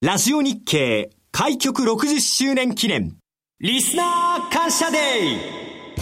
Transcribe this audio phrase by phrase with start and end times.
[0.00, 3.16] ラジオ日経開局60周年記念。
[3.58, 5.98] リスナー感謝デー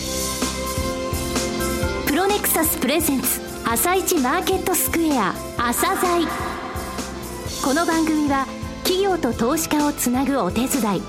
[2.07, 6.29] プロネクサスプレゼンツ朝一マーケットスクエア朝鮮
[7.65, 8.47] この番組は
[8.83, 11.03] 企業と投資家をつなぐお手伝い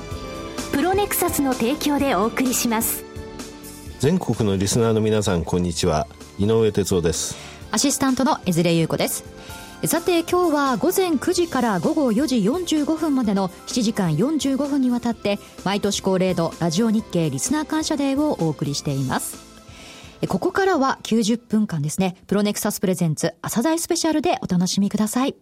[0.72, 3.04] プロネクサスの提供でお送りします。
[4.00, 6.08] 全国のリスナーの皆さんこんにちは。
[6.40, 7.36] 井上哲夫です。
[7.70, 9.26] アシスタントの江連優子です
[9.86, 19.38] さて今日は午前9時から午後4時45分までの7時間45分にわたって毎年恒例のラジオ日経リスナー感謝デーをお送りしています。
[20.28, 22.18] ここからは90分間ですね。
[22.26, 25.36] プロネクサスプレゼンツ朝大スペシャルでお楽しみください。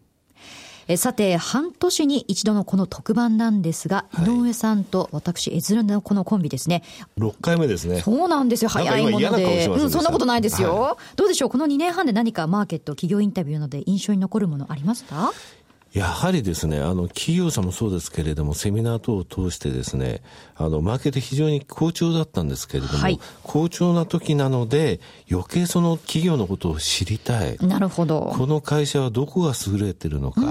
[0.88, 6.84] えさて、半年に一度のこの特番なんですが、はい、井上さんと私、絵面のこのコンビですね。
[7.18, 8.02] 6回目ですね。
[8.02, 8.70] そうなんですよ。
[8.70, 9.68] 早いもので。
[9.68, 15.32] うん、そんなことないですよ、はい、どうでしょうこの2年半で何かマーケット、企業インタビューなどで印象に残るものありました
[15.96, 20.22] やはりですね、あの、企業さんもそうですけれども、セミナー等を通してですね、
[20.58, 25.00] あの、マーケット非常に好調だったんですけれども、はい、好調な時なので、
[25.32, 27.58] 余計その企業のことを知りたい。
[27.62, 28.34] なるほど。
[28.38, 30.42] この会社はどこが優れてるのか、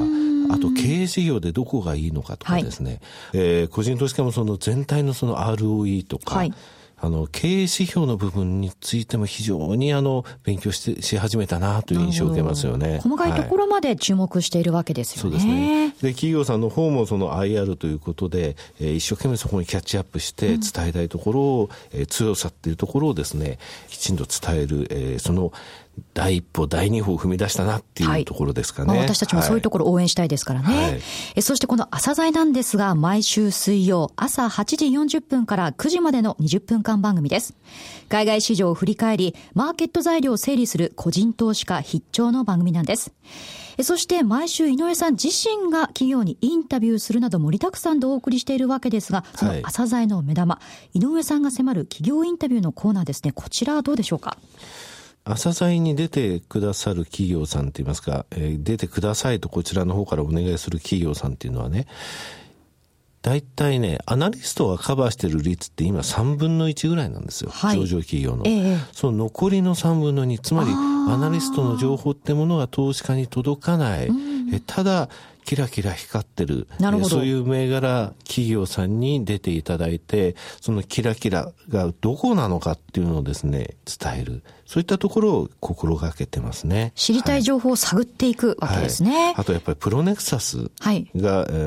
[0.50, 3.00] あと経営事業でどこがいいのかとかですね、はい、
[3.34, 6.54] えー、個人投資家もその全体のその ROE とか、はい
[7.04, 13.00] あの、経営指標の部分についても非常にあの、勉強して、し始めたなという印象を受けますよね。
[13.02, 15.36] 細かいところまで注目しているわけですよね。
[15.36, 15.88] はい、そうですね。
[16.00, 25.52] で、企業さんの方もその IR ということで、えー、一生懸命そこにキャッチアップして伝えたいところを、うん、えー、強さっていうところをですね、きちんと伝える、えー、その、
[26.14, 28.88] 第一歩、第二歩を踏み出したなっていうところですかね。
[28.88, 30.66] はいまあ、私たちもそういうところを応援したいですからね。
[30.66, 31.00] はい、
[31.36, 37.54] えそしてこの朝鮮なんですが、毎週水曜朝8時40分から9時までの20分間番組です。
[38.08, 43.12] 海外市場を振り返り、マーケット材料を整理する個人投資家必聴の番組なんです。
[43.82, 50.60] そして毎週井上さん自身が企業にインタビューするなど盛りだくさんでお送りしているわけですが、その朝鮮の目玉、は
[50.92, 53.32] い、井上さんが迫る企業インタビューのコーナーですね。
[53.32, 54.38] こちらはどうでしょうか？
[55.24, 61.86] 朝鮮に出てくださる企業さんといいますか、えー、出てくださいとこちらの方からお願いする企業さんっていうのはね、
[63.22, 67.50] 大体ね、アナリストがカバーしてる率って今3分の1ぐらいなんですよ。
[67.50, 74.10] はい、上場企業の、えその残りの3分の2、つまりアナリストの情報ってものが投資家に届かない。
[74.52, 75.08] えただ、
[75.46, 76.66] キラキラ光ってる。
[76.78, 77.08] なるほど。
[77.08, 84.42] そういう銘柄企業さんに出ていただいて、そのキラキラがどこなのかっていうのをですね、伝える。
[84.66, 86.92] そういったところを心がけてますね。
[86.94, 89.26] 知りたい情報を探っていくわけですね。
[89.26, 91.16] はい、あとやっぱりプロネクサスが、はい、あ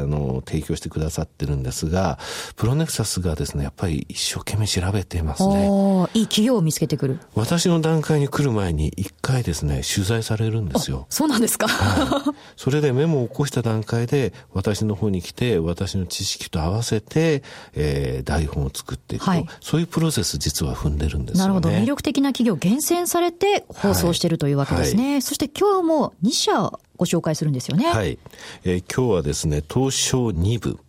[0.05, 2.17] の提供してくださってるんですが、
[2.55, 5.67] プロネクサスがですね、やっぱり一生懸命調べていますね。
[6.13, 7.19] いい企業を見つけてくる。
[7.35, 11.05] 私の段階に来る前に一回ですね、取材されるんですよ。
[11.09, 11.67] そうなんですか。
[11.67, 17.43] はい、それでメモを起こした段階で、私の方に来て、私の知識と合わせて、
[17.73, 21.41] えー、台本を作っていくと、はい、そういうプロセス実は踏んでるんですよね。
[21.41, 21.69] なるほど。
[21.69, 25.03] 魅力的な企業厳選されて放送しているというわけですね。
[25.03, 27.85] はいはい、そして今日も2社ご紹介するんですよね。
[27.87, 28.17] はい。
[28.63, 30.79] えー、今日はですね、東証2部。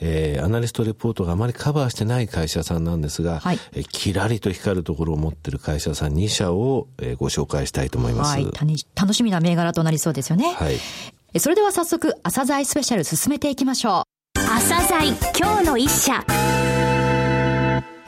[0.00, 8.30] えー、アナリストレポートがあまりカバーしてない会社さんなんですが、はい、えー、キラリと光るところを持ってる会社さん2社を、えー、ご紹介したいと思います。
[8.30, 8.48] はい。
[8.94, 10.54] 楽しみな銘柄となりそうですよね。
[10.54, 11.40] はい。
[11.40, 14.04] それでは早速、朝鮮スペシャル進めていきましょ
[14.36, 14.38] う。
[14.38, 16.24] 朝鮮今日の一社。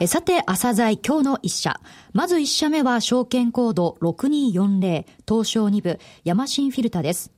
[0.03, 1.79] えさて、朝鮮今日の一社。
[2.11, 7.29] まず一社目は証券コード6240東証2部ヤマシンフィルターです。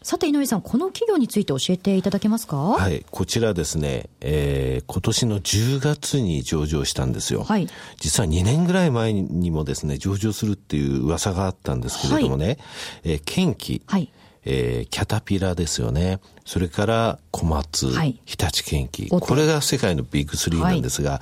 [0.00, 2.56] さて井上さん、この企業について教えていただけますか？
[2.56, 7.42] はい、こちらですね、えー、今年の10月に上場したんですよ。
[7.42, 7.66] はい。
[7.98, 12.58] 実は2年ぐらい前にもですね、上場するっていう噂があったんですけれどもね、はい、
[13.02, 14.08] えー、kenq、はい。
[14.46, 16.20] えー、キャタピラですよね。
[16.44, 19.08] それから小松、はい、日立建機。
[19.08, 21.20] これが世界のビッグ3なんですが、はい、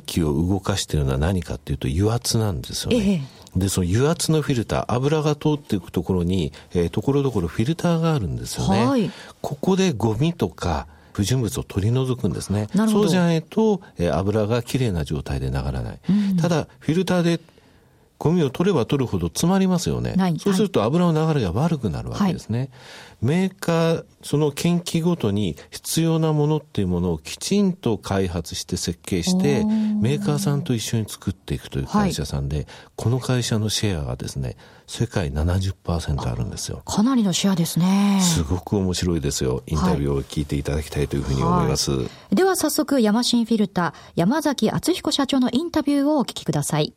[0.00, 3.24] 気を動かしているのは何かっていうと油圧なんですよね。
[3.36, 8.86] えで、その油圧のフィルター、油が通っていくところに、えー、ところどころフィルターがあるんですよね。
[8.86, 12.68] はい、ここでゴミとか、不純物を取り除くんですね。
[12.72, 15.98] そうじゃないと、えー、油がきれいな状態で流らない。
[16.08, 17.40] うん、ただ、フィルターで
[18.20, 20.14] ゴミを取れば取るほど詰まりますよね。
[20.38, 22.58] そうすると油の流れが悪くなるわけですね。
[22.58, 22.68] はい、
[23.22, 36.82] メーカー、その研究ごとに必要なものっていうものをきちんと開発して設計して、メーカーさんと一緒に作っていくという会社さんで、はい、この会社のシェアがですね、世界70%あるんですよ。
[36.84, 38.20] かなりのシェアですね。
[38.22, 39.62] すごく面白いですよ。
[39.66, 41.90] インタビューを聞いていただきたいというふうに思います。
[41.90, 42.02] は
[42.32, 46.92] い、では早速、ヤマシンフィルター、山崎敦彦社長のインタビューをお聞きください。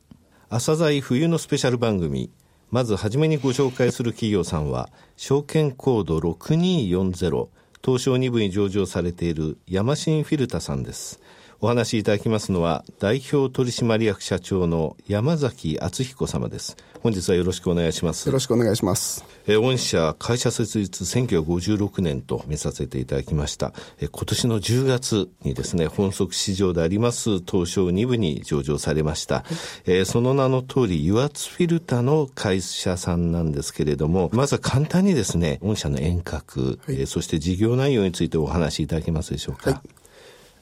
[0.56, 2.30] 朝鮮冬のスペシャル番組
[2.70, 7.48] まず初めにご紹介する企業さんは証券コード6240
[7.84, 11.20] 東証2部に上場されているヤマシンフィルタさんです。
[11.64, 16.76] お話しいただきますのは、代表取締役社長の山崎敦彦様です。
[17.02, 18.26] 本日はよろしくお願いします。
[18.26, 19.24] よろしくお願いします。
[19.48, 23.72] え御社、会社設立1956年と見させていただきました。
[24.02, 29.46] え今年の10月にですね、本則市場であります東証2部に上場されました。
[29.86, 39.72] えその名の通り、油圧フィルタの会社さんなんですけれども、まずは簡単にですね、御社の遠隔、はい、えそして事業内容についてお話しいただけますでしょうか。
[39.72, 40.03] はい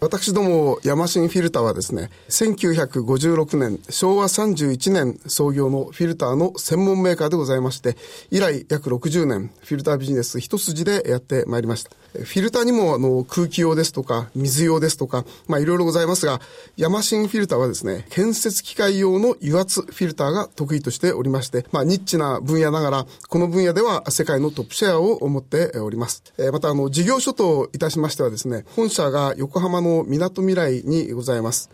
[0.03, 7.95] 私どもヤマシンフィルターはですね、1956年、昭和31年創業のフィルターの専門メーカーでございまして、
[8.31, 11.91] 以来約60年、フィルタービジネス一筋でやってまいりました。
[12.13, 16.41] フィルターにもあの空気用ですとか、水用ですとか、まあいろいろございますが、
[16.77, 26.23] ヤマシンフィルターはですね、建設機械用の油圧フィルターが得意としておりまして、まあニッチな分野ながら、この分野では世界のトップシェアを持っております。
[26.51, 31.69] またあの事業所といたしましてはですね、本社が横浜のの港未来にございます。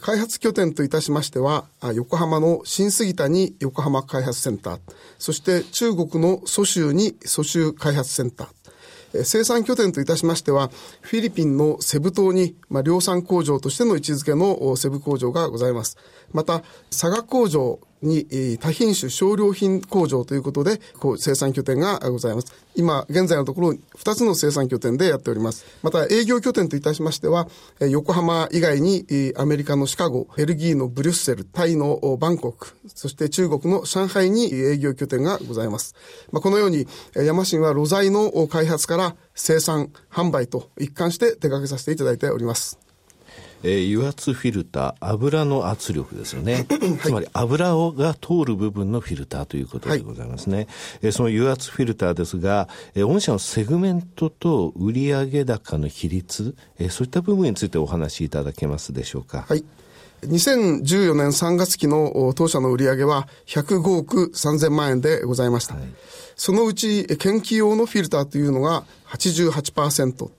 [0.00, 4.80] 開発拠点といたしましては、横浜の新杉田に横浜開発センター、
[5.18, 10.70] そして中国の蘇州に蘇州開発センター、生産拠点といたしましては、
[11.02, 15.98] フィリピンのセブ島に、まあ、量産工場としての位置づけのセブ工場がございます。
[16.32, 22.52] また、佐賀工場に、多品種少量品工場ということで、こう生産拠点がございます。
[22.74, 25.64] 今、現在のところ、2つの生産拠点でやっております。
[25.82, 27.48] また、営業拠点といたしましては、
[27.80, 29.06] 横浜以外に、
[29.36, 35.94] アメリカのシカゴ、ベルギーのブリュッセル、タイのバンコク、そして中国の上海に営業拠点がございます。
[36.32, 42.78] まあ、このように、ヤマシンは露材の開発から生産、販売と一貫して手掛けさせていただいております。
[43.62, 46.66] えー、油圧フィルター、油の圧力ですよね。
[46.68, 50.56] はい、つまり油をが通る部分のフィルターということでございますね。
[50.56, 50.66] はい、
[51.02, 59.44] えー、その油圧フィルターですが、えー、御社のセグメントと売上高の比率、えー、そういった部分についてお話しいただけますでしょうか。
[59.48, 59.64] はい。
[60.22, 65.74] 2014年3月期の当社の売上は105億3000万円でございました。
[65.74, 65.84] はい、
[66.36, 70.30] そのうち研究用のフィルターというのが88%。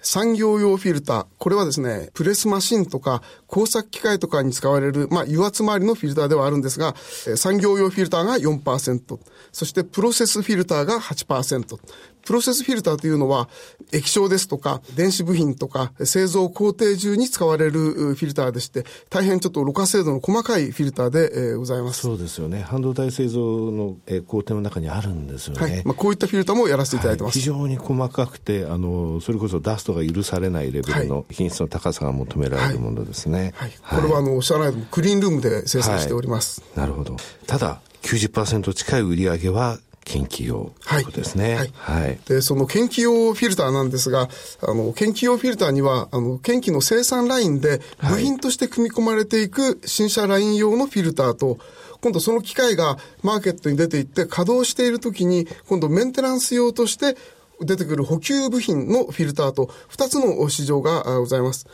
[0.00, 1.26] 産業用フィルター。
[1.38, 6.94] これはですね、プレスマシンとか工作機械とかに使われる、まあ、油圧周りのフィルターではあるんですが、
[7.36, 9.18] 産業用フィルターが4%、
[9.52, 11.78] そしてプロセスフィルターが8%、
[12.24, 13.48] プロセスフィルターというのは、
[13.92, 22.00] 液晶ですとか、電子部品とか、製造工程中に使われるフィルターでして、大変ちょっとろ過精度の細かいフィルターで、えー、ございます。
[22.00, 22.62] そうですよね。
[22.62, 25.60] 半導体製造の、えー、工程の中にあるんですよね。
[25.60, 25.84] はい。
[25.84, 27.38] まあ、こういったフィルターもやらせていただいてます。
[27.38, 33.54] はい、非常に細かくて、あの、それこそダストが許されないレベルの品質の高さが求められるものですね。
[33.56, 33.72] はい。
[33.82, 36.62] はい、これは、あの、おっしゃらないとクリーンルームで生産しております。
[36.74, 37.16] なるほど。
[37.46, 39.78] ただ、90%近い売り上げは
[40.08, 41.54] 研究用ということですね。
[41.54, 41.72] はい。
[41.74, 42.18] はい。
[42.26, 44.28] で、その研究用フィルターなんですが、
[44.62, 51.58] あの、研究用フィルターには、あの、研究の生産ラインで部品として組み込まれていく新車ライン用のフィルターと、
[52.00, 57.16] 今度その機械がマーケットに出ていって稼働しているときに、今度メンテナンス用として
[57.60, 61.66] 出てくる補給部品のフィルターと2つの市場がございます。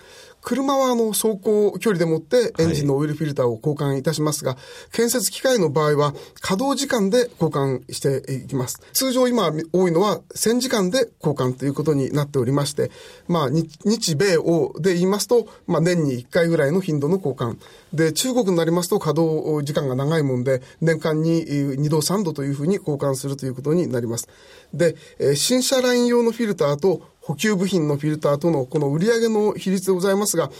[0.44, 4.58] 車はあの走行距離でもってエンジンのオイルフィルターを交換いたしますが、
[4.93, 8.81] 建設機械の場合は稼働時間で交換していきます。
[8.93, 12.91] 通常今多いのは1000時間で交換ということになっておりまして、
[13.27, 17.56] まあ日米欧で言いますと、まあ年に1回ぐらいの頻度の交換。
[17.94, 24.29] で、中国になりますと稼働時間が長いもんで、年間に2度3度というふうに交換するということになります。
[24.74, 24.94] で、
[25.36, 30.51] 新車ライン用のフィルターと補給部品のフィルターとのこの売上の比率でございますが、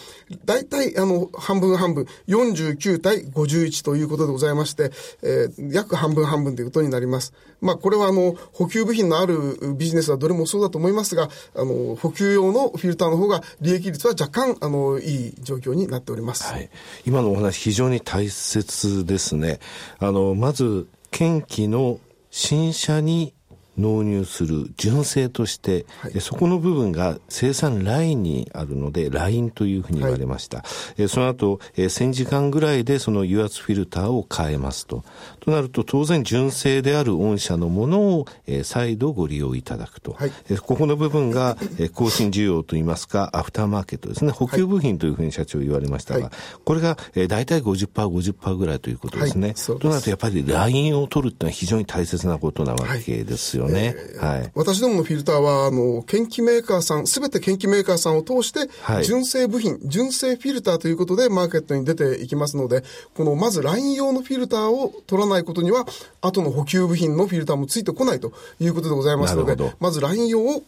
[0.47, 4.91] 大体あの半分半分、49対51ということでございまして、
[5.23, 7.35] えー、約半分半分ということになります。
[7.61, 9.37] まあこれはあの補給部品のある
[9.77, 16.45] ビジネスはどれもそうだと思いますが、あの補給用のフィルターの方が利益率は若干あのいい状況になっております。
[16.45, 16.71] はい。
[17.05, 19.61] 今のお話非常に大切ですね。
[19.99, 23.35] あの、まず、研機の新車に
[23.77, 30.59] 納入する純正として、はい、そこの部分が生産ラインにあるので、ラインというふうに言われました。
[30.59, 30.65] は
[30.99, 35.05] い、その後、1000時間ぐらいでその油圧フィルターを変えますと。
[35.41, 38.27] となると、当然純正である御社のものを、
[38.63, 40.13] 再度ご利用いただくと。
[40.13, 41.57] はい、ここの部分が、
[41.93, 44.31] 更新需要といいますか、アフターマーケットですね。
[44.31, 46.31] 補給部品というふうに社長言われましたが、
[46.65, 46.97] これが、
[47.29, 49.55] 大体50%、50%ぐらいということですね。
[49.81, 53.95] となると、やっぱりラインを取るっていうのは非常に大切なことなわけですよよね。
[53.97, 54.51] えー、はい。
[54.55, 58.69] 私どものフィルターは、あの、研究メーカーさん、すべて研究メーカーさんを通して、
[59.03, 65.87] 純正部品、はい、純正フィルターということでマーケットに出ていきますので、この、まずライン用のフィルターを取らないことには、
[66.21, 70.63] 後の補給部品のフィルターもついてこないということでございますので、まずライン用を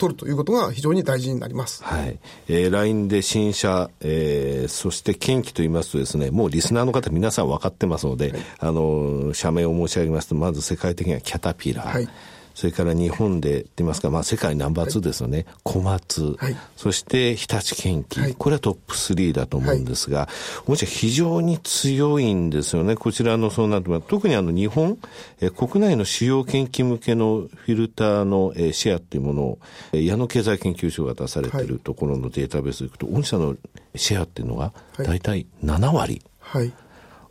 [0.00, 1.84] 取るということが非常に大事になります。
[1.84, 2.18] はい。
[2.48, 11.92] えー、LINE で新車、えー、そして近畿と言いますとですね、もうリスナーの方皆さん分かってますので、はい、あの、社名を申し上げますと、まず世界的にはキャタピラー。
[11.92, 12.08] はい
[12.54, 20.28] それから日本で言いますか、まあ、世界ナンバー2ですよね、はい、小松、はい、そして日立建機、はい、これはトップ3だと思うんですが、
[20.66, 24.98] もちろん非常に強いんですよね、こちらのそうなって特にあの日本、
[25.40, 29.58] え国内の主要研究向けのフィルターの、えシェアっていうものを、
[29.92, 31.70] え矢野経済研究所が出されてい。
[31.70, 33.56] るところのデータベースでいくと、御社の
[33.94, 36.22] シェアっていうのが大体7割。
[36.40, 36.72] はい。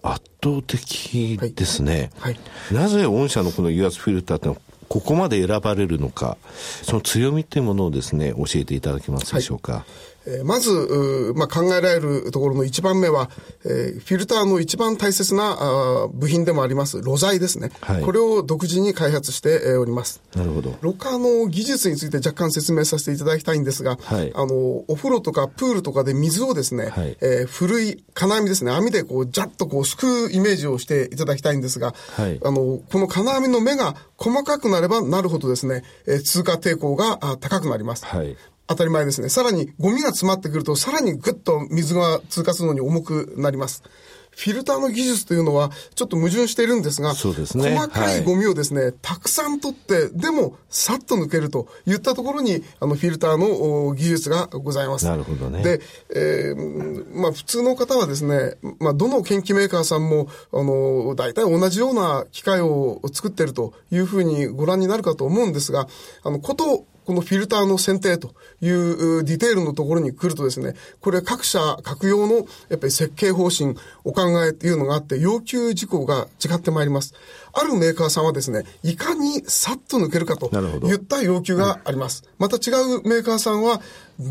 [0.01, 2.33] 圧倒的ですね、はい。
[2.33, 2.39] は
[2.71, 6.37] い、なぜ御社のこの油圧フィルターってのはここまで選ばれるのか、
[6.83, 9.73] その強みというものをですね、教えていただけますでしょうか。
[9.73, 13.29] はいえまず、まあ、考えられるところの一番目は、
[13.65, 20.21] えー、フィルターの一番大切なあ部品でもあります、露材ですね、はい、これを独自に開発しております。
[20.35, 20.75] なるほど。
[20.81, 24.53] ロッカーの技術について若干説明させていただきたいんですが、はい、あの、
[24.87, 38.05] お風呂とかプールとかで水をですね、はい、えー、古い金網ですね、網でこう、ジャッとこう、すくうイメージをしていただきたいんですが、はい、あの、この金網の目が細かくなればなるほどですね、えー、通過抵抗が高くなります。
[38.05, 38.35] はい、
[38.69, 39.29] 当たり前ですね。
[39.29, 43.81] さらに、ゴミが詰まってくると、さらにぐっと水が通過するのに重くなります。
[44.29, 55.05] フィルターの技術というのは、ちょっと矛盾しているんですが、そうですね、細かいゴミをですね、はい、たくさん取って、でも、さっと抜けるといったところに、あの、フィルターの技術がございます。
[55.05, 55.63] なるほどね。
[55.63, 55.81] で、
[56.15, 65.87] えー、まあ、普通の方はですね、まあ、どの研究メーカーさんも、あの、大体同じような機械を作っているというふうにご覧になるかと思うんですが、
[66.21, 73.73] あの、ことこのフィルターの選定というディテールのところに来るとですね、これ各社、各用のやっぱり設計方針、
[74.03, 77.15] お考えというのがあって、要求事項が違ってまいります。
[77.59, 80.49] あるメーカーさんはですね、いかにさっと抜けるかと
[80.87, 82.23] いった要求があります。
[82.37, 83.81] また違うメーカーさんは、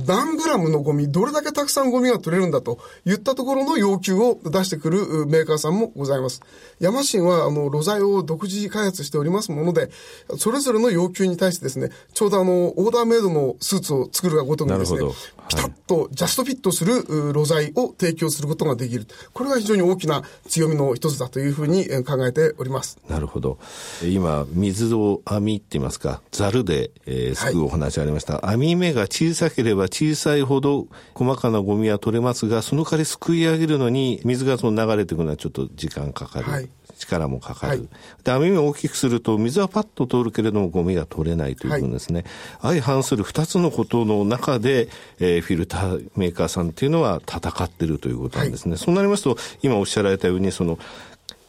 [0.06, 6.42] 何グラムのゴミ、どれだけたくさんゴミが取れるんだといったところの要求を出してくるメーカーさんもございます。
[6.78, 9.90] ヤマシンは、あの、露材を独自開発しておりますもので、
[10.37, 15.00] それぞれの要求に対してですね、ちょうどあの、オーダーメイドのスーツを作るがごとくですね、
[15.49, 19.06] ピタッとジャストフィットする露材を提供することができる。
[19.32, 22.99] これが非常に大きな強みの一つだというふうに考えております。
[23.08, 23.58] なるほど。
[24.04, 28.38] 今、水を網って言いますか、ざるで、えー、すくうお話ありました。
[28.38, 36.50] はい、網目が小さければ小さいほど細かなゴミは取れますが、その代わりすくい上げるのに水がその流れていくのはちょっと時間かかる。
[36.50, 37.72] はい力もかかる。
[37.72, 37.88] はい、
[38.25, 42.25] で、網目を大きくすると、水はパッと通るけれども、ゴミが取れないということですね。
[42.60, 44.88] はい、相反する二つのことの中で、
[45.20, 48.72] えー、フィルターメーカーさんっていうのは戦ってるということなんですね。
[48.72, 50.78] はい、そうなりますと、今おっしゃられたように、その、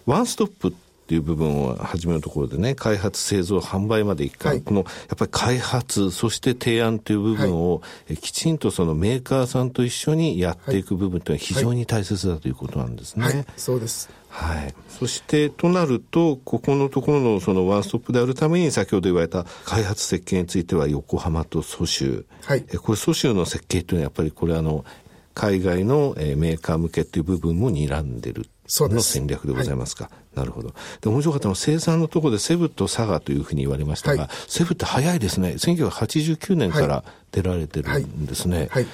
[0.05, 0.73] ワンストップ
[1.09, 4.85] っていう部分を始めるところでね、開発、製造、販売まで一回、はい、この、や
[5.15, 13.25] っぱり開発、そして提案という部分を、はい、きちんとそのメーカーさんと一緒にやっていく部分というのは非常に大切だということなんですね。
[13.25, 14.07] はい、そうです。
[14.27, 14.75] はい。
[14.87, 22.27] そして、となると、ここのところのそのワンストップであるために、先ほど言われた開発設計については横浜と蘇州。
[22.43, 22.61] はい。
[22.61, 24.85] これ蘇州の設計というのはやっぱりこれあの、
[25.33, 30.05] 海外のメーカー向けという部分も睨んでるの戦略でございますか。
[30.05, 30.73] はい、なるほど。
[31.01, 35.55] で、面白かったのは生産のところでセブと佐賀というふうに言われましたが、はい、セブって早いですね。
[35.57, 38.69] 1989年から出られてるんですね。
[38.71, 38.87] はい、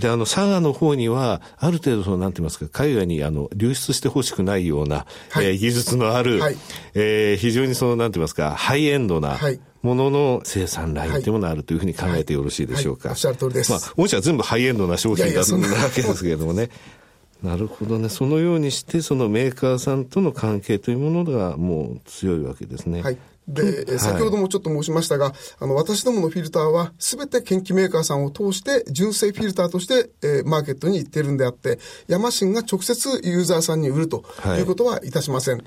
[0.00, 6.56] で、あの、佐賀の方には、ある程度、その、なんて言いますか、海外に、あの、流出してほしくないような、はい、えー、技術のある、はい、
[6.94, 13.08] えー、非常にその、なんて言いますか、ハイエンドな、はいものの生産ラインというものがあるというふうに考えてよろしいでしょうか。
[13.08, 13.72] はいはい、おっしゃる通りです。
[13.72, 15.60] まあ、御社は全部ハイエンドな商品だったわ
[15.92, 16.70] けですけれどもね。
[17.42, 18.08] なるほどね。
[18.08, 23.02] そのようにして、そのメーカーさんとの関係というものがもう強いわけですね。
[23.02, 23.18] はい。
[23.48, 34.24] で、先ほどもちょっと申しましたが、あの、私どものフィルターは、すべて研究メーカーさんを通して、純正フィルターとして、えー、マーケットに行ってるんであって、ヤマシンが直接ユーザーさんに売ると
[34.58, 35.56] いうことはいたしません。
[35.56, 35.66] はい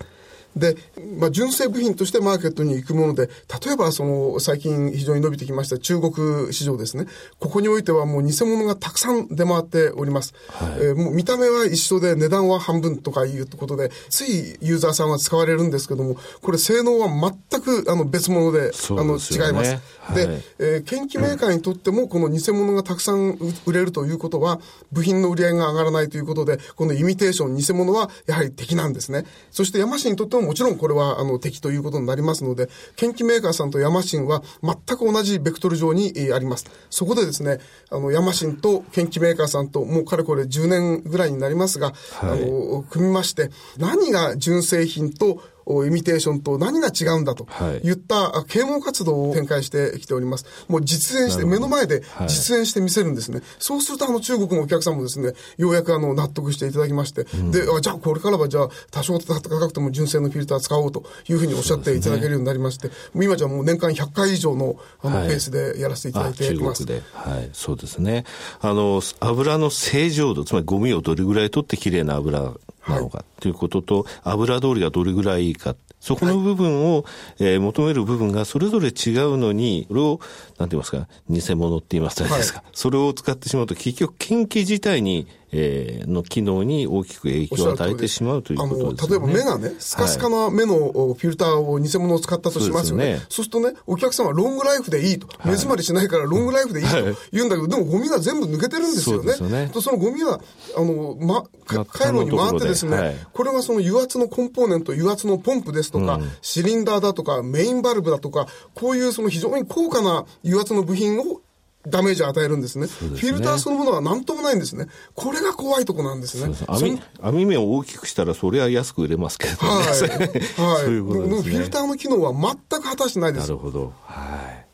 [0.55, 0.75] で、
[1.19, 3.27] まあ、純正部品としてマーケットに行くもので、
[3.65, 7.05] 例えばその最近非常に伸びてきました中国市場ですね。
[7.39, 10.33] ここにおいてはもう偽物がたくさん出回っております。
[10.49, 19.77] はい、えー、もう見た目は一緒で値段は半分とかいうことで、ついユーザーさんは使われるんですけども、これ性能は全くあの別物で、でね、あの違います。
[20.13, 24.59] で、はい、えー、研究メーカーにとってもこの偽物がたくさん売れるということは、
[24.91, 29.25] 部品の売り上げが上がらないということで、このイミテーション、偽物はやはり敵なんですね。
[29.51, 36.65] そしてヤマシンにとってももちろんこれはあの敵ということになりますので、研究メーカーさんとヤマシンは全く同じベクトル上に、えー、あります。
[36.89, 37.59] そこでですね、
[37.89, 45.41] あの、ヤマシンと研究メーカーさんともうかれこれ10年ぐらいになりますが、はい、あの、組みまして、何が純正品と
[45.85, 47.47] イミテーションと何が違うんだと
[47.83, 47.95] い。
[47.95, 50.45] った啓蒙活動を展開してきております。
[50.67, 53.41] もう実演して、目の前で実演して見せるんですね。
[53.59, 66.85] そうすると、あの、中国のお客さんもですね、ようやくあの、納得していただきまして、うん、で、あじゃあこれからはじゃあ、多少高くても純正のフィルター使おうというふうにおっしゃっていただけるようになりまして、ね、今じゃもう年間100回以上の、あの、ペースでやらせていただいています。
[66.85, 68.25] はい、はい、そうですね。
[68.59, 72.53] あの、油の正常度、つまりゴミをどれぐらい取ってきれいな油
[72.87, 75.75] なのかということと、油通りがどれぐらいいいか。
[75.99, 77.03] そこの部分を、
[77.39, 80.19] えー、求める部分がそれぞれ違うのに、それを、
[80.57, 82.43] なんて言いますか、偽物って言いますか、はい、
[82.73, 93.19] それを使ってしまうと、結局、研究自体にえー、の機能に大きく影響を与えてしまうということです、ね、例えば目がね、スカスカな目のフィルターを偽物を使ったとしますよね。
[93.29, 95.27] そうするとね、お客さんはロングライフでいいと。
[95.45, 96.95] 目詰まりしないからロングライフでいいと
[97.31, 99.33] 言うんだけど、でもゴミが全部抜けてるんですよね。
[99.33, 99.69] そね。
[99.71, 100.41] とそのゴミは、
[100.75, 101.45] あの、ま、
[101.85, 111.41] 回路に回ってですね、はい、これがその油圧のコンポーネント、油圧のポンプですとか、うん、シリンダーだとか、メインバルブだとか、こういうその非常に高価な油圧の部品を
[111.87, 112.87] ダメージを与えるんですね。
[112.87, 114.87] すねフィルターそのものは何ともないんですね。
[115.13, 116.55] これが怖いとこなんですね。
[116.67, 119.57] 網網目を大きくしたらそれは安く売れますけどね。
[119.61, 119.77] はい。
[120.61, 120.83] はい。
[120.83, 121.41] そういうことですね。
[121.41, 123.43] フィルターの機能は全く果たしてないです。
[123.43, 123.93] なるほど。
[124.03, 124.65] はい。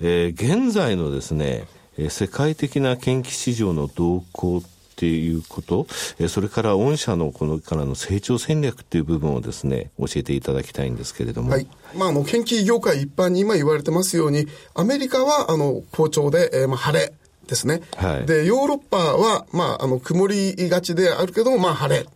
[0.00, 1.66] えー、現在のですね、
[2.08, 4.62] 世界的な研究市場の動向
[5.00, 5.86] っていうこと、
[6.18, 11.52] えそれから御社のこのからの成長戦略っていう部分をですね、教えていただきたいんですけれども。
[11.52, 11.66] はい。
[11.96, 17.14] まあ、あの、研究業界一般に今言われてますように、アメリカは、あの、好調で、えー、まあ、晴れ。
[17.46, 17.80] ですね。
[17.96, 22.06] はい、で、ヨーロッパは、まあ、あの、曇りがちであるけども、まあ、晴れ。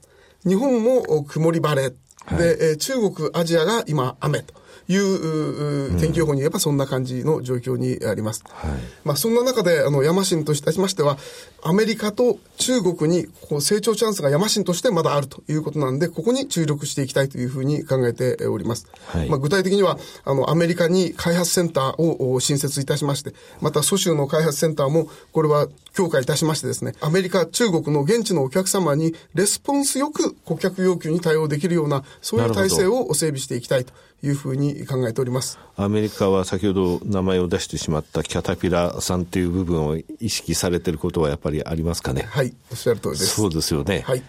[0.47, 1.95] 日本も曇り晴れ。
[2.27, 4.55] はい、で、えー、中国、アジアが今、雨と。
[4.89, 8.45] いう天気予報に言えばそんな感じの状況にあります。
[8.49, 8.73] はい、
[9.05, 11.19] まあそんな中で、あの、ヤマシンとしましては、
[11.63, 18.87] アメリカと中国にこう成長チャンスがヤマシンとしてまだあるということなんで、ここに注力していきたいというふうに考えております。
[19.07, 42.23] はい、まあ具体的には、あの、アメリカに開発センターを新設いたしまして、また蘇州の開発センターも、これは強化いたしましてですね、アメリカ、中国の現地のお客様にレスポンスよく顧客要求に対応できるような、そういう体制を整備していきたいというふうに考えておりますアメリカは先ほど名前を出してしまったキャタピラさんという部分を意識されていることはやっぱりありますかね？
[42.29, 43.37] はい、おっしゃる通りです。
[43.37, 44.03] そうですよね。
[44.07, 44.23] はい。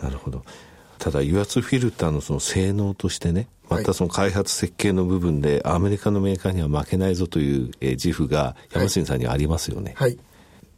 [0.00, 0.44] なるほど。
[0.98, 9.94] ただ油圧フィルターのその性能としてね、またその開発設計の部分でアメリカのメーカーには負けないぞという自負が山下さんにはありますよね。
[9.96, 10.18] はい、はい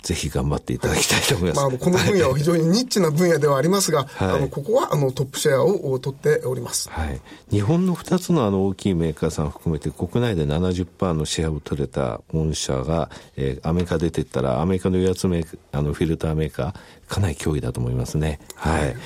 [0.03, 1.61] ぜひ頑張っていただきたいと思います。
[1.61, 6.91] まあ、この分野は非常にニッチな分野ではありますが、はい、あのここはあのトップシェアを取っております。
[6.91, 16.75] はい、日本の2つのあの大きいメーカーさん含めて国内で70%のシェアを取れた御社が、えー、アメリカ出ていったらアメリカの油圧メーあのフィルターメーカー
[17.13, 18.41] かなり脅威だと思いますね。
[18.55, 18.97] はい。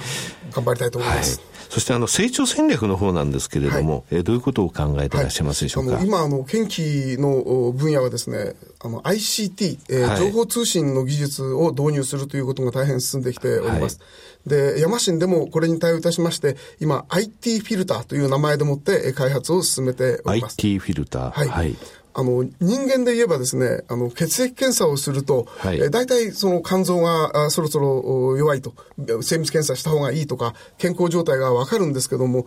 [0.53, 1.39] 頑張りたいと思います。
[1.39, 14.01] はいそしてあの成長戦略の方なんですけれども、はい、えどういうことを考えていらっしゃいますでしょうか、はい、今あの研究の分野はですねあの ICT、えー、はい、情報通信の技術を導入するということが大変進んできております。
[14.47, 20.53] で、ヤマシンでもこれに対応いたしまして、今 IT フィルターという名前でもって開発を進めております。
[20.53, 21.77] IT フィルターはい。
[22.19, 28.73] あの、人間で言えばですね、あの、血液検査をすると、はい、え大体その肝臓があそろそろ弱いと、
[29.21, 32.47] 精密検査した方がいいとか、健康状態がわかるんですけども、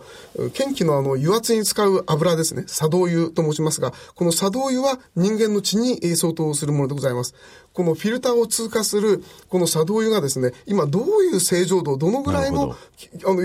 [0.54, 7.36] 検気のあの、油圧に使う油ですね、作動油と申しますが、この作動油は人間の血に相当するものでございます。
[7.72, 12.74] このフィルターを通過する、この作動油がですね、今どういう正常度、どのぐらいの、
[13.24, 13.42] あの、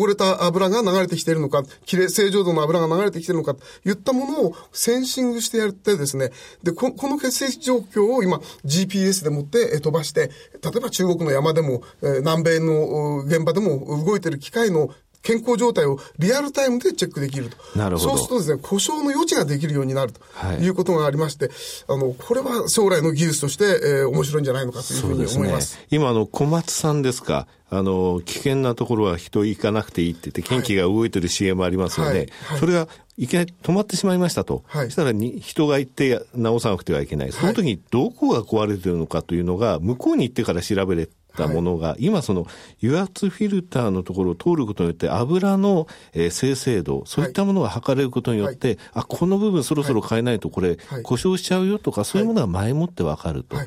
[0.00, 6.30] 汚れた油が流れてきているのか、きれい、正常度の油が流れてきているのか、といったものをセンシングしてやってですね、
[6.62, 10.30] で、ここの血液状況を今、GPS でもって飛ばして、
[10.62, 14.90] 例えば中国の山でも、南米の現場でも動いている機械の
[15.24, 17.56] 健康状態をリアルタイムでチェックできると。
[17.78, 18.10] なるほど。
[18.10, 20.20] そうするとですね、故障の余地ができるようになると
[20.62, 21.54] いうことがありまして、はい、
[21.88, 25.68] あの、これは将来の技術として、えー、面白いんじゃないのかというふうに思います。
[25.68, 32.10] すね、今、あの、小松さんですか、あの、危険なところは人行かなくていいって言って、元気が動いてる CM ありますよね。
[32.10, 34.62] はいはい、それがいきなり止まってしまいましたと。
[34.66, 37.32] はい、そしたらに人が行って直さなくてはいけない。
[37.32, 42.46] その時にどこが壊れてるのかというのが、向こうに行ってから調べれたものが、はい、今その
[42.82, 53.58] 油圧フィルターのところを通ることによって油の、えー、生成度、そういったものが測れることによって、はい、あ、この部分そろそろ変えないとこれ、故障しちゃうよとか、そういうものが前もってわかると、い。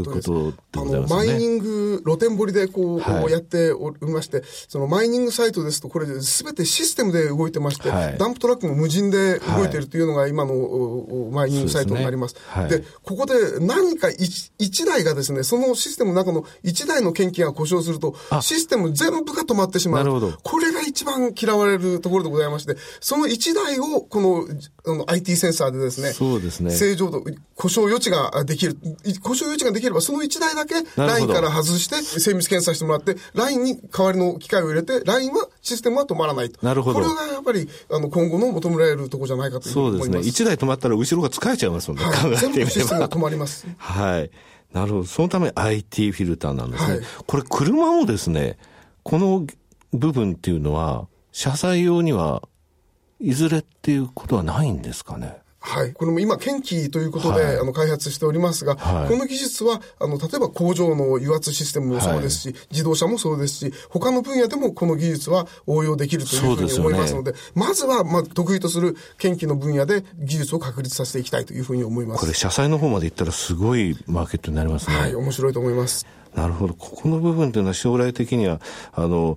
[0.00, 1.16] うことでございますね。
[1.16, 12.36] マイニング、露天掘りでこう、やっておりまして、そのマイニングサイトですと、これすべてシステムで動いてまして、ダンプトラックも無人で動いているというのが今のマイニングサイトになります。
[12.68, 20.04] で、ね、ここで何か 1, 1台がですね、そのシステムの中の1台のの研機が故障すると、システム全部が止まってしまう。
[20.04, 20.32] なるほど。
[20.42, 24.46] これが一番嫌われるところでございまして、その1台を、この、
[24.86, 26.70] あの、IT センサーでですね、そうですね。
[26.70, 27.22] 正常度、
[27.54, 28.76] 故障余地ができる。
[29.22, 36.64] 故障余地ができれば、その1台だけ、ラインから外して、精密検査してもらって、ラインに代わりの機械を入れて、ラインは、システムは止まらないと。
[36.64, 37.00] なるほど。
[37.00, 40.18] これがやっぱり、あの、今後の求められるところじゃないかとそうですね。
[40.18, 42.04] 1台止まったら後ろが疲れちゃいますもんね。
[42.04, 43.66] はい、全部システムが止まります。
[43.78, 44.30] はい。
[44.72, 45.04] なるほど。
[45.04, 46.96] そのため IT フィルターなんですね。
[46.98, 48.58] はい、これ車もですね、
[49.02, 49.46] この
[49.92, 52.42] 部分っていうのは、車載用には
[53.20, 55.39] いずれっていうことはないんですかね？
[55.62, 55.92] はい。
[55.92, 72.20] これも今、研機ということで、はい、あの、開発しておりますが、はい、この技術は、あの、例えば工場の油圧システムもそうですし、はい、自動車もそうですし、他の分野でもこの技術は応用できるというふうに思いますので、でね、まずは、まあ、得意とする研機の分野で技術を確立させていきたいというふうに思います。
[72.20, 74.96] これ、車載の方まで行ったらすごいマーケットになりますね。
[74.96, 76.06] はい、面白いと思います。
[76.34, 76.74] なるほど。
[76.74, 78.60] ここの部分というのは将来的には、
[78.92, 79.36] あの、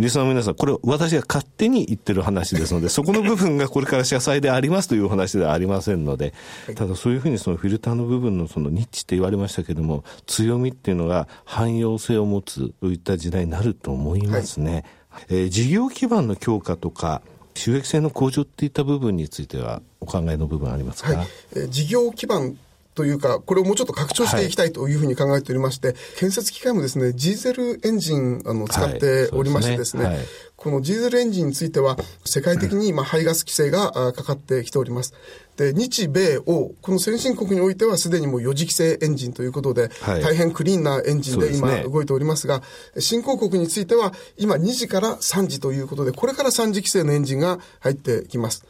[0.00, 6.32] リスナーの皆さん、これ私が勝手に言ってる話ですので、そこの部分がこれから社債でありますという話ではありませんので、
[6.74, 14.86] ただそういうふうにそのフィルターの部分のそのニッチって言われましたけども、強みっていうのが汎用性を持つといった時代になると思いますね。
[15.10, 17.20] はい、えー、事業基盤の強化とか、
[17.54, 22.56] 収益性の向上っていった部分についてはお考えの部分ありますか、はい、えー、事業基盤
[23.00, 30.18] というか、これをもうちょっと拡張していきたいというふうに考えておりまして、はい、建設機械もですね、ジーゼルエンジン、あの、使っておりましてですね、はい、
[30.54, 35.14] このジーゼルエンジンについては、世界的に今、排ガス規制がかかってきております。
[35.56, 42.62] で、日米欧、この先進国においてはすでにもう4次規制エンジンということで、はい、大変クリーンなエンジンで今動いておりますが、
[42.98, 48.66] 新興国については今2次から3次ということで、これから3次規制のエンジンが入ってきます。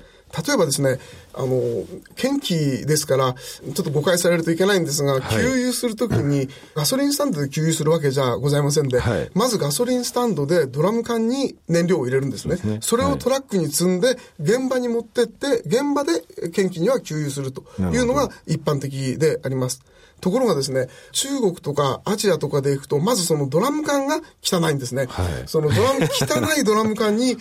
[0.47, 0.99] 例えばですね、
[1.35, 2.55] あの、研機
[2.87, 12.57] ですから、ちょっと誤解されるといけないんですが、給油するときに、ガソリンスタンドで給油するわけじゃございませんで、はい、まずガソリンスタンドでドラム缶に燃料を入れるんですね。
[12.57, 19.83] そねそれをトラックに積んで、現場に持ってって、現場で研機には給油するというのが一般的であります。
[20.20, 25.06] ところがですね、中国とかアジアとかで行くと、まずそのドラム缶が汚いんですね。
[25.06, 27.37] はい、そのドラム、 汚いドラム缶に、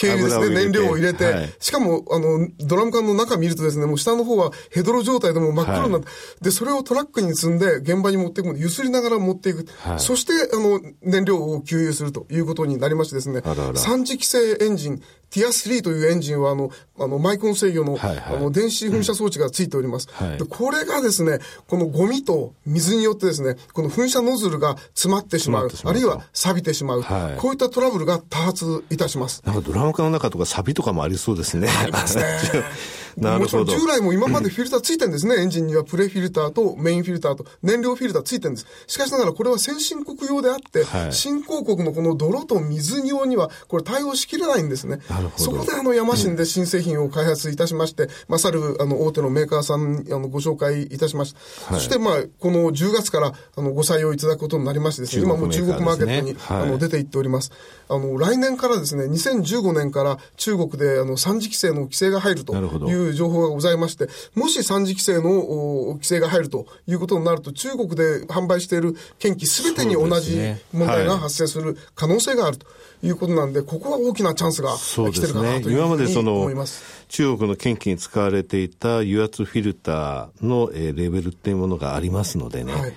[0.00, 9.66] 軽油ですね、燃料を入れて、はい、しかも、あの、ドラム缶の中見るとですね、もう下の方はヘドロ状態でも真っ黒になって、はい、で、それをトラックに積んで現場に持っていくので、ゆすりながら持っていく。
[9.98, 13.42] そして、あの、燃料を給油するということになりましてですね、
[13.74, 20.08] 三次規制エンジン、ティア3というエンジンは、あの、あの、マイコン制御の、はいはい、あの、電子噴射装置がついております。
[20.20, 21.38] うんはい、でこれがですね、
[21.68, 29.42] このゴミと水によってですね、この噴射ノズルが詰まってしまう、あるいは錆びてしまう、はい、こういったトラブルが多発いたします。
[29.46, 31.68] なんかドラム缶の中とか錆びとかもありそうですね。
[31.68, 32.24] ありますね。
[33.16, 35.36] もちろん従来も今までフィルターついてるんですね。
[35.42, 38.66] エンジンにはプレフィルターとメインフィルターと燃料フィルターついてるんです。
[38.86, 45.00] しかしながらこれは先進国用であって、はい、新興国のこの泥と水用にはこれ対応しきれないんですね。
[45.36, 51.34] そこであのヤマシンで新製品を開発いたしまして、まさるあの大手のメーカーさんあのご紹介いたしまし
[51.66, 51.74] た。
[51.74, 57.52] はい、そしてまあこの10月からあのご採用いただくことになりましてですね、今も中国マーケットに、はい、あの出ていっております。
[57.88, 62.58] あの来年からですね、2015年から中国であの三次規制の規制が入るとい
[62.94, 70.38] う情報がございまして、もし三次規制の規制が入るということになると、中国で販売している研機すべてに同じ
[70.72, 72.66] 問題が発生する可能性があると。
[73.02, 77.06] いうことなんで、ここは大きなチャンスが来てるかなというふうに思います。
[77.08, 82.94] 中国の研機に使われていた油圧フィルターの、えー、レベルっていうものがありますのでね、はい、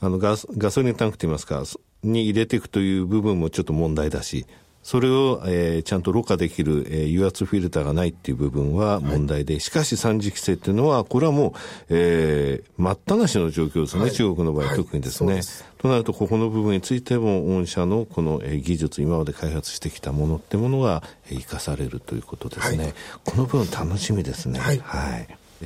[0.00, 1.64] あのガガソリンタンクといいますか、
[2.04, 4.46] に入れていくという部分もちょっと問題だし、
[4.88, 11.52] それを、えー、ちゃんとろ過できる、えー、油圧フィルターがないっていう部分は問題で、はい、しかし三次規制っていうのは、これはもう、
[11.90, 15.42] えー、待ったなしの状況ですね、はい、中国の場合、特にですね。
[15.76, 22.94] となると、ここの部分についても、御社のこの、えー、技術、今まで開発してきたものってものが、えー、生かされるということですね。
[23.26, 24.58] この部分楽しみですね。
[24.58, 24.80] はい。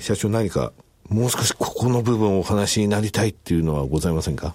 [0.01, 0.73] 社長何か、
[1.09, 4.47] もう少しここの部分をお話になりたいっていうのはございませんか？
[4.49, 4.55] まあ、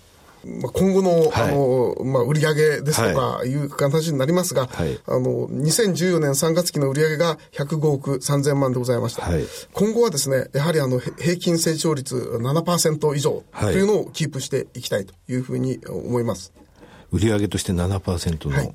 [0.74, 9.24] 今後の、はい、あの、まあ、売上ですとかいう形になりますが、はい、あの、2014年3月期の売上が105億3000万でございました。
[9.24, 16.54] はい、今後はですね、やはりあの、平均成長率7%以上というのをキープしていきたいというふうに思います。
[17.12, 18.74] 売上として7%の、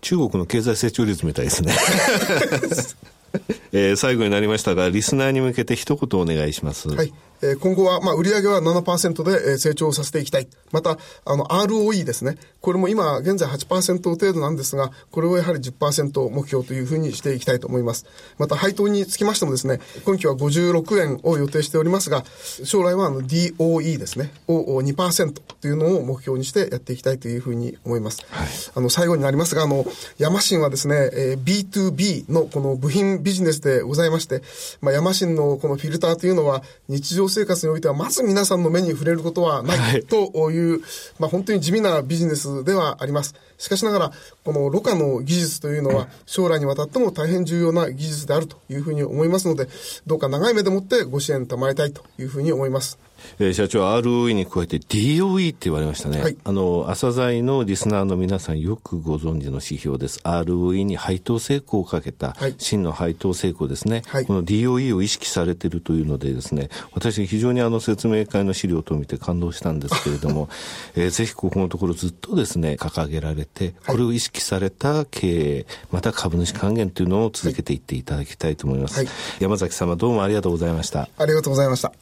[0.00, 1.74] 中国の経済成長率みたいですね。
[3.72, 6.88] えー、最後になりましたが、リスナーに向けて一言お願いします。
[6.88, 7.12] はい。
[7.42, 10.48] えー、今後は、まあ、売上は7%で成長させていきたい。
[10.70, 12.38] また、あの、ROE ですね。
[12.60, 18.06] これも今、現在8%程度なんですが、これをやはり10%目標というふうにしていきたいと思います。
[18.38, 22.24] また、配当につきましてもですね、今期は56円を予定しておりますが、
[22.64, 28.24] 将来はあの DOE ですね、を2%というのを目標にしてやっていきたいというふうに思います。
[28.30, 29.84] はい、あの、最後になりますが、あの、
[30.18, 34.42] ヤマシンはですね、えー、B2B のこの部品ビジネスでございまして、
[34.80, 40.80] まあ、ヤマシンのこのフィルターというのは、日常生活においては、まず皆さんの目に触れることはないという、はい、
[41.18, 43.34] まあ、本当に地味なビジネスではあります。
[43.58, 44.12] しかしながら、
[44.44, 49.68] このろ過の技術というのは、将来にわたっても大変重要な技術であるというふうに思いますので、
[50.06, 52.98] どうか長い目でもってご支援賜りたいというふうに思います。
[53.38, 56.22] えー、社長、ROE に加えて DOE って言われましたね。
[56.22, 60.20] はい、あの、朝鮮のリスナーの皆さんよくご存知の指標です。
[60.24, 64.02] ROE に配当成功をかけた、真の配当成功ですね。
[64.06, 70.48] はい、この DOE を意識されているというのでですね、私非常にあの説明会の資料と見て感動したんですけれども、
[70.94, 78.98] えー、ぜひここのところずっとですね、掲げられて、これを意識された経営、また株主還元というのを続けていっていただきたいと思います。
[78.98, 79.08] はい、
[79.40, 81.08] 山崎様どうもありがとうございました。
[81.18, 81.92] ありがとうございました。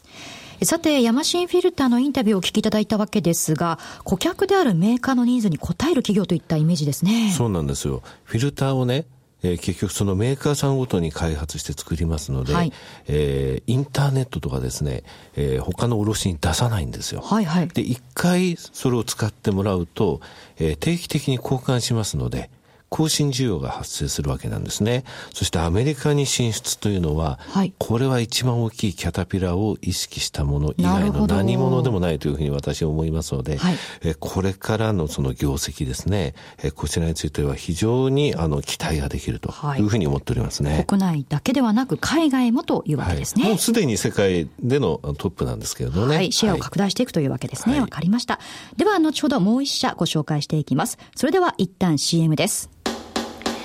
[0.63, 7.33] さて、ヤマシンフィルターのインタビューをお聞きいただいたわけですが、顧客であるメーカーのニーズに応える企業といったイメージですね。
[7.35, 8.03] そうなんですよ。
[8.25, 9.07] フィルターをね、
[9.43, 12.75] えー、結局そのメーカーさんごとに開発して作りますので、はい、
[13.09, 15.03] えー、インターネットとかですね、
[15.35, 17.23] えー、他の卸に出さないんですよ。
[17.23, 17.69] はいはい。
[17.69, 20.21] で、一回それを使ってもらうと、
[20.59, 22.51] えー、定期的に交換しますので、
[22.91, 25.05] 更新需要が発生するわけなんですね。
[25.33, 40.75] そしてアメリカに進出というのは、はい、これは一番大きいキャタピラを意識したもの以外の何者でもないというふうに私は思いますので、はい、えこれからのその業績ですね、えこちらについては非常にあの期待ができるというふうに思っておりますね。
[40.75, 43.45] はい、国内だけではなく海外もというわけですね。
[43.45, 46.17] もうすでに世界でのトップなんですけれどね。
[46.17, 47.81] はい、シェアを拡大していくというわけですね。
[47.81, 48.41] わ、かりました。
[48.77, 50.99] では後ほどもう一社ご紹介していきます。
[51.15, 52.80] それでは一旦 CM です。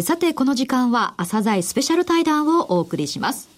[0.00, 3.51] さて、この時間はアサザイ・スペシャル対談をお送りします。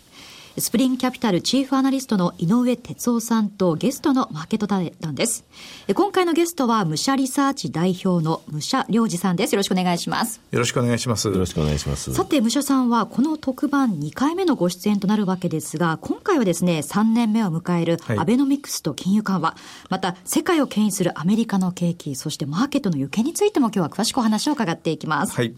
[0.57, 5.45] スプリングキャピタルチーフアナリストの井上哲夫さんとゲストのマーケット対談です。
[5.93, 9.53] 今回のゲストは、武者リサーチ代表の武者良二さんです。
[9.55, 10.41] よろしくお願いします。
[10.53, 11.27] よろしくお願いします。
[11.27, 12.15] よろしくお願いします。
[12.15, 25.35] さて、武者さんはこの特番2回目のご出演となるわけですが、今回はですね、3年目を迎えるアベノミクスと金融緩和、はい、また世界を牽引するアメリカの景気、そしてマーケットの行方についても今日は詳しくお話を伺っていきます。
[25.35, 25.53] はい。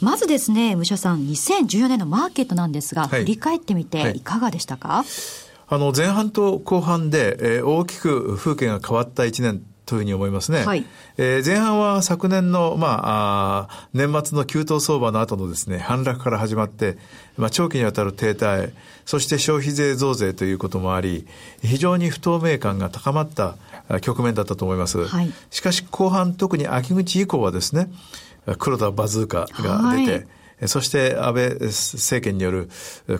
[0.00, 5.06] まずですね、武者さん、2014年のマーケットなんですが、はい、振り返ってみていかがでしたか、はい、
[5.68, 10.64] あの、前半と後半で、えー、大きく風景が変わった1年というふうに思いますね。
[10.64, 10.86] はい、
[11.18, 16.96] えー、前半は昨年の、まあ、あ年末の急騰相場の後のですね、反落から始まって、
[17.36, 18.72] まあ、長期にわたる停滞、
[19.04, 21.26] そして消費税増税ということもあり、
[21.62, 23.56] 非常に不透明感が高まった
[24.00, 25.04] 局面だったと思います。
[25.04, 27.90] はい、しかし後半、特に秋口以降はですね、
[28.58, 30.26] 黒田バズーカが出て、はい
[30.66, 32.70] そして安倍政権による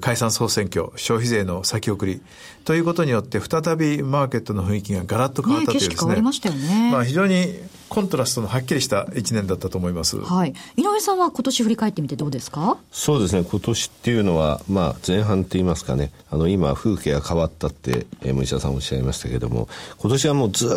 [0.00, 2.20] 解散総選挙、消費税の先送り
[2.64, 6.14] ということによって、再びマーケットの雰囲気がガラッと変わったというですね。
[6.16, 6.90] ねましたよね。
[6.92, 7.48] まあ非常に
[7.88, 10.18] コントラストのはっきりした一年だったと思います。
[10.18, 10.54] はい。
[10.76, 12.78] 井上さんは今年振り返ってみてどうですか？
[12.90, 13.44] そうですね。
[13.44, 20.68] 今年っていうのは、まあ前半って言いますかね、あの今風景が変わったって、えー、森下さんおっしゃいましたけれども、今年はもうず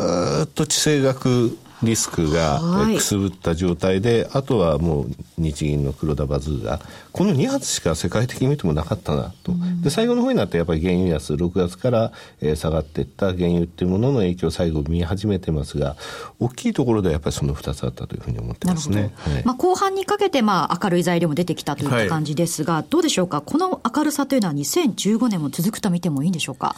[0.43, 2.61] っと地政学リスクが
[2.93, 6.79] くすぶった状態で、はい、あとはもう日銀の黒田バズーが、
[7.11, 9.53] この2発しか世界的に見てもなかったなと。
[9.81, 15.95] で、最後の方になってやっぱり原油安、6月から、えー、下がっていった原油っていうものの影響を最後見始めてますが、
[16.39, 19.13] 大きいところではやっぱりその2つあったというふうに思ってますね。
[19.15, 26.75] はい、まあ、後半にかけてまあ明るい材料も出てきたといった感じですが、はい、どうでしょうか、この明るさというのは2015年も続くと見てもいいんでしょうか？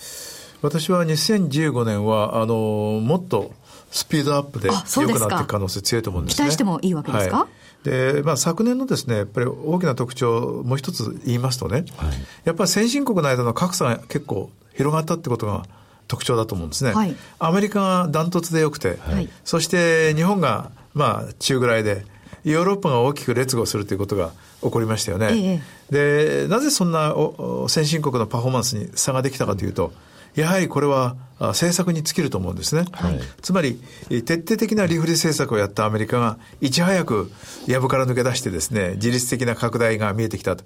[0.62, 3.52] 私は2015年は、あの、もっと
[3.91, 6.36] スピードアップで良くなっていく可能性強いと思うんですね。
[6.36, 7.47] 期待してもいいわけですか、は
[7.86, 7.86] い。
[7.89, 12.10] で、まあ、昨年のですね、やっぱり大きな特徴、もう一つ言いますとね、はい、
[12.43, 15.65] やっぱり先進国の間の格差が結構広がったってことが
[16.08, 16.93] 特徴だと思うんですね。
[16.93, 22.06] はい、アメリカがダントツで良くて、はい、そして日本が、まあ、中ぐらいで、
[22.43, 25.28] ヨーロッパが大きく劣後するということが起こりましたよね。
[25.32, 27.13] ええ、で、なぜそんな
[27.67, 29.91] 先進国のパフォーマンスに差ができたかというと、
[30.41, 32.86] やはりこれは政策に尽きると思うんですね。
[32.91, 37.32] はい、つまり、徹底的な利振り政策をやったアメリカが、いち早く
[37.67, 40.63] 藪から抜け出してですね、自律的な拡大が見えてきたと。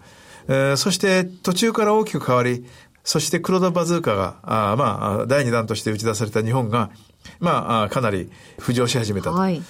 [0.47, 2.65] えー、そして途中から大きく変わり、
[3.03, 6.91] そして黒田バズーカが、あまあ、第2弾として打ち出された日本が、
[7.39, 8.29] まあ、かなり
[8.59, 9.35] 浮上し始めたと。
[9.35, 9.61] はい、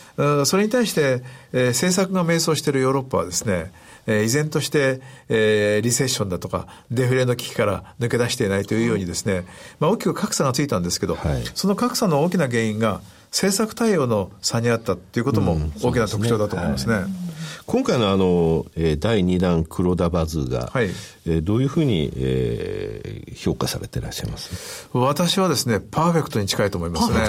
[0.46, 3.72] それに対して、えー、政策が迷走しているヨーロッパはですね、
[4.08, 9.46] えー、依然として、えー、リセッションだとか、デフレの危機から抜け出していないというようにですね、
[9.80, 16.96] まあ、大きく格差がついたんですけど、はい、その格差の大きな原因が、政策対応の差にあったということも大きな特徴だと思いますね。
[16.96, 17.14] うんすね。
[17.14, 17.32] はい
[17.66, 20.90] 今回のあの、えー、第2弾黒田バズーが、はい。
[21.26, 24.90] えー、どういうふうに、えー、評価されていらっしゃいます？
[24.94, 27.20] 私はですね、パーフェクトに近いと思いますね。
[27.20, 27.24] え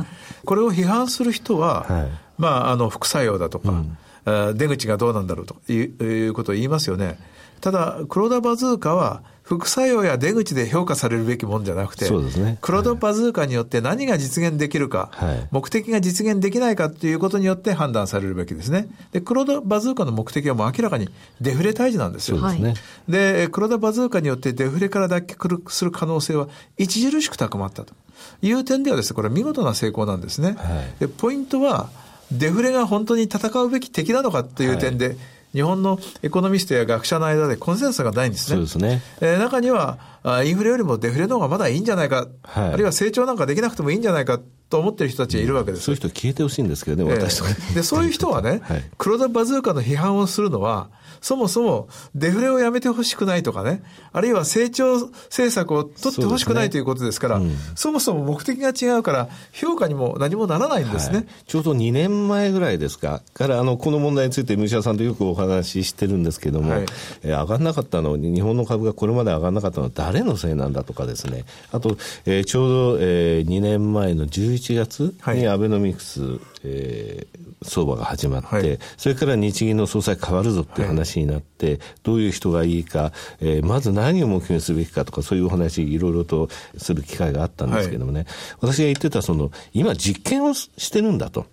[0.00, 0.06] ー、
[0.44, 7.18] これを批判する人は、はい、まあ、あの、副作用だとか、うん出口がどうなんだろうということを言いますよね。
[7.60, 18.88] ただ、黒田バズーカは、副作用や出口で評価されるべきもんじゃなくて、そうですね、黒田バズーカによって何が実現できるか、はい、目的が実現できないかということによって判断されるべきですね。
[19.12, 21.10] で、黒田バズーカの目的はもう明らかに
[21.42, 22.38] デフレ退治なんですよ。
[22.38, 22.74] そうですね。
[23.06, 26.48] で、黒田バズーカによってデフレから脱却する可能性は
[26.80, 27.92] 著しく高まったと
[28.40, 30.56] いう点ではですね、これは見事な成功なんですね。
[30.58, 31.90] はい、でポイントは、
[32.32, 35.16] デフレが本当に戦うべき敵なのかという点で、はい、
[35.52, 38.56] 日本のエコノミストや学者の間でコンセンサスがないんですね。
[38.56, 39.02] そうですね。
[39.20, 45.84] えー、中にはあ、インフレよりもデフレの方がまだいいんじゃないか、はい、あるいは成長なんかできなくてもいいんじゃないかと思ってる人たちがいるわけです。
[45.84, 50.88] そういう人消えてほしいんですけどね、私とか、で、そういう人はね、はい、黒田バズーカの批判をするのは、
[51.24, 53.82] そもそもデフレをやめてほしくないとかね、
[54.12, 61.16] あるいは成長政策を取ってほしくないということですから、うん、そもそも目的が違うから、評価にも何もならないんですね。
[61.16, 66.82] はい、ちょうど2年前ぐらいですか、からあのこの問題について、武者さんとよくお話ししてるんですけども、はい、
[67.22, 86.48] えー、上がらなかったのに、日本の株がこれまで上がらなかったのは誰のせいなんだとかですね、あと、えー、ちょうど、えー、2年前の11月にアベノミクス、はいえー、相場が始まって、はい、それから日銀の総裁変わるぞっていう話になって、はい、どういう人がいいか、えー、まず何を目標にすべきかとか、そういうお話、いろいろと
[86.78, 88.28] する機会があったんですけどもね、はい、
[88.60, 91.46] 私が言ってた、その、今実験をしてるんだと。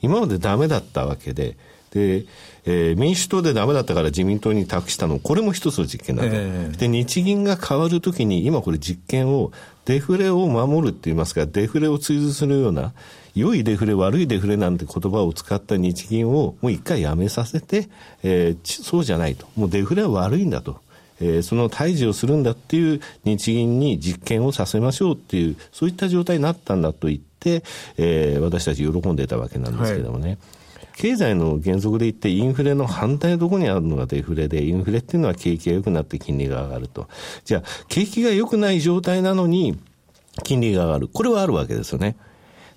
[0.00, 1.56] 今までダメだったわけで、
[1.90, 2.24] で、
[2.64, 6.22] えー、民主党でダメだったから自民党に託したの、これも一つの実験だ。
[6.22, 6.28] と。
[6.32, 6.70] え。
[6.72, 9.52] ー、で、日銀が変わるときに、今これ実験を、
[9.86, 12.92] デフレを守るって言いますか、デフレを追随するような、
[13.38, 17.88] 良いデフレ、悪いデフレなんて言葉を使った日銀をもう一回やめさせて、
[18.22, 19.46] えー、そうじゃないと。
[19.56, 20.80] もうデフレは悪いんだと。
[21.20, 27.62] えー、その退治をするんだっていう日銀に実験をさせましょうっていう、そういった状態になったんだと言って、
[27.96, 30.28] えー、私たち喜んでたわけなんですけどもね。
[30.28, 30.38] はい
[30.98, 37.06] 経済の原則で言ってインフレの反対のところにあるのがデフレで、インフレっていうのは景気が良くなって金利が上がると。
[37.44, 39.78] じゃあ、景気が良くない状態なのに
[40.42, 41.06] 金利が上がる。
[41.06, 42.16] これはあるわけですよね。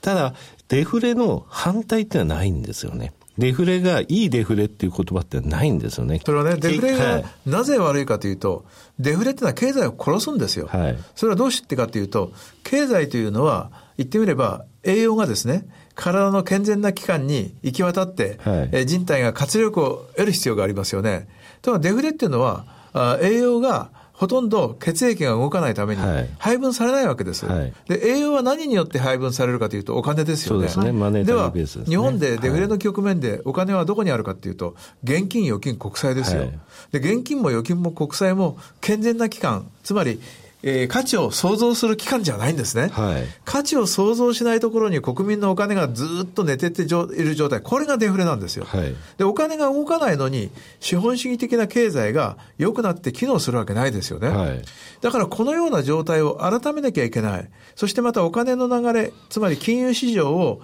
[0.02, 0.34] ただ、
[0.68, 3.14] デフレの反対ってのはないんですよね。
[3.38, 6.22] デフレがいいデフレっていう言葉ってないんですよね。
[6.26, 8.66] それはね、デフレがなぜ悪いかというと、
[9.00, 10.68] デフレってのは経済を殺すんですよ。
[10.68, 12.34] はい、それはどうしてかというと、
[12.64, 21.28] 経済というのは、言ってみれば、栄養がですね、体の健全な器官に行き渡って、はい、え人体が活力を得る必要がありますよね。
[21.62, 23.90] ただデフレっていうのは、あ栄養が
[24.22, 26.02] ほとんど血液が動かないために
[26.38, 27.48] 配分されないわけです。
[27.48, 30.68] はい、で、栄養は何によって配分されるかというとお金ですよね。
[30.68, 31.24] ですね。
[31.24, 36.42] では、日本でデフレの局面でお金はどこにあるかというと、現金、預金、国債ですよ。
[36.42, 36.52] はい、
[36.92, 40.22] で、現金も預金も国債も健全な期間、つまり
[40.63, 42.89] えー、価値を創造する機関じゃないんですね。
[42.89, 48.65] はい、価値を創造しないところに国民のお金がずっと寝てている状態、これがデフレなんですよ。
[48.65, 54.30] はい、で、お金が動かないのに、資本主義的な経済が良くなって機能するわけないですよね。
[54.30, 54.62] はい、
[55.02, 57.50] だからこのような状態を改めなきゃいけない。
[57.76, 60.62] そしてまたお金の流れ、つまり金融市場を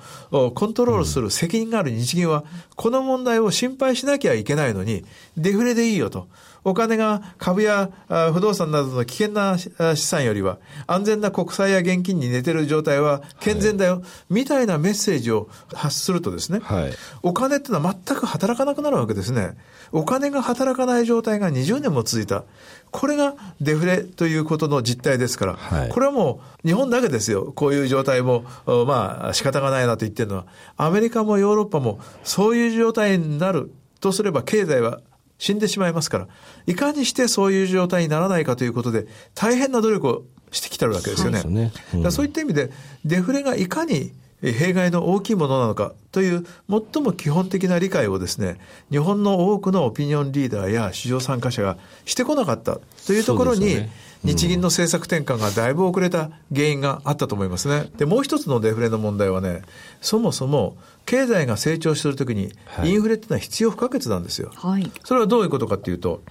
[0.54, 2.44] コントロールする責任がある日銀は、
[2.76, 5.04] この問題を心配しなきゃいけないのに、
[5.36, 6.28] デフレでいいよと。
[6.68, 7.90] お金が株や
[8.34, 19.56] 不動産などの危険な資産よりは安全な国債や現金に寝てる状態は健全だよ、はい、みたいなメッセージを発するとですね、はい、お金ってのは全く働かなくなるわけですね。
[19.94, 22.44] お金が働かない状態が20年も続いた。
[22.92, 27.54] これがデフレということの実態ですから、はい、これはもう日本だけですよ。
[27.56, 28.44] こういう状態も、
[28.86, 35.00] まあ仕方がないなと言ってるのは、アメリカもヨーロッパもそういう状態になるとすれば経済は
[35.38, 36.28] 死んでしまいますから、
[36.66, 41.40] いかにしてそういう状態にならないかということで、大変な努力をしてきてるわけですよね。
[41.40, 41.72] そうね。
[41.94, 42.72] うん、そういった意味で、
[43.06, 48.60] デフレがいかに弊害の大きいものなのかという最も基本的な理解をですね、
[48.92, 53.90] 日本の多くのオピニオンリーダーや市場参加者がしてこなかったというところに、ね、
[54.24, 57.90] 日銀の政策転換がだいぶ遅れた原因があったと思いますね。
[57.98, 59.62] で、もう一つのデフレの問題はね、
[60.02, 62.52] そもそも経済が成長するときに、
[62.84, 64.52] インフレっていうのは必要不可欠なんですよ。
[64.56, 64.92] はい。
[65.04, 66.22] それはどういうことかっていうと、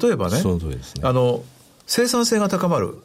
[0.00, 0.44] 例えばね、ね
[1.02, 1.42] あの、
[1.86, 2.98] 生産性が高まる、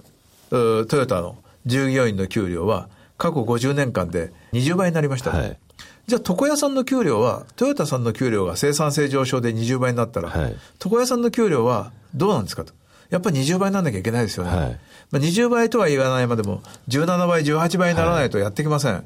[0.49, 5.59] トヨタの従業員の給料は、過去50年間で20倍になりました、はい、
[6.07, 12.73] じゃあ、床屋さんの給料は、トヨタさんの給料が生産性上昇で20倍になったら、はい、床屋さんの給料はどうなんですかと。
[13.11, 14.49] やっぱり20倍にならなきゃいけないですよね。
[14.49, 14.79] はい、
[15.11, 18.93] まあ、20倍とは言わないまでも、17倍、18倍にならないとやってきません。
[18.93, 19.03] はい、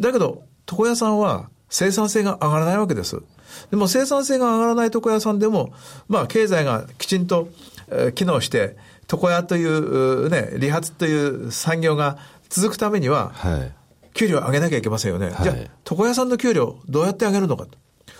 [0.00, 3.20] だけど、床屋さんは生産性が上がらないわけです。
[3.70, 5.72] でも生産性が上がらない床屋さんでも、
[6.08, 7.48] まあ経済がきちんと、
[7.90, 8.76] えー、機能して、
[9.12, 12.16] 床屋という、ね、理髪という産業が
[12.48, 13.72] 続くためには、はい
[14.14, 15.26] 給料上げなきゃいけませんよね。
[15.30, 15.56] はい、じゃあ、
[15.90, 17.76] 床屋さんの給料どうやって上げるのかと。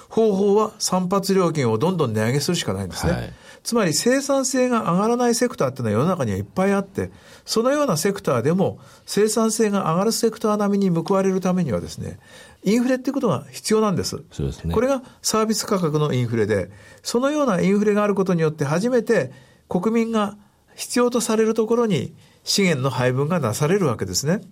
[0.09, 3.13] 方法は散発料金をどんどん値上げするしかないんですね。
[3.13, 3.33] はい、
[3.65, 7.11] つまり生産性が上がらないセクターっていうのは世の中にはいっぱいあって、
[7.47, 12.19] そのようなセクターでも生産性が上がるセクター並みに報われるためにはですね、
[12.63, 14.23] インフレっていうことが必要なんです。
[14.33, 14.75] そうですね。
[14.75, 16.71] これがサービス価格のインフレで、
[17.03, 19.33] そのようなインフレがあることによって初めて
[19.71, 20.37] 国民が
[20.75, 22.13] 必要とされるところに
[22.45, 24.43] 資源の配分がなされるわけですね。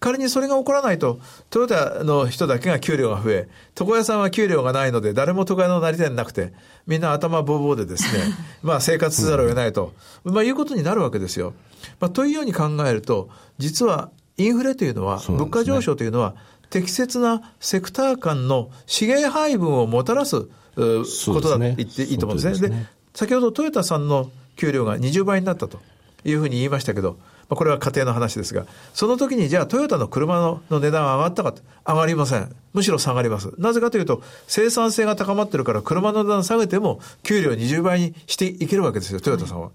[0.00, 1.20] 仮にそれが起こらないと、
[1.50, 6.52] トヨタの人だけが給料が増え、床屋さんは給料がないので、誰も床屋のなり手になくて、
[6.86, 8.22] みんな頭ボーボーでですね、
[8.62, 9.92] まあ生活せざるを得ないと、
[10.24, 11.54] まあいうことになるわけですよ。
[12.00, 13.28] まあというように考えると、
[13.58, 16.34] 実はインフレというのは、物価上昇というのは、
[16.70, 20.42] 適切なセクター間の資源配分をもたらす
[20.76, 22.68] ことだと言っていいと思うんですね。
[22.68, 25.80] で、ね、先ほどトヨタさんの給料が20倍になったと
[26.24, 27.18] いうふうに言いましたけど、
[27.48, 31.54] まあ、これは家庭の話ですが、その時にじゃあトヨタの車のの値段は上がったか
[31.86, 32.54] 上がりません。
[32.74, 33.52] むしろ下がります。
[33.58, 39.70] なぜかというと、生産性が高まってるから車の値段下げても給料20倍にしていけるわけですよ、トヨタさんは。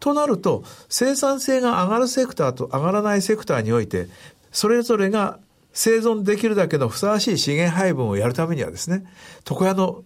[0.00, 4.08] となると、生産性が上がるセクターと上がらないセクターにおいて、
[4.52, 5.38] それぞれが
[5.72, 9.04] 生存できるだけのふさわしい資源配分をやるためにはですね、
[9.48, 10.04] 床屋の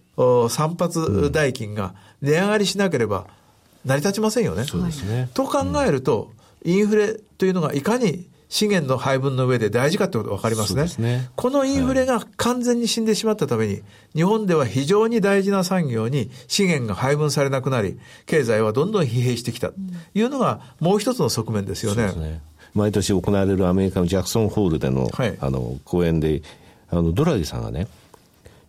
[0.49, 3.27] 散髪代金が値上がりしなければ
[3.83, 4.63] 成り立ちませんよね。
[4.63, 5.29] そうですね。
[5.33, 10.87] と考えると、うんインフレというのがいかに資源の配分の上で大事かってことが分かりますね。
[10.87, 13.83] すねこのインフレが完全に死んでしまったために、はい、
[14.13, 17.97] 日本では非常に大事な産業に資源が配分されなくなり、
[18.27, 19.75] 経済はどんどん疲弊してきたと
[20.13, 22.13] いうのがもう一つの側面ですよね。
[22.13, 22.41] ね
[22.75, 26.43] 毎年行われるアメリカのジャクソンホールでの、はい、あの講演で、
[26.91, 27.87] あのドラギさんがね、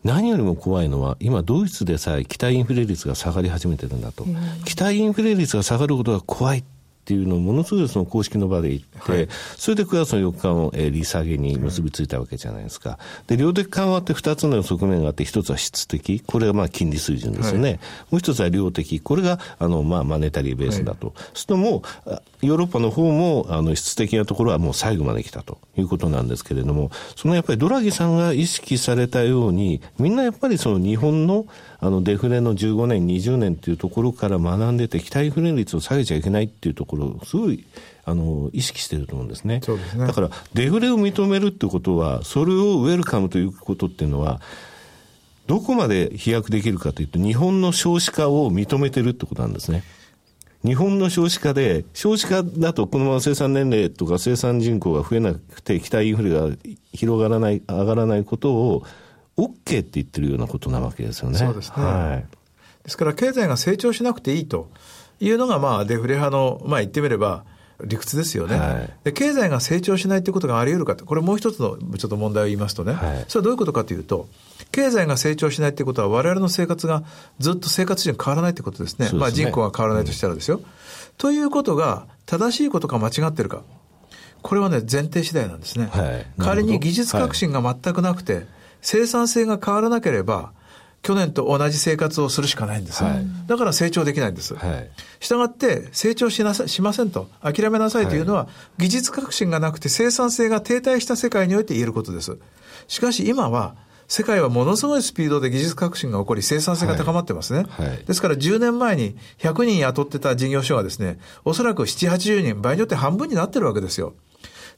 [0.03, 4.25] 何よりも怖いのは、今、ドイツでさえ期待インフレ率が下がり始めてるんだと。
[4.65, 6.65] 期待インフレ率が下がることが怖いっ
[7.05, 12.99] ていうのをものすごいその公式の場で言って、はい、それで9月の4日の、えー、利下げに結びついたわけじゃないですか。
[13.27, 17.69] で、量的緩和って2つの側面があって、1つは質的、これがまあ金利水準ですよね。
[17.69, 17.81] はい、も
[18.13, 21.09] う1つは量的、これがあのまあマネタリーベースだと。
[21.09, 31.47] はい、するともう、ヨーロッパの方もあの質的なところはもう最後まで来たということなんですけれども、そのやっぱりドラギさんが意識されたように、みんなやっぱりその日本の
[31.81, 37.65] あのデフレの15年、20年っていうところから学んでて、期待フレ率を下げちゃいけないっていうところをすごい
[38.07, 39.61] あの意識してると思うんですね。
[39.63, 40.07] そうですね。
[40.07, 44.41] だからデフレを認めるってことは、それをウェルカムということっていうのは、
[45.47, 49.83] どこまで飛躍できるかというと、日本の少子化を認めてるってことなんですね。
[50.65, 56.49] 日本の少子化で、少子化だとこのまま生産年齢とか生産人口が増えなくて、期待インフレが
[56.93, 58.83] 広がらない、上がらないことを、
[59.37, 61.39] OK って言ってるようなことなわけですよね。
[61.39, 61.85] そうですね。
[61.85, 62.27] はい。
[62.85, 64.71] ですから経済が成長しなくていいと
[65.21, 67.45] いうのが、まあ、デフレ派の、まあ言ってみれば、
[67.83, 69.13] 理屈ですよね、はい、で。
[69.13, 74.29] 経済が成長しないということがあり得るかと、これもう一つのちょっと問題を言いますとね、はい、それはどういうことかというと、
[74.71, 77.03] 経済が成長しないということは、われわれの生活が
[77.39, 79.07] ずっと生活順変わらないということですね。
[79.07, 80.59] すねまあ人口が変わらないとしたらですよ。
[80.59, 80.65] うん、
[81.19, 83.63] ということが、正しいことか間違ってるか。
[84.43, 85.89] これはね、前提次第なんですね。
[85.91, 88.47] はい、仮に技術革新が全くなくて、
[88.83, 90.53] 生産性が変わらなければ、
[91.05, 93.05] 去年と同じ生活をするしかないんです。
[93.05, 94.55] はい、だから成長できないんです。
[94.55, 94.91] はい、
[95.21, 98.49] したがって、成長しなさしませんと、諦めなさいというのは、は
[98.79, 102.39] い、技術革新がなくて生産性が停滞した世界において言えることです。
[102.89, 103.77] しかし今は、
[104.09, 107.67] 世界はものすごいスピードで技術革新が起こり、生産性が高まってますね。
[107.69, 114.15] はいはい、ですから10年前に100人雇ってた事業所はですね、おそらく7、80人、場合によって半分になってるわけですよ。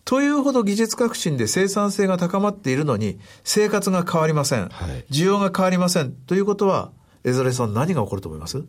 [0.07, 4.69] というほど技術革新で生産性が高まっているのに、生活が変わりません。
[4.69, 6.13] はい、需要が変わりません。
[6.13, 6.93] ということは、
[7.25, 8.65] 江連さん何が起こると思います？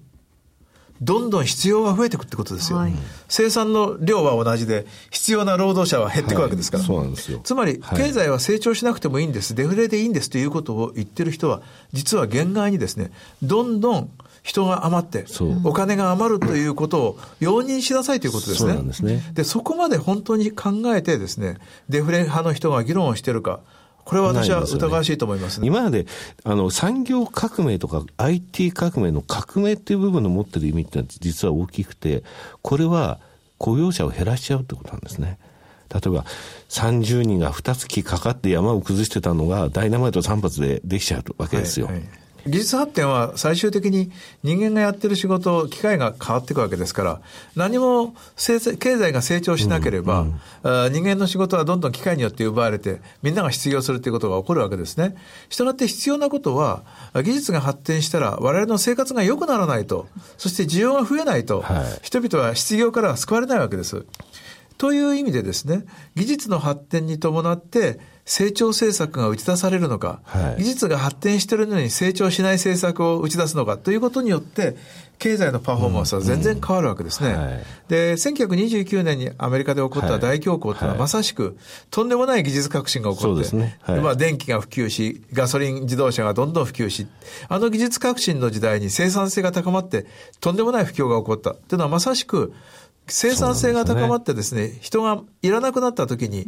[0.99, 2.93] どんどん必要が増えていくってことですよ、はい、
[3.27, 6.83] 生産の量は同じで、必要な労働者は減っていくわけですから。
[6.83, 7.39] はい、そうなんですよ。
[7.43, 11.61] つまり、経済は成長しなくてもいいんです、デフレでいいんですということを言ってる人は、
[11.93, 13.11] 実は限界にですね、
[13.43, 14.09] どんどん
[14.47, 15.25] 人が余って、
[15.65, 18.75] お金が余るということを容認しなさいということですね。
[18.75, 19.21] そですね。
[19.33, 21.57] で、そこまで本当に考えてですね、
[21.89, 23.59] デフレ派の人が議論をしているか、
[24.05, 26.05] これは私は疑わしいと思います、ね、今まで、
[26.45, 32.23] あの、産業革命とか IT 革命の革命っていう部分の持ってる意味って実は大きくて、
[32.61, 33.19] これは
[33.57, 35.37] 雇用者を減らしちゃうってことなんですね。
[35.93, 36.23] 例えば、
[36.69, 41.87] 30人が2月かかって山を崩してたのが、ダイナマイト3発でできちゃうわけですよ。
[41.87, 44.11] はいはい技術発展は最終的に
[44.43, 47.21] 人間がやってる仕事、機械が変わっていくわけですから、
[47.55, 55.15] 何も経済が成長しなければ、うんうん、人間の仕事はどんどん機械によって奪われて、みんなが失業するということが起こるわけですね。
[55.49, 56.83] したがって必要なことは、
[57.13, 64.05] 技術が発展したら、我々の生活が良くならないと、そして需要が増えないと、はい、人々は失業からは救われないわけです。
[64.77, 65.85] という意味でですね、
[66.15, 74.75] 技術の発展に伴って、成長政策が打ち出されるのか、はい、技術が発展しているのに成長しない政策を打ち出すのかということによって、
[75.17, 77.29] 経済のパフォーマンスは全然変わるわけですね。
[77.29, 77.35] うん。
[77.35, 81.57] うんはい、で、1929年にアメリカで起こった大恐慌というのは、まさしく、
[81.89, 83.79] とんでもない技術革新が起こって、ね。
[83.81, 87.07] はい、まあ、電気が普及し、ガソリン自動車がどんどん普及し、
[87.47, 90.05] あの技術革新の時代に生産性が高まって、
[90.41, 91.51] とんでもない不況が起こった。
[91.51, 92.53] というのはまさしく、
[93.07, 94.79] 生産性が高まってですね、すね。
[94.81, 96.45] 人がいらなくなった時に、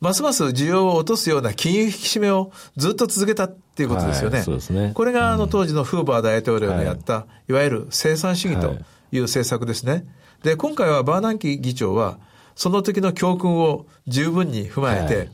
[0.00, 4.36] ますます需要を落とすような金融引き締めをずっと続けたっていうことですよね。
[4.36, 4.92] はい、そうですね。
[4.94, 8.76] これがあの当時のフーバー大統領がやった、はい、いわゆる生産主義と
[9.12, 10.06] いう政策ですね。
[10.42, 12.18] で、今回はバーナンキ議長は、
[12.54, 15.30] その時の教訓を十分に踏まえて、はい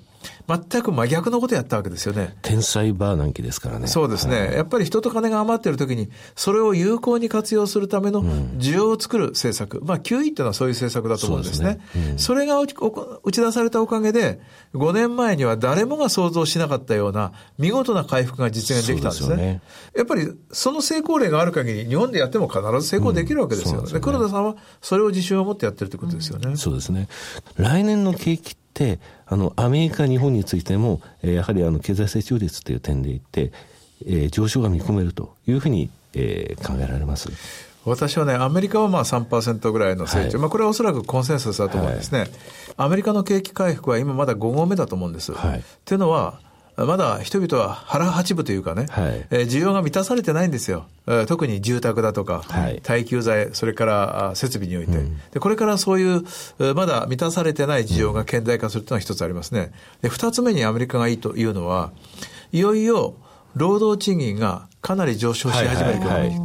[0.48, 2.36] 全く真逆のことやったわけですよね。
[2.42, 3.86] 天才バーナンキですからね。
[3.86, 4.40] そうですね。
[4.40, 8.22] はい、やっぱり人と金が余っているときに、それを有効に活用するための
[8.58, 9.78] 需要を作る政策。
[9.78, 11.80] うん、まあ、9位っていうのはそういう政策だと思うんですね。
[11.92, 14.40] そ、ねうん、それが打ち出されたおかげで、
[14.74, 19.28] 5年前には誰もが想像しなかったような見事な回復が実現できたんですね。
[19.28, 19.62] すね
[19.96, 23.80] やっぱりその成功例がある限り、日本でやっても必ず成功できるわけですよ。
[23.80, 26.56] うん、で、ね、黒田さんはそれを自信を持ってやってるということですよね。
[26.56, 27.08] そうですね。
[27.56, 28.56] 来年の景気、
[29.26, 33.52] あの、アメリカ、日本についても、えー、やはりあの、経済成長率という点で言って、
[34.06, 37.30] えー、上昇が見込めるというふうに、えー、考えられます。
[37.84, 42.30] 私はね、アメリカはまあ3%ぐらいの成長、はい、まあこれはおそらくコンセンサスだと思うんですね、はい、
[42.76, 45.32] アメリカの景気回復は今まだ5合目だと思うんです。
[45.32, 46.40] はい、っていうのは、
[46.76, 50.86] まだ人々は腹八分というかね、はい、えー、需要が満たされてないんですよ。
[51.06, 55.40] えー、特に住宅だとか、はい、耐久財、それから設備において、うん、で。
[55.40, 56.24] これからそういう、
[56.74, 59.72] まだ満たされてない需要が顕在化するというのは一つありますね。
[60.00, 61.92] で、二つ目にアメリカがいいというのは、
[62.52, 63.14] いよいよ
[63.54, 66.40] 労働賃金がかなり上昇し始めるはいはい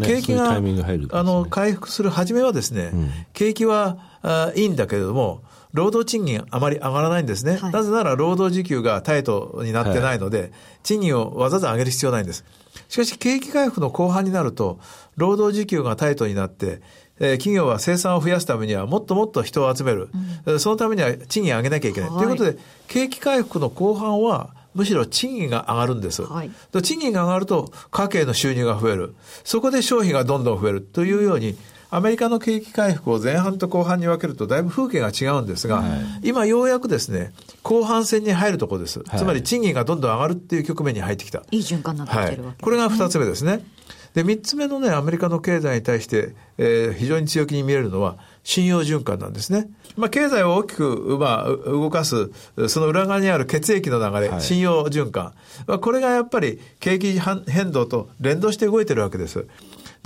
[0.00, 5.42] 景気が、ね、あの、回復する初めはですね、うん、景気はあいいんだけれども、
[5.76, 7.58] 労働賃金あまり上がらないんですね。
[7.58, 10.50] はい、なぜなら労働時給がタイトになってないので、はい、
[10.82, 12.44] 賃金をわざわざ上げる必要ないんです。
[12.88, 14.78] しかし、景気回復の後半になると、
[15.16, 16.80] 労働時給がタイトになって、
[17.18, 20.08] えー、企業は生産を増やすためにはもっともっと人を集める。
[20.46, 22.10] うん、そのためには賃金上げなきゃいけない。
[22.10, 22.58] と、はい、いうことで、
[22.88, 26.22] 景気回復の後半は、むしろ賃金が上がるんです。
[26.22, 26.50] はい、
[26.82, 29.14] 賃金が上がると家計の収入が増える。
[29.42, 31.56] そこで消費がどんどん増えるというように、
[31.96, 37.32] アメリカの景気回復を前半と後半に分けるとだいぶ風景が違うんですが、はい、今ようやくですね、
[37.62, 39.02] 後半戦に入るところです。
[39.16, 41.42] つまり賃金がどんどん上がるっていう局面に入ってきた。
[41.50, 43.64] いい循環になってきてるわけね、はい、これが二つ目ですね。
[44.12, 49.68] で、三つ目のね、アメリカの経済に対して、えー、非常に強気に見えるのは、信用循環なんですね。
[49.96, 52.30] まあ、経済を大きく、まあ、動かす、
[52.68, 55.32] その裏側にある血液の流れ、はい、信用循環。
[55.66, 59.46] まあ、これがやっぱり景気変動と連動して動いてるわけです。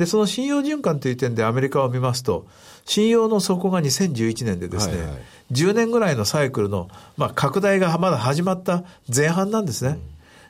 [0.01, 2.47] で、その信用循環という点でアメリカを見ますと、
[2.87, 5.19] 信用の底が2011年でですね、はいはい、
[5.53, 6.89] 10年ぐらいのサイクルの、
[7.19, 8.83] まあ、拡大がまだ始まった
[9.15, 9.99] 前半なんですね。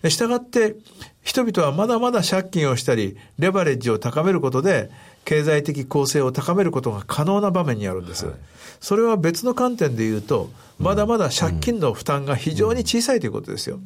[0.05, 0.77] うん、したがって、
[1.25, 4.89] 人々はまだまだ借金をしたり、レバレッジを高めることで、
[5.25, 8.27] 経済的構成を高めることが可能な場面にあるんです。
[8.27, 8.35] はい、
[8.79, 10.49] それは別の観点で言うと、
[10.79, 13.81] まだまだ借金の負担が非常に小さいということですよ。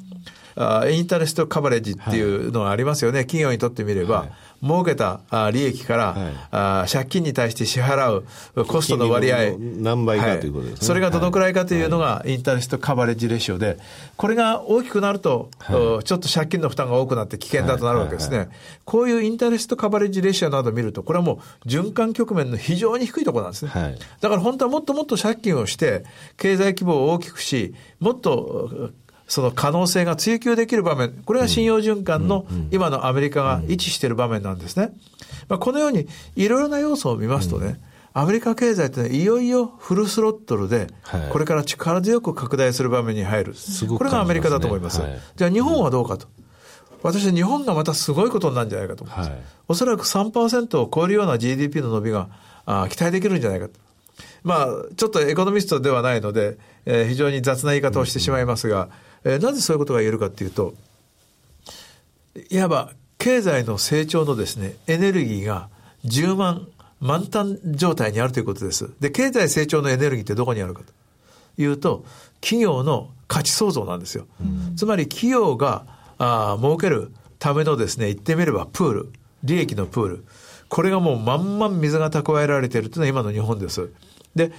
[0.56, 3.20] あインタレストカバレッジっていうのがありますよね。
[3.20, 4.28] 企業にとってみれば、
[4.64, 5.20] 儲けた
[5.52, 8.22] 利益から、はい、あ借金に対して支払
[8.56, 9.58] うコストの割合。
[9.58, 13.76] 何倍かということですね、それがどのくらいかというのが、インタレストカバレッジレシオで、
[14.16, 18.48] これが大きくなると、はい、ちょっと借金の負担が多くなって危険だとなるわけですね。
[18.84, 23.70] こういうインタレストカバレッジレシオなどを見ると、これはもう循環局面の非常に低いところなんですね。
[23.70, 26.04] はい、だから本当はもっともっと借金をして、
[26.36, 28.90] 経済規模を大きくし、もっと
[29.26, 34.92] その可能性が追求できる場面、これが信用循環の今のアメリカが位置している場面なんですね。
[35.48, 36.06] まあ、このように
[36.36, 37.80] いろいろな要素を見ますとね、
[38.12, 40.88] アメリカ経済っていよいよフルスロットルで、
[41.32, 43.54] これから力強く拡大する場面に入る。
[43.98, 45.02] これがアメリカだと思います。
[45.36, 46.28] じゃあ日本はどうかと。
[47.02, 49.30] 私は日本がまたすごいことになるんじゃないかと思います。
[49.30, 52.28] はい、おそらく3%を超えるような GDP の伸びが
[52.64, 53.74] あ期待できるんじゃないかと。
[54.44, 58.90] まあ、ちょっとエコノミストではないので、えー、非常に雑な言い方をしてしまいますが、
[59.24, 60.74] えー、なぜそういうことが言えるかっていうと、
[62.50, 65.68] いわば経済の成長のですね、エネルギーが
[66.04, 66.68] 10万
[67.00, 68.90] 満タン状態にあるということです。
[69.00, 72.04] で、経済成長のエネルギーってどこにあるかというと、
[72.40, 74.26] 企業の価値創造なんですよ。
[74.76, 75.86] つまり企業が
[76.18, 80.24] あ儲けるためのですね、言ってみればプール、利益のプール。
[80.68, 83.90] これがもう満々水が蓄えられているというのは今の日本です。
[84.34, 84.52] で、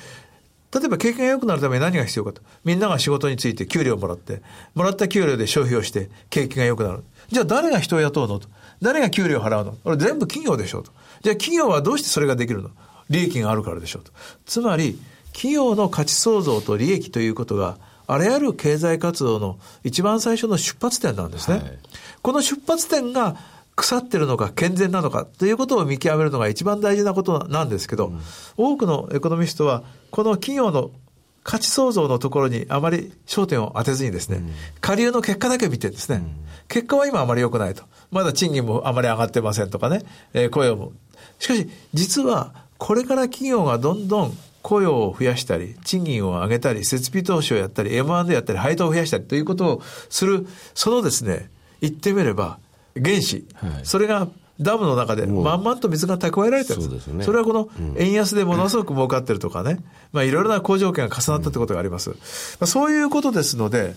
[0.73, 2.41] 例えば経験が良くなるために何が必要かと。
[2.65, 4.41] みんなが仕事について給料をもらって、
[4.73, 7.03] もらった給料で消費をして景気が良くなる。
[7.29, 8.49] じゃあ誰が人を雇うのと。
[8.81, 10.91] 誰が給料を払うのこれ全部企業でしょうと。
[11.23, 12.71] じゃあ企業はどうしてそれができるの
[13.09, 14.11] 利益があるからでしょうと。
[14.45, 14.99] つまり、
[15.31, 21.57] 企業の価値創造と利益ということが、あらゆる経済活動の一番最初の出発点なんですね。
[21.57, 21.79] はい、
[22.21, 23.37] この出発点が
[23.75, 28.21] 腐ってるのか健全なのかということを見極めるのが一番大事なことなんですけど、うん、
[28.57, 30.91] 多くのエコノミストは、この企業の
[31.43, 34.51] 価値創造のところにあまり焦点を当てずにですね、うん、
[34.81, 36.35] 下流の結果だけ見てですね、うん、
[36.67, 37.83] 結果は今あまり良くないと。
[38.11, 40.03] まだ賃金もあまり上がってませんとかね、
[40.33, 40.93] えー、雇用も。
[41.39, 51.49] しかし、実は、これから企業がどんどん雇用を増やしたり、賃金を上げたり、設備投資をやったり、M&A やったり、配当を増やしたりということをする、そのですね、
[51.81, 52.57] 言ってみれば、
[52.95, 54.27] 原資、はい、それが
[54.59, 57.05] ダムの中で満々と水が蓄えられてるんです。
[57.05, 59.79] そね、それはこの円安でものすごく儲かってるとかね、
[60.13, 62.11] まあいろいろな好条件が重なったってことがあります。
[62.11, 62.15] ま
[62.61, 63.95] あ、そういうことですので、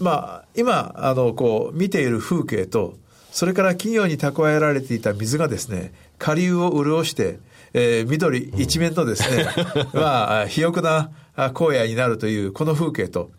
[0.00, 2.96] まあ今、あの、こう見ている風景と、
[3.32, 7.40] それから企業に蓄えられていた水がですね、下流を潤して、
[7.74, 9.46] えー、緑一面のですね、
[9.92, 13.30] うん、まあ、肥沃な荒野になるというこの風景と、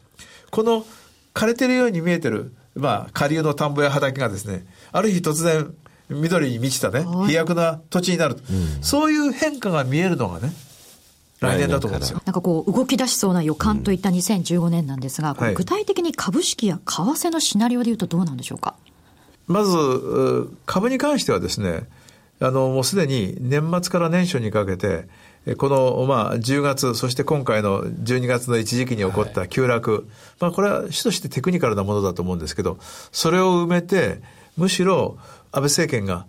[0.52, 0.86] この
[1.34, 5.74] 枯れてるように見えてる、まあ、下流の田んぼや畑がですね、ある日突然、
[6.10, 10.54] 緑に満ちたね、飛躍な土地になる、うん、そういう変化が見えるのがね、
[11.40, 12.22] 来年だと思うんですよ。
[12.26, 18.76] なんかこう、動き出しそうな予感といった2015年なんですが、うん、具体的に株式や為替のシナリオでいうとどうなんでしょうか？
[19.48, 21.84] まず、株に関してはですね、
[22.40, 25.08] あの、もうすでに年末から年初にかけて、
[25.56, 30.02] この、まあ、10月、そして今回の12月の一時期に起こった急落、はい、
[30.42, 32.78] まあ、これは主としてテクニカルなものだと思うんですけど、
[33.12, 34.22] それを埋めて、
[34.58, 35.18] むしろ、
[35.52, 36.26] 安倍政権が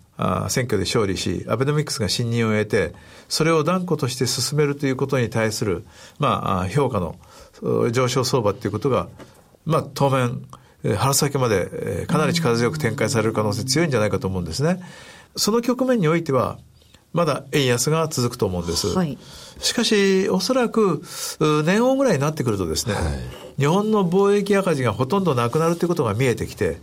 [0.49, 2.93] 選挙で勝利し、アベノミクスが信任を得て、
[3.27, 5.85] それを断固として進めるということに対する、
[6.19, 7.15] まあ、評価の
[7.91, 9.09] 上昇相場っていうことが、
[9.65, 10.41] まあ、当面、
[10.97, 14.79] 春先までかなり力強く展開される可能性強いんじゃないかと思うんですね。
[15.35, 16.57] その局面においては、
[17.13, 18.87] まだ円安が続くと思うんです。
[18.87, 19.17] はい、
[19.59, 21.01] しかし、おそらく、
[21.65, 23.03] 年後ぐらいになってくるとですね、はい、
[23.57, 26.79] 日本の貿易赤字がほとんどなくなるということが見えてきて、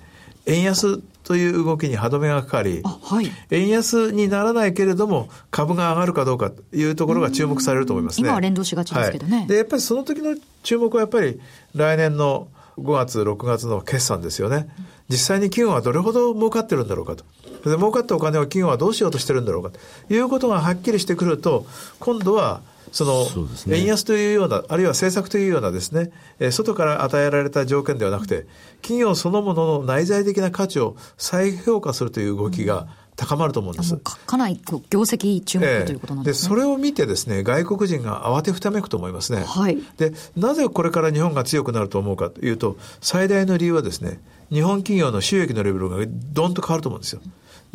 [0.46, 8.28] 円安という動きに歯止めがかかり、はい、円安にならないけれども、株が上がるかどうかというところが注目されると思いますね。
[8.28, 9.46] 今は連動しがちですけどね。
[9.48, 11.40] で、やっぱりその時の注目はやっぱり
[11.74, 12.48] 来年の
[12.78, 14.68] 5月、6月の決算ですよね。
[15.08, 17.24] 実際に企業はどれほど儲かってるんだろうかと。
[17.70, 21.66] で、儲かったお金を企業はどうしようとしてるんだろうかということがはっきりしてくると、
[21.98, 22.60] 今度は、
[22.92, 23.26] その、
[23.68, 28.46] 円安というような、あるいは政策というようなですね、え外から与えられた条件ではなくて、
[28.80, 32.86] 企業そのものの内在的な価値を再評価するという動きが、
[33.16, 33.96] 高まると思うんです。
[33.96, 34.60] かなり
[34.90, 39.42] 業績注目ということなんですね、で、それを見てですね、外国人が慌てふためくと思いますね。
[39.42, 39.78] はい。
[39.96, 44.20] で、なぜこれから日本が強くなると思うかというと、最大の理由はですね、
[44.52, 47.22] 日本企業の収益のレベルがどんと変わると思うんですよ。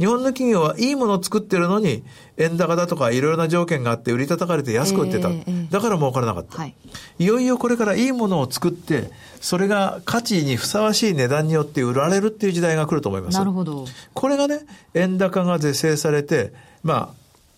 [0.02, 2.04] 日本の企業はいいものを作ってるのに、
[2.38, 5.30] 円高だとかいろいろな条件があって売り叩かれて安く売ってた。
[5.30, 6.74] えー、だから儲からなかった、はい。
[7.20, 13.38] いよいよこれからいいものを作って、それが価値にふさわしい値段によって売られるっていう時代が来ると思います。
[13.38, 13.86] なるほど。
[14.16, 14.62] これがね、
[14.96, 17.14] 円高が是正されて、ま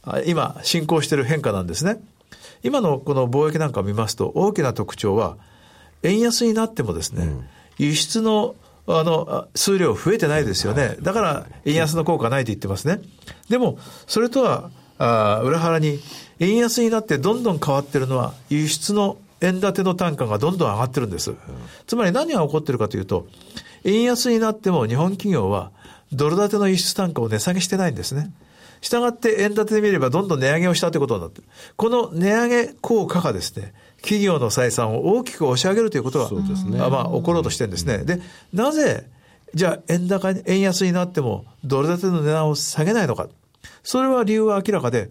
[0.06, 2.02] あ、今進行している変化なんですね。
[2.62, 5.38] 今のこの貿易なんかを見ますと、大きな特徴は、
[6.02, 7.46] 円安になってもですね、うん、
[7.78, 8.56] 輸出の
[8.88, 10.98] あの、数量増えてないですよね。
[11.02, 13.02] だから、円安の効果ないと言ってますね。
[13.50, 13.78] でも、
[14.08, 16.00] それとは、あ裏腹に、
[16.40, 21.34] 円安になってどんどん変わってるのは、輸出の円建ての単価がどんどん上がってるんです。
[21.88, 23.28] つまり何が起こってるかというと、
[23.86, 25.72] 円安になっても日本企業は、
[26.12, 28.32] ドル建ての輸出単価を値下げしてないんですね。
[28.82, 31.48] したがって円建てで見ればどんどん値上げをしたということになってる。
[31.78, 33.74] この値上げ効果がですね、
[34.04, 38.00] 企業の採算を大きく押し上げるということが、そうですね、まあ、起ころうとしてるんですね。
[38.00, 38.22] で、
[38.54, 39.08] なぜ、
[39.56, 43.30] じゃあ、円高、円安になっても、ドル建ての値段を下げないのか。
[43.82, 45.10] それは理由は明らかで、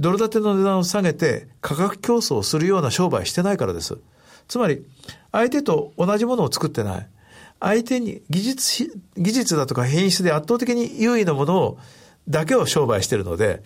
[0.00, 3.96] ドル建ての値段を下げて価格競争をするような商売してないからです。
[4.48, 4.84] つまり、
[5.30, 7.08] 相手と同じものを作ってない。
[7.60, 11.78] 相手に技術、技術だとか品質で圧倒的に優位なものを、
[12.28, 13.62] だけを商売してるので、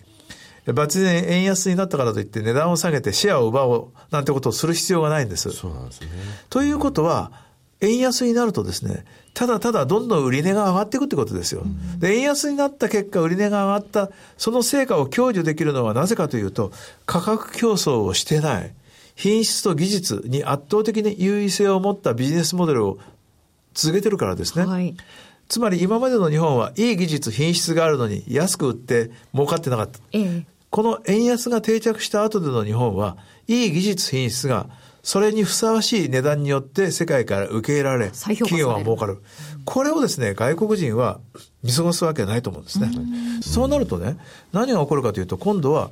[0.73, 5.51] 別に円安になったからといって値段を下げてシェアを奪おうなんてことをする必要がないんです。
[5.51, 6.07] そうなんですね。
[6.49, 7.31] ということは、
[7.79, 11.63] 円安になるとですね、ただただどんどん売り値が上がっていくってことですよ。
[11.99, 16.71] で、円安になった結果、売り値が上がった、その成果を享受できるのはなぜかというと、
[17.05, 18.73] 価格競争をしてない、
[19.15, 22.99] 品質と技術に圧倒的に優位性を持ったビジネスモデルを
[23.73, 24.65] 続けてるからですね。
[24.65, 24.95] はい、
[25.47, 29.99] つまり今までの日本はいい技術、品質があるのに安く売って儲かってなかった。
[30.13, 34.67] ええ、この円安が定着した後での日本は、いい技術、品質が
[35.07, 39.19] それにふさわしい値段によって世界から受け入れられ、企業は儲かる。
[39.63, 41.21] これをですね、外国人は
[41.63, 42.91] 見過ごすわけないと思うんですね。
[43.41, 44.17] そうなるとね、
[44.51, 45.91] 何が起こるかというと、今度は、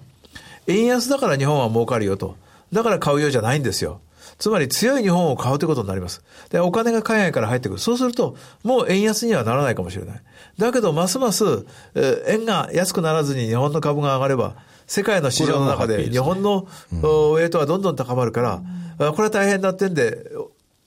[0.67, 2.35] 円安だから日本は儲かるよと。
[2.73, 4.01] だから買うようじゃないんですよ。
[4.37, 6.23] つまり強い日本を買うということになります。
[6.49, 7.79] で、お金が海外から入ってくる。
[7.79, 10.21] そうすると、もう円安にはならないかもしれない。
[10.57, 11.65] だけど、ますます、
[11.95, 14.55] えー、円が安くならずに日本の株が上がれば、
[14.87, 20.17] 世界の市場の中で日本の、ウェイトはどんどん高まるから、これは大変だってんで、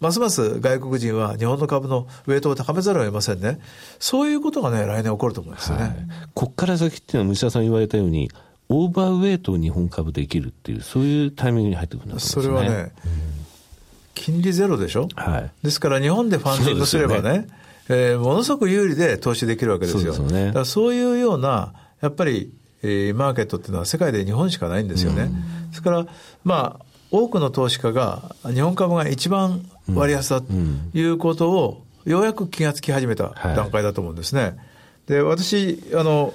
[0.00, 3.58] ますます外国人は日本の株のウェイトを高めざるを得ませんね。
[3.98, 5.82] そういうことがね、来年起こると思いますよね。
[5.82, 5.94] はい、
[6.34, 8.30] こっから先っていうのは、虫田さん言われたように、
[8.68, 12.42] オーバーウェイトを日本株できるっていう、そういうタイミングに入ってくるんですね。
[12.42, 12.90] それはね、うん、
[14.14, 17.48] 金利ゼロでしょ、はい、ですから日本でファンディングすればね、ね
[17.88, 20.12] えー、ものすごく有利で投資できるわけですよ。
[20.12, 22.52] そうね、だからそういうような、やっぱり、
[22.82, 25.22] えー、マーケットっていうのは世界で日本しかないんですよね。
[25.22, 26.06] うん、ですから、
[26.44, 29.64] まあ、多くの投資家が日本株が一番
[29.94, 30.52] 割安だと
[30.92, 34.42] いうことを、ようやく気がつき始めた段階だと思うんですね。
[34.42, 34.54] はい、
[35.06, 36.34] で、私、あの、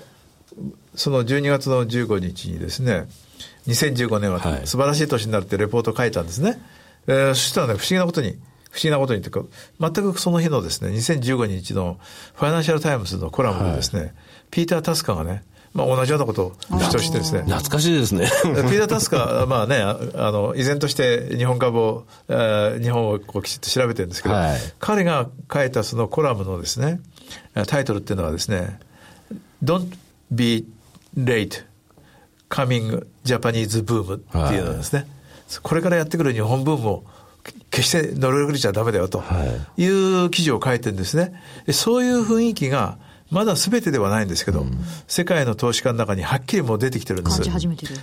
[0.95, 3.07] その12月の15日にですね、
[3.67, 6.59] 2015年は素晴らしい年になるってレポートを書いたんですね。
[7.07, 8.31] えー、そしたらね、不思議なことに、
[8.71, 9.49] 不思議なことにというか、
[9.79, 11.97] 全くその日のですね、2015日の
[12.35, 14.13] ファイナンシャルタイムズのコラムでですね、はい、
[14.51, 15.43] ピーター・タスカがね、
[15.73, 17.41] まあ、同じようなことを主張してですね。
[17.41, 18.29] 懐かしいですね。
[18.43, 19.97] ピーター・タスカ、まあね、あ
[20.31, 26.99] の、依然として日本株を、えー、日本をこうきちっと調べてるんですけど、はい、彼が書いたそのコラムのですね、
[27.67, 28.79] タイトルっていうのはですね、
[29.63, 29.91] Don't
[30.35, 30.65] be
[31.17, 31.65] late
[32.49, 35.09] coming Japanese boom っていうのですね、はい、
[35.61, 37.03] これからやってくる日本ブームを
[37.71, 39.23] 決して乗り遅れちゃダメだよと
[39.77, 41.33] いう記事を書いてるんですね。
[41.71, 42.97] そういう雰囲気が
[43.31, 44.77] まだ全てではないんですけど、うん、
[45.07, 47.41] 世界の投資家の中にはっきりもう出てきてるんです。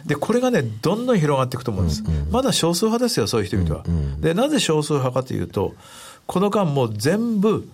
[0.04, 2.02] で、これがね、どんどん広がっていくと思うんです。
[2.04, 3.84] うんうん、まだ少数派ですよ、そういう人々は。
[3.86, 5.74] うんうん、で、なぜ少数派かというと、
[6.26, 7.68] この間もう全部、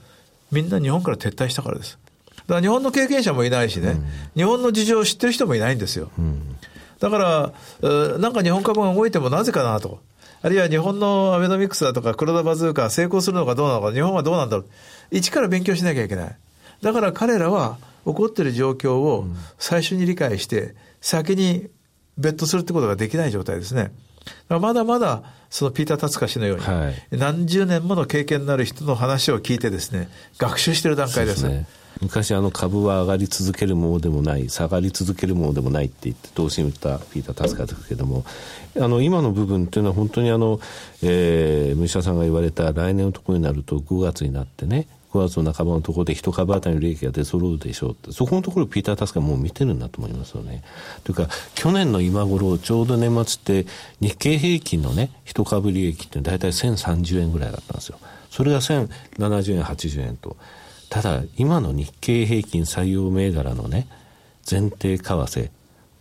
[0.52, 1.98] みんな日本から撤退したからです。
[2.47, 6.11] だから日本の経験者もいないしね、うん、日本の事情を知ってる人もいないんですよ。
[6.18, 6.57] うん、
[7.01, 10.01] だから、なんか日本株が動いてもなぜかなと。
[10.42, 14.66] あるいは日本のアベノミクスだとか黒田バズーカ成功するのかどうなのか、日本はどうなんだろう。
[15.11, 16.36] 一から勉強しなきゃいけない。
[16.82, 19.26] だから彼らは起こっている状況を
[19.59, 21.68] 最初に理解して、先に
[22.16, 23.92] ベットするってことができない状態ですね。
[24.49, 31.47] まだまだ、そのピーター・タツカ氏のように、はい、何十年もの経験のある人の話を聞いてですね、学習している段階です。
[32.01, 38.24] 昔あの株は上がり続けるものでもない下がり続けるものでもないって言って投資に打ったピーター・タスカですけども
[38.78, 40.61] あの今の部分っていうのは本当にあの、
[41.03, 44.86] えー、武者さんが言われた来年のところになると5月になってね
[45.16, 50.62] 5月の半ばのところで一株当たりの利益が出揃うでしょうって、そこのところピーター・タスカもう見てるんだと思いますよね。
[51.05, 53.70] というか、去年の今頃、ちょうど年末って
[54.01, 57.99] 日経平均のね、一株利益って大体1030円ぐらいだったんですよ。
[58.30, 60.36] それが1070円、80円と。
[60.89, 63.87] ただ、今の日経平均採用銘柄のね、
[64.49, 65.51] 前提為替、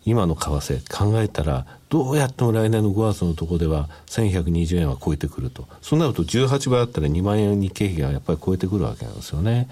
[0.04, 5.68] 今の為替考えたら、どうやっても来年の5月のところでは1120円は超えてくると。
[5.82, 9.68] そうなると18倍あったら2万円日経平均はやっぱり超えてくるわけなんですよね。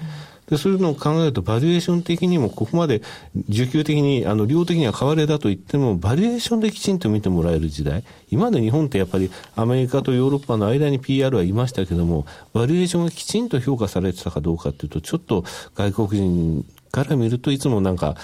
[0.51, 3.03] で、そういうのを考えると、バリエーション的にも、ここまで
[3.49, 8.05] 需給的に、あの、量的には変われだと言っても、バリエーションできちんと見てもらえる時代。
[8.31, 18.17] 今まで日本ってやっぱりアメリカとヨーロッパの間に PR はいましたけども、バリエーションがきちんと評価されてたかどうかっていうと、ちょっと外国人から見るといつもなんか、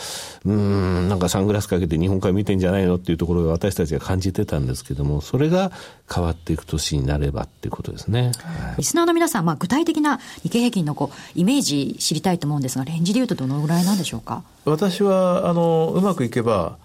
[0.44, 5.72] うん、なんかサングラスかけて日本から見てんじゃないのっていうところが私たちが感じてたんですけども、それが
[6.12, 8.32] 変わっていく年になればっていうことですね。
[8.38, 14.42] はい、リスナーの皆さん、まあ、具体的な日経平均のこうイメージ知りたいと思うんですが、レンジでいうとどのぐらいなんでしょうか？
[14.64, 16.78] 私は、あの、うまくいけば、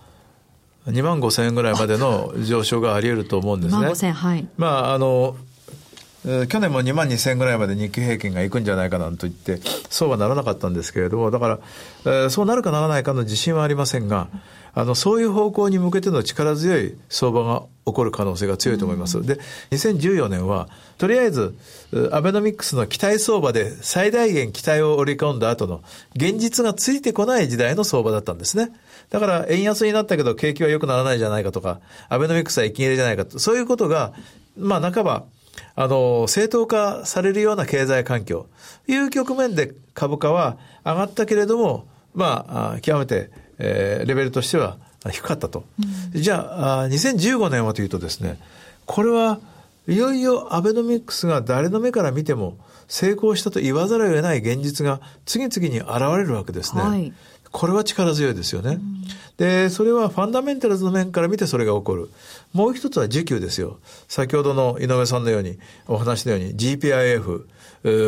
[0.88, 3.78] 2万5千円ぐらいまでの上昇があり得ると思うんですね。
[3.78, 4.48] 2万5千、はい。
[4.58, 5.36] まあ、あの、
[6.48, 9.60] 去年も2万2000ぐらいまで日経平均がいくんじゃないかなんと言って、
[9.90, 11.60] そうはならなかったんですけれども、だから、
[12.06, 14.28] えー、そうなるかならないかの自信はありませんが、
[14.74, 19.22] あの、そういう方向に向けての力強い相場が起こる可能性が強いと思います。
[19.22, 19.40] で、
[19.72, 20.68] 2014年は、
[20.98, 21.56] とりあえず、
[22.12, 25.82] アベノミクスの期待相場で最大限期待を織り込んだ後の、
[26.16, 28.72] 現実がついてこない時代の相場だったんですね。
[29.12, 34.12] だから、円安になったけど景気は良くならないじゃないかとか、アベノミクスは一気に入れじゃないかと、そういうことが、
[34.58, 35.24] まあ、半ば、
[35.76, 38.48] あの、正当化されるような経済環境、
[38.88, 44.78] いう局面で株価は上がったけれども、まあ、極めて、えー、レベルとしては
[45.12, 45.66] 低かったと。
[46.14, 48.40] うん、じゃあ、2015年はというとですね、
[48.86, 49.40] これは
[49.88, 56.82] いよいよアベノミクスが誰の目から見ても成功したと言わざるを得ない現実が次々に現れるわけですね。
[56.82, 57.14] はい、
[57.52, 58.76] これは力強いですよね。
[58.76, 59.04] うん、
[59.38, 62.10] で、それはファンダメンタルズの面から見てそれが起こる。
[62.54, 63.80] もう一つは需給ですよ。
[64.08, 67.46] 先ほどの井上さんのように、お話のように GPIF、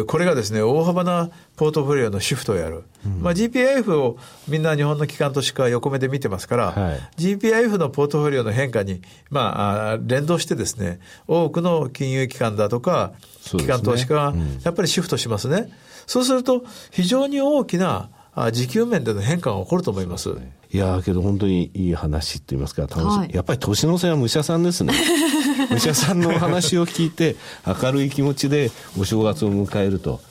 [0.07, 2.83] これがですね、大幅なポートフォリオのシフトをやる。
[3.05, 4.17] うん、まあ、GPIF を
[4.47, 13.13] みんな日本の機関としか横目で見てますから、はい、GPIF のポートフォリオの変化に、まあ、連動してですね、多くの金融機関だとか、
[13.43, 14.33] 機関投資家が
[14.63, 15.71] やっぱりシフトしますね。
[16.07, 18.09] そうすると、非常に大きな
[18.51, 20.29] 時給面での変化が起こると思います。
[20.71, 23.07] いやけど本当にいい話って言いますか、楽しい。
[23.07, 24.93] はい、やっぱり年の瀬は武者さんですね。
[25.69, 27.35] 武者さんのお話を聞いて、
[27.65, 30.21] 明るい気持ちでお正月を迎えると。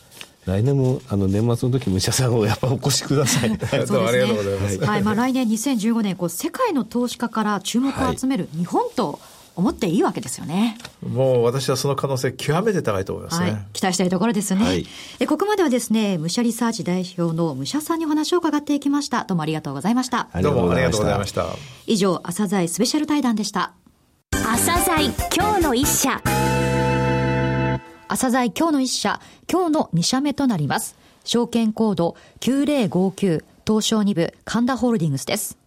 [0.47, 3.51] 来年もあの年末の時武者さんをやっぱお越しください。
[3.51, 4.79] ね、ありがとうございます。
[4.85, 9.21] はい、まあ来年2015年こう世界の投資家から注目を集める日本と、はい
[9.57, 10.77] 思っていいわけですよね。
[11.03, 13.51] もう私はその可能性極めて高いと思いますね。
[13.51, 14.67] はい、期待したいところですよね。
[14.67, 14.87] はい、
[15.19, 19.25] えここまではですね、武者リサーチ代表の武者さんにお話を伺っていきました。
[19.25, 20.29] どうもありがとうございました。
[20.43, 21.47] どうもありがとうございました。
[21.87, 23.73] 以上、朝鮮スペシャル対談でした。
[24.33, 26.23] 朝鮮今日の一社。
[28.09, 30.97] 朝鮮今日の一社、今日の2社目となります。
[31.25, 35.66] 証券コード9059東証2部神田ホールディングスです。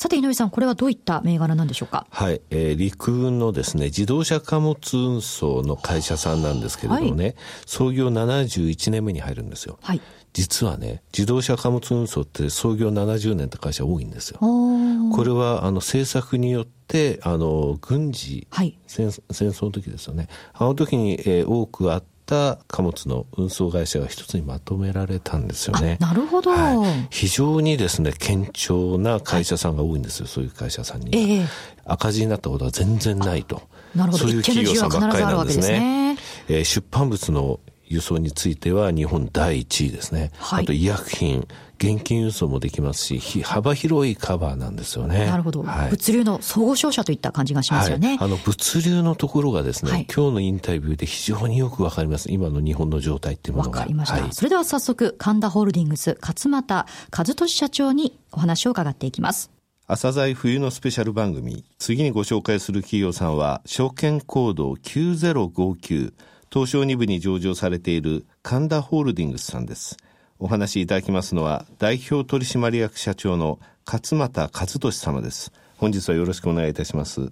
[0.00, 2.06] さて井上さん、これはどういった銘柄なんでしょうか？
[2.08, 7.34] はい、えー、陸運のですね、自動車貨物運送の会社さんなんですけれどもね、はい、
[7.66, 9.78] 創業71年目に入るんですよ。
[9.82, 10.00] はい。
[10.32, 14.38] 実はね、自動車貨物運送って創業70年って会社多いんですよ。
[14.40, 20.28] これは、あの、政策によって、あの、軍事、はい、戦戦争の時ですよね。
[20.54, 25.98] あの時に、えー、多くあっった貨物の運送会社が一つにまとめられたんですよね。
[26.00, 31.40] なるほど、はい、非常にですね、堅調な会社さんが多いんですよ、そういう会社さんに。
[31.40, 31.46] えー、
[31.84, 33.62] 赤字になったことは全然ないと。
[33.96, 34.24] なるほど。
[34.24, 35.62] そういう企業さんばっかりなんですね。
[35.62, 36.18] すね
[36.48, 37.58] えー、出版物の
[37.90, 40.30] 輸送については日本第一位ですね。
[40.38, 45.26] はい、あと医薬品、現金輸送もできますし、幅広いカバーなんですよね。
[45.26, 45.64] なるほど。
[45.64, 48.10] はい、物流の総合商社といった感じがしますよね。
[48.10, 52.30] はい、あの、物流のところがですね、はい、今日のインタビューで非常によくわかります。
[52.30, 53.80] 今の日本の状態っていうものが。
[53.80, 54.32] わかりました。
[54.32, 59.50] それでは早速、神田ホールディングス、勝俣和俊社長にお話を伺っていきます。
[59.88, 61.64] 朝鮮冬のスペシャル番組。
[61.80, 66.12] 次にご紹介する企業さんは、証券コード9059、
[66.52, 69.96] 東証2部に上場されている神田ホールディングスさんです。
[70.40, 75.52] お話しいただきますのは、代表取締役社長の勝俣和俊様です。
[75.76, 77.20] 本日はよろしくお願いいたします。
[77.20, 77.30] よ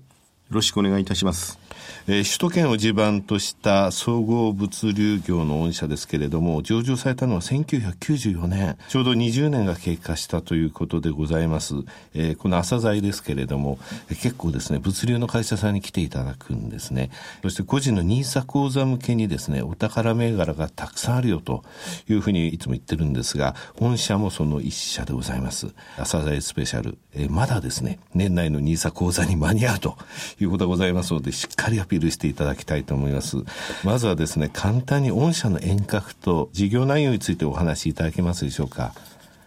[0.51, 1.59] ろしくお願いいたします。
[2.07, 11.75] えー、首都圏を地盤とした総合物流業の御社ですけれども、上場されたのは1994年、ちょうど20年が経過したということでございます。
[12.15, 13.79] えー、この朝材ですけれども、
[14.11, 17.11] えー、結構ですね、物流の会社さんに来ていただくんですね。
[17.43, 21.65] そして個人のニーサ講座向けにですね、お宝銘柄がたくさんあるよと
[22.09, 25.69] いうふうにいつも言ってるんですが、御社もその一社でございます。
[25.97, 26.99] 朝材スペシャル。
[27.15, 29.97] えー、まだですね、年内のニーサ講座に間に合うと
[30.41, 33.37] いうことがございますので、しっかりアピールしていただきたいと思います。
[33.85, 38.95] まずはですね、簡単に御社の遠隔と事業内容についてお話しいただけますでしょうか。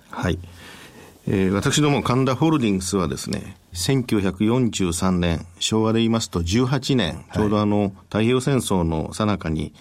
[0.10, 0.40] はい。
[1.28, 9.74] えー、私ども神田ホールディングスはですね、1943年、昭和で言いますと18年、ちょうどあの、太平洋戦争の最中に、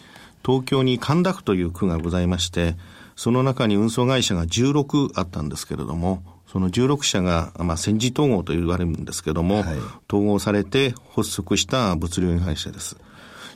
[0.44, 2.76] 東京に神田区という区がございまして、
[3.16, 9.64] その中に運送会社が16あったんですけれども、その16社が、まあ、戦時統合と言われるんですけども、はい、
[10.12, 12.96] 統合されて発足した物流会社です。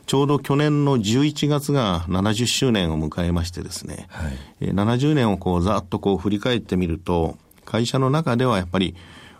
[0.06, 8.94] ちょうど去年の11月が70周年を迎えましてですね、はい、70年をこうざっとこう振り返ってみると、会社の中ではやっぱり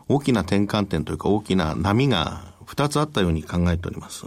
[0.09, 4.27] 大きな転換点というか大きな波が2つあったように考えております。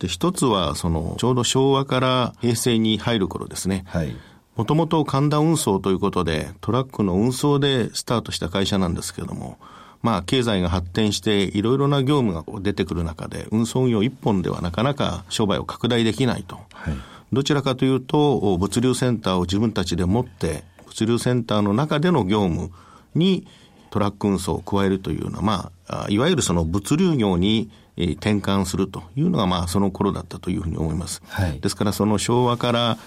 [0.00, 4.14] で、一つはそのちょうど昭和から平成に入る頃ですね、はい
[4.56, 9.58] もともと神田運送ということで、トラックの運送でスタートした会社なんですけれども、
[10.02, 16.60] まあ、経済が発展して、いろいろな業務が出てくる中で、運送業一本ではなかなか商売を拡大できないと。
[16.74, 16.94] はい、
[17.32, 22.70] どちらかというと、物流センターを自分たちで持って、物流センターの中での業務
[23.14, 23.46] に
[23.90, 31.22] トラック運送を加えるというような、まあ、いわゆるその物流業に転換するというのが、まあ、その頃だったというふうに思います。
[31.28, 32.98] はい、ですから、その昭和から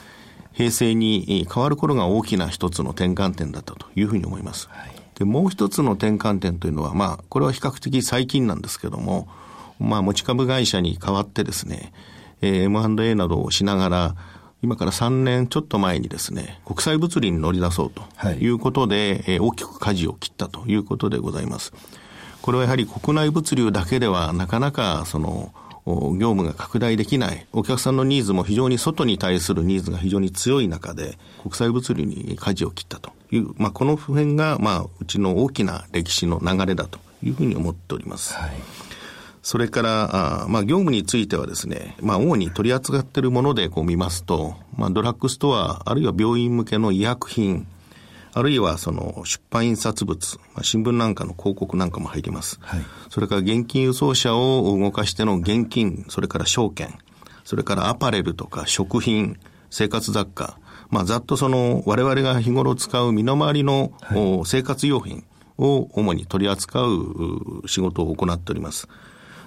[0.58, 4.68] 平成に変わる頃が大きな一つの転換点だったというふうに思います。
[4.72, 9.28] はい、で、もう一つの転換点というのは、まあ、これは比較的最近なんですけども、
[9.80, 11.93] まあ、持ち株会社に代わってですね、
[12.41, 14.16] えー、M&A などをしながら、
[14.64, 21.72] 今から3年ちょっと前にですね、国際物流に乗り出そうということで、はい、えー、大きく舵を切ったということでございます。
[22.41, 25.53] これはやはり国内物流だけではなかなかその
[25.88, 38.34] 業務が拡大できない、お客さんのニーズも非常に外に対するニーズが非常に強い中で、国際物流に舵を切ったという、まあ、この普遍が、まあ、うちの大きな歴史の流れだというふうに思っております。
[38.34, 38.52] はい、
[39.42, 47.66] それから、あまあ、業務についてはですね、まあ、主に取り扱っているものでこう見ますと、まあ、ドラッグストア、あるいは病院向けの医薬品、
[48.38, 52.60] あるいはその出版印刷物、新聞なんかの広告なんかも入ります。
[52.62, 57.00] はい、それから現金輸送車を動かしての現金、それから証券、
[57.44, 59.40] それからアパレルとか食品、
[59.72, 60.60] 生活雑貨、
[60.92, 65.26] まあ、ざっとその我々が日頃使う身の回りの、はい、生活用品
[65.58, 68.88] を主に取り扱う仕事を行っております。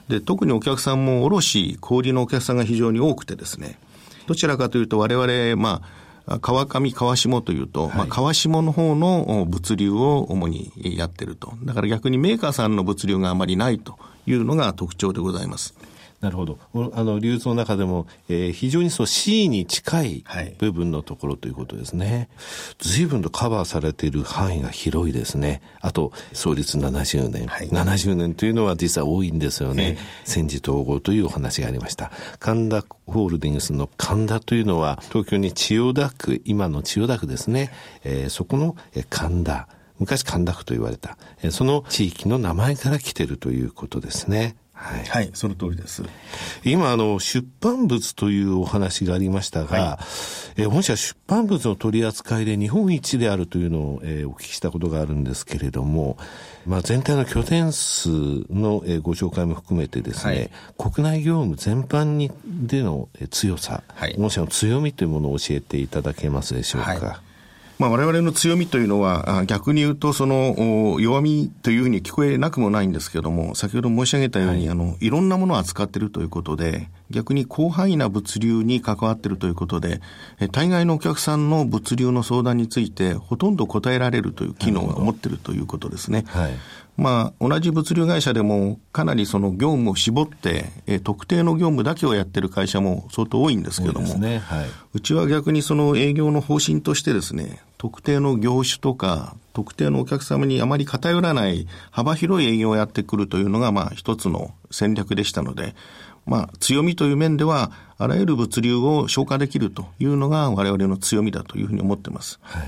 [0.08, 3.78] で、特にお客さんも卸、小売のお客さんが非常に多くてですね、
[4.26, 5.99] どちらかというと我々、まあ、
[6.38, 11.54] 川上川下というと、はい、まあ、川下の方の物流を主にやってると。
[11.64, 15.74] だから逆にメーカーさんの物流があまりないというのが特徴でございます。
[16.20, 16.58] なるほど。
[16.92, 20.24] あの、流通の中でも、えー、非常にそう C に近い
[20.58, 22.28] 部分のところということですね。
[22.78, 25.62] 随分とカバーされている範囲が広いですね。
[25.80, 27.46] あと、創立70年。
[27.46, 29.96] はい、70年というのは実は多いんですよね。
[30.24, 32.12] 戦時統合というお話がありました。
[32.38, 37.72] 神田ホールディングスの神田というのは、東京に千代田区、今の千代田区ですね。
[38.04, 38.76] えー、そこの
[39.08, 39.68] 神田。
[39.98, 41.16] 昔神田区と言われた。
[41.50, 44.56] その地域の名前から来てるということですね。
[44.80, 46.02] はい、はい、その通りです。
[46.64, 49.98] 今、あの、出版物というお話がありましたが、は
[50.56, 56.16] い、え本社出版物の取り扱いで日本一であるというのを、えー、お聞きしたことがあるんですけれども、
[56.66, 67.22] まあ、全体の拠点数の、えー、ご紹介も含めてですね、はい、国内業務全般にでの、えー、強さ、はい、御社の強みというものを教えていただけますでしょうか。
[67.80, 80.00] まあ、我々の強みというのは、逆に言うと、その、弱みというふうに聞こえなくもないんですけれども、先ほど申し上げたように、はい、あの、いろんなものを扱っているということで、逆に広範囲な物流に関わっているということで、
[80.52, 86.24] 大概のお客さんの物流の相談について、ほとんど答えられるという機能を持っているということですね。
[86.28, 86.52] はい。
[86.96, 94.40] まあ、同じ物流会社でも、かなりその業務を絞って、えー、特定の業務だけをやってる会社も相当多いんですけども、ね。
[94.40, 105.74] はい、うちは逆にその営業の方針としてですね、特定の業種とか、特定のお客様にあまり偏らない幅広い営業をやってくるというのが、まあ、一つの戦略でしたので、
[106.26, 112.38] まあ、強みという面では、あらゆる物流を消化できるというのが我々の強みだというふうに思っています。
[112.42, 112.62] はい、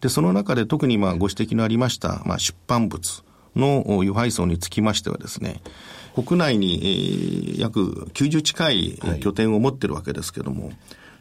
[0.00, 3.22] で、その中で特にまあご指摘のありました、まあ、出版物。
[3.56, 5.60] の輸配送につきましてはですね、
[6.14, 10.76] 国内に、約90近い拠点を持ってるわけですけども、はい、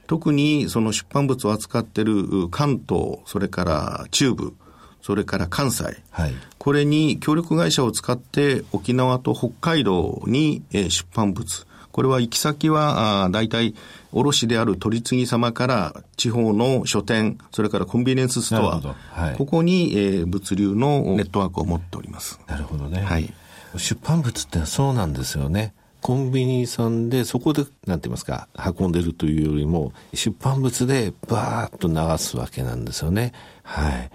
[0.07, 4.53] 特にその出版物を扱っている関東、それから中部、
[5.01, 13.76] それから関西、はい、これに協力会社を使って沖縄と北海道に出版物、これは行き先は大体
[14.12, 22.39] 卸である取次様から地方の書店、それからコンビニエンスストア、はい、ここに、えー、物流のネットワークを持っております。
[22.48, 23.02] なるほどね。
[23.02, 23.34] はい。
[23.78, 25.74] 出版物ってそうなんですよね。
[26.02, 28.48] コンビニさんでそこで、なんて言いますか、
[28.80, 33.34] 運んでるというよりも、出版物でバーッと流すわけなんですよね。
[33.64, 34.12] はい。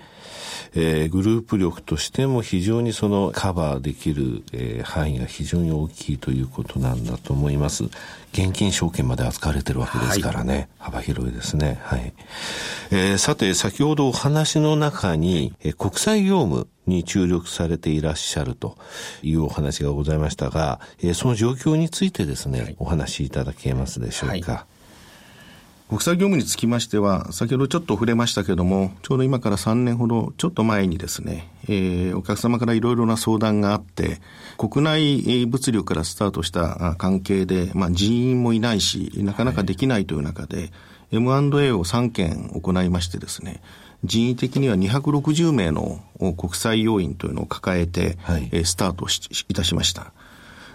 [0.78, 7.84] えー、グループ力としても非常にそのカバーできる、えー、範囲が非常に大きいということなんだと思います。
[8.34, 10.54] 現金証券まで扱われてるわけですからね。
[10.54, 11.80] はい、幅広いですね。
[11.82, 12.12] はい。
[12.90, 18.76] えー、さて、先ほどお話の中に、えー、国際業務に注力されていらっしゃると
[19.22, 24.52] いうお話がございましたが、えー、その状況についてですね、はい、お話しいただけますでしょうか。
[24.52, 24.75] はい
[25.88, 34.20] 国際業務につきましては、先ほどちょっと触れましたけども、ちょうど今から3年ほど、ちょっと前にですね、えー、お客様からいろいろな相談があって、
[34.58, 40.70] 国内物流からスタートした関係で、まあ人員もいないし、なかなかできないという中で、はい
[41.12, 43.62] M&A を3件行いましてですね、
[44.04, 46.00] 人為的には260名の
[46.36, 49.06] 国際要員というのを抱えて、はい、スタート
[49.48, 50.12] いたしました。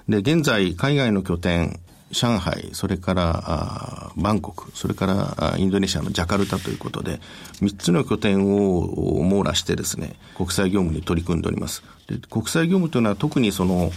[0.07, 1.79] で、現在、海外の拠点、
[2.11, 5.05] 上海、それからバンコク、それか
[5.39, 7.19] らインドネシアのジャカルタということで、
[7.61, 11.83] 3つの拠点を網羅してですね、国際業務に取り組んでおります。
[12.07, 13.91] で国際業務というのは特にその、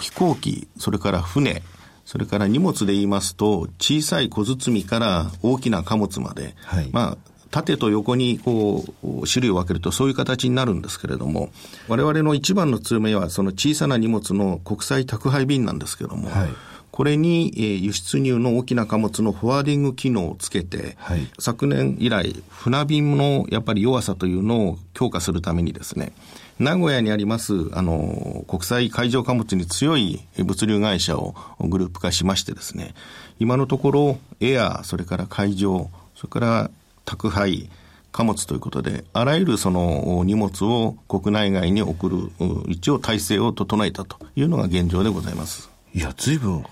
[0.00, 1.62] 飛行機、それから船、
[2.04, 11.50] それから荷物で言いますと、小さい小包から大きな貨物まで、はい、まあ、縦と横にこう種類を分けるとそういう形になるんですけれども、
[11.86, 16.48] 我々の一番の強みはその小さな荷物の国際宅配便なんですけれども、はい、
[16.90, 26.12] これに、えー、輸出入の大きな貨物のフォワーディング機能をつけて、はい、昨年以来、船便のやっぱり弱さというのを強化するためにですね、
[26.58, 32.94] 名古屋にあります、あの、国際海上貨物に強い物流会社をグループ化しましてですね、
[33.38, 36.70] 今のところ、エア、それから海上、それから
[37.04, 37.70] 宅配、
[38.12, 42.32] 貨物ということで、あらゆるその荷物を国内外に送る、
[42.68, 45.70] 一応体制を整えたというのが現状でございます。
[45.94, 46.64] いや、随分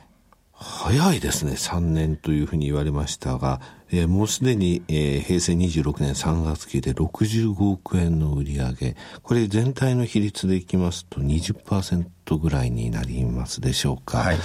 [0.63, 1.53] 早いですね。
[1.53, 8.97] 3年というふうに言われましたが、えー、もうすでに、えー、平成26年3月期で65億円の売り上げ。
[9.23, 14.19] これ全体の比率でいきますと20%ぐらいになりますでしょうか。
[14.19, 14.37] はい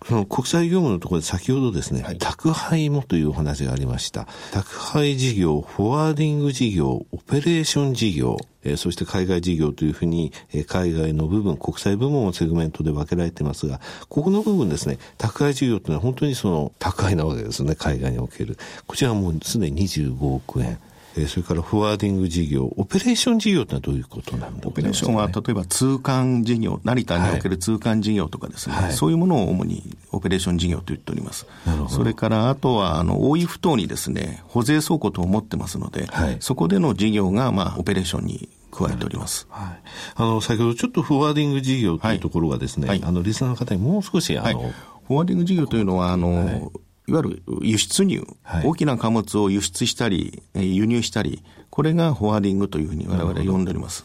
[0.00, 4.26] 国際業務のところで先ほどですね、はい、宅配もというお話がありました。
[4.52, 18.56] 宅配事業、フォワーディング事業、オペレーション事業、えー、そして海外事業というふうに、えー、海外の部分、国際部門をセグメントで分けられてますが、ここの部分ですね、宅配事業というのは本当にその宅配なわけですね、海外における。
[18.86, 20.78] こちらはもうすでに25億円。
[21.22, 31.46] えそれからフォワーディング事業、オペレーション事業ってのはどういうことなんだ、ね、オペレーションは例えば通関事業、成田における通関事業とかですね、はい、そういうものを主にオペレーション事業と言っております。
[31.88, 39.46] それからあとは、あの、大井ふ頭にですね、保税倉庫を持ってますので、はい、そこでの事業が、まあ、オペレーションに加えております。
[39.50, 39.82] はい。
[40.14, 44.72] あの、先ほどちょっとフォワーディング事業というところがですね、はい、あの、リスナーの方にもう少し、あの、
[45.06, 46.72] フォワーディング事業というのは、あの、
[47.08, 54.04] いわゆる輸出入、はい、大きな貨物を輸出したり、輸入したり、これがフォワーディングというふうに我々呼んでおります。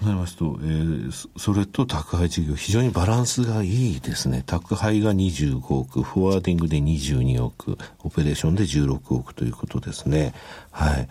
[0.00, 4.42] となりますと、えー、それと宅配事業、非常にバランスがいいですね。
[4.44, 10.34] 宅配が25億、フォワーディングで22億、オペレーションで16億ということですね。
[10.72, 11.08] はい。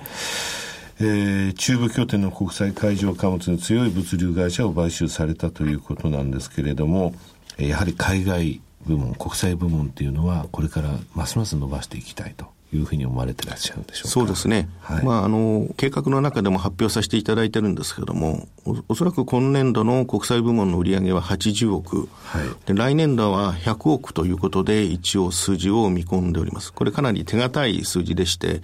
[1.01, 7.13] えー、中部拠点の国際海上貨物に強い物流会社を買収されたということなんですけれども、
[7.57, 14.69] やはり海外部門、国際部門っていうのは、これからますます伸ばしていきたいというふうに思われてらっしゃるんでしょうかそうですね。
[14.81, 26.71] はい、まあ、あの、計画の中でも発表させていただいてるんですけれども、おおそらく今年度の国際部門の売上は80億、はい、で来年度は100億ということで、一応数字を見込んでおります。
[26.71, 28.59] これかなり手堅い数字でして、はい、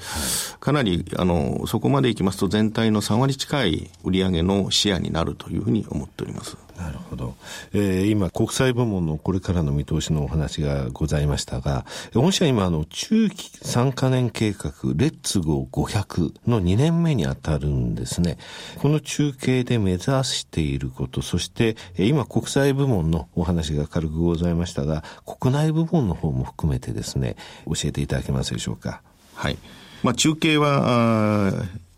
[0.59, 6.57] かなり、あの、そこまでいきますと全体の3割近い売上のシェアになるというふうに思っております。
[6.77, 7.35] なるほど。
[7.73, 18.37] えー、今、国際部門のこれからの見通しのお話がございましたが、御社今、あの、中期3カ年計画、レッツゴー500の2年目に当たるんですね。
[18.79, 29.01] この中継で目指していること、そして、今、国際部門のお話が軽くございましたが、国内部門の方も含めてですね、教えていただけますでしょうか。
[29.33, 29.57] はい。
[30.03, 31.53] まあ、中継は、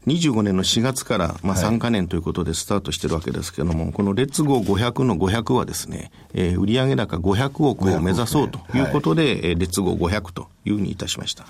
[0.07, 11.45] 25年の4月から、まあ、3か年ということでスタートしてるわけですけれども、はい、このレッツゴー500の500はですね、えー、売上高500億を目指そうということで、ねはい、レッツゴー500というふうにいたしました。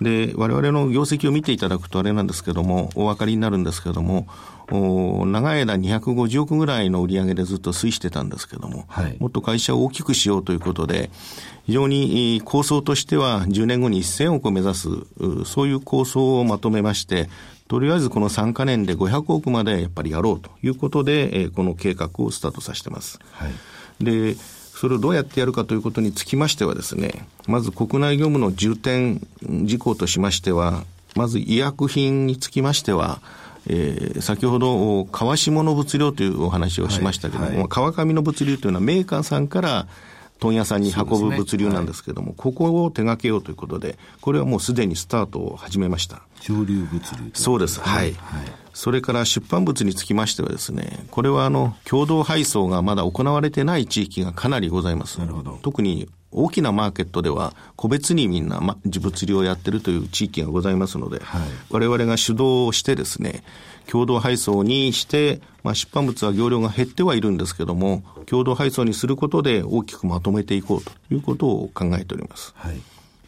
[0.00, 4.26] で、我々の業績を見ていただくとあれなんですけども、お分かりになるんですけども、
[4.70, 11.10] お長い間250億ぐらいの売り上げでずっと推移してたんですけども、はい、もっと会社を大きくしようということで、
[11.64, 14.88] 非常に構想としては10年後に1000億を目指す、
[15.46, 17.28] そういう構想をまとめまして、
[17.68, 23.18] とりあえずこの3か年で500億までやっぱりやろうということで、えー、この計画をスタートさせてます。
[23.32, 30.84] はい、で、それをどうやってやるかということにつきましてはですね、まず国内業務の重点事項としましては、
[31.16, 33.20] まず医薬品につきましては、
[33.68, 37.56] えー、先ほど、川下の物流というお話をしましたけども、はい。
[37.56, 39.88] はい、川上の物流というのはメーカーさんから
[40.38, 46.22] 問屋さんに運ぶ物流なんですけれども、ねはい、ここを手掛けようということで、これはもうすでにスタートを始めました。
[46.40, 47.80] 上流物流そうです。
[47.80, 48.12] はい。
[48.14, 48.42] はい、
[48.74, 55.18] それから出版物につきましてはですね、これはあの、共同配送がまだ行われてない地域がかなりございます。
[55.18, 55.58] なるほど。
[55.62, 63.42] 特に大きなマーケットでは個別にみんな、ま、物流をやってるという地域がございますので、はい、我々が主導してですね、
[63.86, 72.52] 共同配送にして、まあ、出版物は業量が減ってはいるんですけども、共同配送にすることで大きくまとめていこうということを考えております。
[72.56, 72.80] はい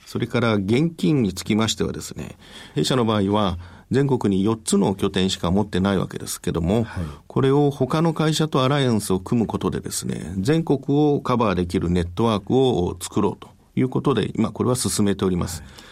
[0.08, 2.38] それから現金につきましてはですね、
[2.74, 3.58] 弊社の場合は、
[3.90, 15.60] 全国に4つの拠点しか持ってないわけですけども、はい、これを他の会社とアライアンスを組むことでですね、全国をカバーできるネットワークを作ろうということで、今これは進めております。
[15.60, 15.87] はい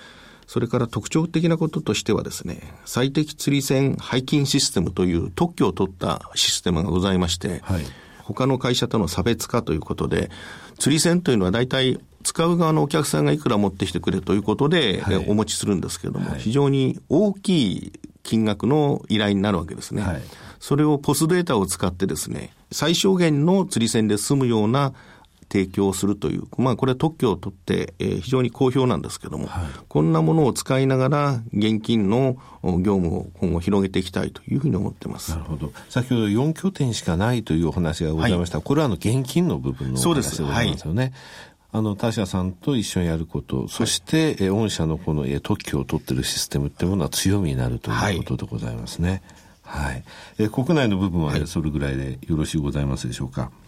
[0.46, 7.84] それから特徴的なこととしてはですね、最適釣り船背筋システムという特許を取ったシステムがございまして、はい、
[8.22, 10.30] 他の会社との差別化ということで、
[10.78, 17.92] 釣り船というのは大体使う側のお客さんがいくら持ってきてくれということで、はい、お持ちするんですけれども、はい、非常に大きい
[18.22, 20.04] 金額の依頼になるわけですね。
[20.58, 24.92] それをポスデータを使ってですね、最小限の釣り船で済むような
[25.48, 35.32] 提供するという、まあ、これは特許を取って、えー、非常に好評なんですけども、はい、こんなものを使いながら、現金の業務を今後広げていきたいというふうに思ってます。
[35.32, 35.72] なるほど。
[35.88, 38.58] 先ほど4拠点しかないというお話がございました。
[38.58, 41.02] はい、これはあの現金の部分のお話でございますよね。
[41.02, 41.12] はい
[41.72, 49.20] あの、他社さんと一緒にやること、そして、はい、え御社のこの、え特許を取っているシステムっていうものは強みになるということでございますね。
[49.62, 49.84] はい。
[49.84, 50.04] はい、
[50.38, 53.50] え国内の部分は、それぐらいでよろしゅうございますでしょうか？
[53.50, 53.65] え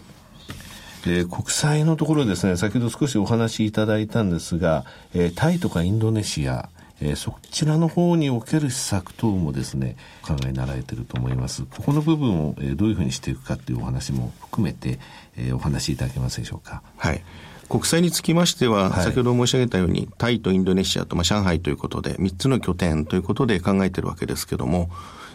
[1.25, 4.85] ー、国際のところですね、先ほど少しお話しいただいたんですが、
[5.15, 6.69] えー、タイとかインドネシア、
[7.01, 11.63] えー、そちらの方における施策等もですね、考えなられてると思います。
[11.65, 14.99] ここの部分を、えー、どういうふうにしていくかっていうお話も含めて、
[15.37, 16.83] えー、お話しいただけますでしょうか。
[16.97, 17.23] はい。
[17.69, 24.89] 国際につきましては、先ほど申し上げたように、タイとインドネシアと、まあ、上海ということで、3つの拠点ということで考えているわけですけども、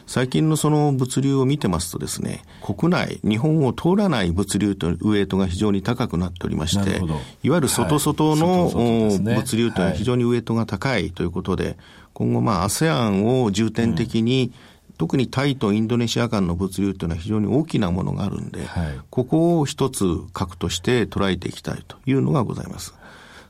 [0.06, 7.02] 最近のその物流を見てますとですね、国内、日本を通らない物流とウエイトが非常に高くなっておりまして、
[7.44, 8.72] いわゆる外外の、は
[9.12, 9.20] い。
[9.20, 11.78] ね、物流というのは非常にウエイトが高いということで、
[12.14, 14.54] 今後まあ ASEAN を重点的に、うん。
[14.98, 22.94] 特にタイとインドネシア間の物流というのは非常に大きなものがあるんで、はい、ここを一つ核として捉えていきたいというのがございます。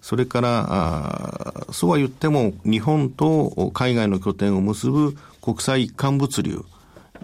[0.02, 6.64] それから、あそうは言っても、日本と海外の拠点を結ぶ国際一貫物流、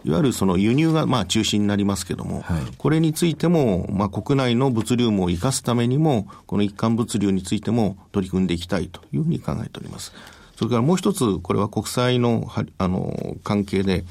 [0.04, 10.12] いわゆるその輸入がまあ中心になりますけれども、はい、これについても、まあ、国内の物流も生かすためにも、この一貫物流についても取り組んでいきたいというふうに考えております。
[10.58, 14.04] それからもう一つ、これは国際のあの関係で、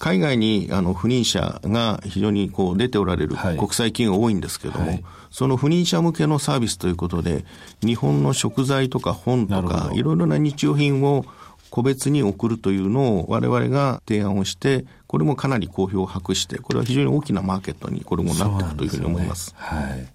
[0.00, 4.94] 海外にあの不妊者が非常にこう出ておられる国際企業が多いんですけれども、はい。
[4.96, 7.44] はい、その不妊者向けのサービスということで、
[7.84, 11.24] 日本の食材とか本とか、いろいろな日用品を
[11.70, 19.46] 個別に送るというのを我々が提案をして、これもかなり好評を博して、これは非常に大きなマーケットにこれもなっていくというふうに思います。
[19.46, 20.06] すね、はい。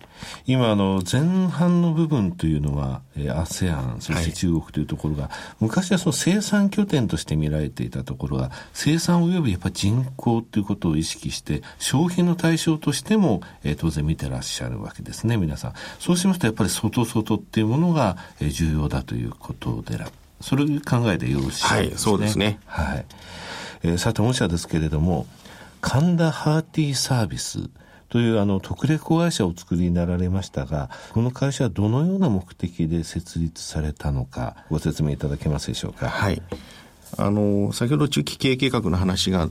[0.46, 15.74] 今、あの、前半の部分というのは、えー、ASEAN、そして中国というところが、はい、昔はその生産拠点として見られていたところが、生産及びやっぱ人口ということを意識して、消費の対象としても、えー、当然見てらっしゃるわけですね、皆さん。
[16.00, 19.98] そうしますと、やっぱり外外っていうものが、えー、重要だということで
[20.42, 21.80] それ考えでよろしいですね。
[21.80, 22.60] はい、そうですね。
[22.66, 23.06] はい。
[23.84, 25.28] えー、さて、御社ですけれども、
[25.82, 27.70] 神田ハーティーサービス
[28.10, 36.10] というあの特例子会社をお作りになられましたが、この会社はどのような目的で設立されたのか、ご説明いただけますでしょうか？
[36.10, 36.42] はい。
[37.18, 39.50] あの、先ほど中期経営計画の話が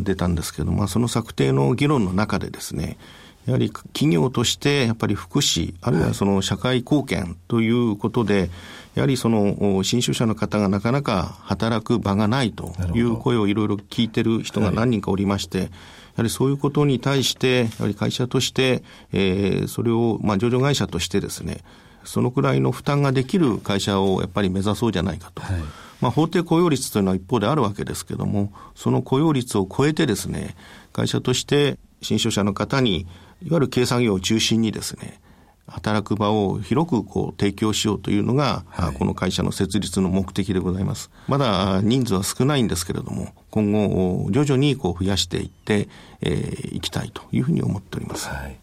[0.00, 2.96] 出たんですけども、その策定の議論の中でですね、
[3.44, 8.50] やはり企業としてやっぱり福祉、あるいはその社会貢献ということで、
[8.96, 15.68] やはりその新就者の方がなかなか働く場がないという声をいろいろ聞いてる人が何人かおりまして、や
[16.16, 18.82] はりそういうことに対して、やはり会社として、
[19.12, 21.58] えー、それを、まあ、上場会社としてですね、
[22.04, 25.42] そのくらいの負担ができる会社をやっぱり目指そうじゃないかと。
[25.42, 25.60] はい、
[26.00, 30.56] まあ、法定雇用率というのは一方であるわけですけども、その雇用率を超えてですね、
[30.94, 33.00] 会社として新就者の方に
[33.42, 35.20] いわゆる経産業を中心にですね、
[35.68, 41.10] 働く場を広くこう提供しようというのが、はい、この会社の設立の目的でございます。
[41.26, 45.88] まだ人数は少ないんですけれども、今後徐々にこう増やしていって、
[46.20, 48.28] えー、いきたいというふうに思っております。
[48.28, 48.56] はい、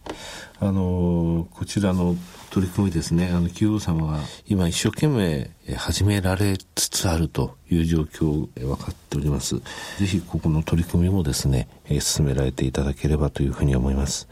[0.59, 2.15] あのこちらの
[2.53, 9.55] 取り組みですね、あの企業様が今一生懸命始められつつあるという状況分かっております。
[9.55, 11.67] ぜひここの取り組みもですね、
[11.99, 14.27] 進められていただければというふうに思います。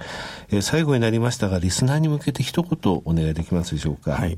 [0.61, 4.11] 最後になりましたが、リスナーに向けて一言お願いできますでしょうか？
[4.11, 4.37] はい。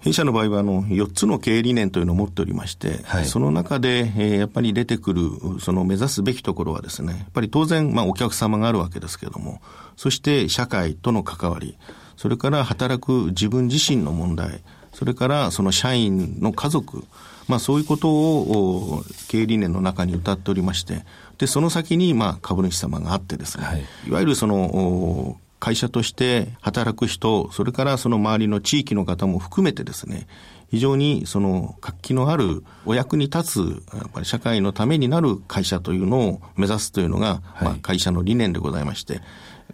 [0.00, 5.30] 弊社の場合はあの4つの経営理念というのを持っておりまして、はい、その中で、えー、やっぱり出てくる
[5.60, 9.62] その目指すべきところはですね、やっぱり当然、まあ、お客様があるわけですけれども、
[9.96, 11.78] そして社会との関わり、
[12.18, 14.60] それから働く自分自身の問題、
[14.92, 17.04] それからその社員の家族、
[17.46, 21.04] まあそういうことを経営理念の中に歌っておりまして、
[21.38, 30.26] で、その先にまあ株主様があってですね、はい、いわゆるその会社として働く人、それからその周りの地域の方も含めてですね、
[30.72, 39.20] 非常にその活気のあるお役に立つ、やっぱり社会のためになる会社というのを目指すというのが、はい、まあ、会社の理念でございまして、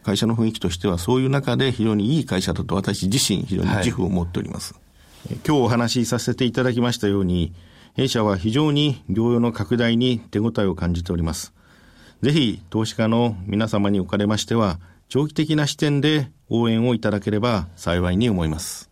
[0.04, 4.74] 会社の雰囲気としてはそういう中で非常にいい会社だと私自身非常に自負を持っております。
[4.74, 4.80] は
[5.32, 7.52] い、今日お話しさせていただきましたように、
[7.94, 11.54] 弊社は非常に業用の拡大に手応えを感じております。
[12.22, 14.78] ぜひ投資家の皆様におかれましては、
[15.08, 18.90] 長期的な視点で応援をいただければ幸いに思います。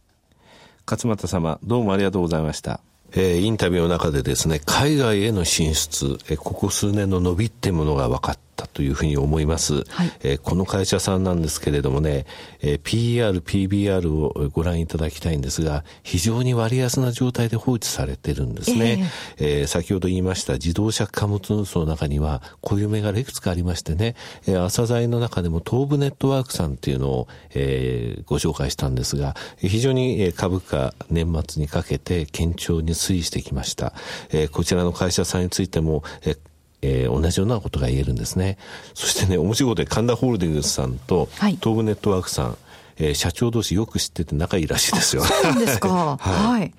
[0.87, 2.81] 勝俣様、どうもありがとうございました。
[3.15, 9.85] えー、インタビューの中でですね、海外への進出、えー、ここ数年の伸びっていうものが分かったというふうに思います。
[9.89, 12.27] はい、えー、この会社さんなんですけれどもね、
[12.61, 19.11] えー、PER、PBR をご覧いただきたいんですが、非常に割安な状態で放置されてるんですね。
[19.39, 24.15] えー、えー、先ほど言いました自動車貨物運送の中には、こういう銘柄いくつかありましてね、
[24.47, 33.93] えー、朝材の中でも東部ネットワークさんっていうのを、えー、ご紹介したんですが、非常に株価年末にかけて堅調に推移してきました。
[34.31, 36.39] えー、こちらの会社さんについても、えー
[36.83, 38.59] えー、同じようなことが言えるんですね。
[38.95, 42.57] そしてね、面白いことで神田ホールディングスさんと東武ネットワークさん、はい、
[42.99, 45.23] えー、社長同士よく知ってて仲いいらしいですよ。
[45.23, 45.89] そうなんですか。
[46.21, 46.75] はい、はい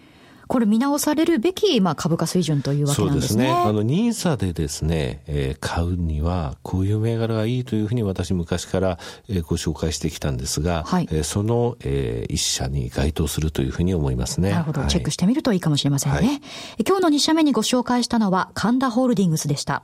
[0.47, 3.45] これ見直されるべき、まあ、株価水準というわけなんですね。
[3.45, 3.69] そうですね。
[3.69, 8.99] あの、ニーサでですね、えー、買うには、こういう銘柄がいいというふうに私昔から、
[9.29, 14.51] えー、ご紹介してきたんですが、はい、えー、その、えー、一社に該当するというふうに思いますね。
[14.51, 16.17] なるほど、はい、チェックしてみるといいかもしれませんね。
[16.19, 16.41] はい、
[16.85, 19.83] 今日の2社目にご紹介したのは、神田ホールディングスでした。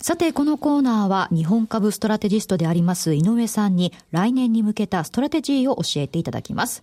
[0.00, 6.82] さて、このコーナーは日本株ストラテジストであります井上さんに来年に向けたストラテジーを教えていただきます。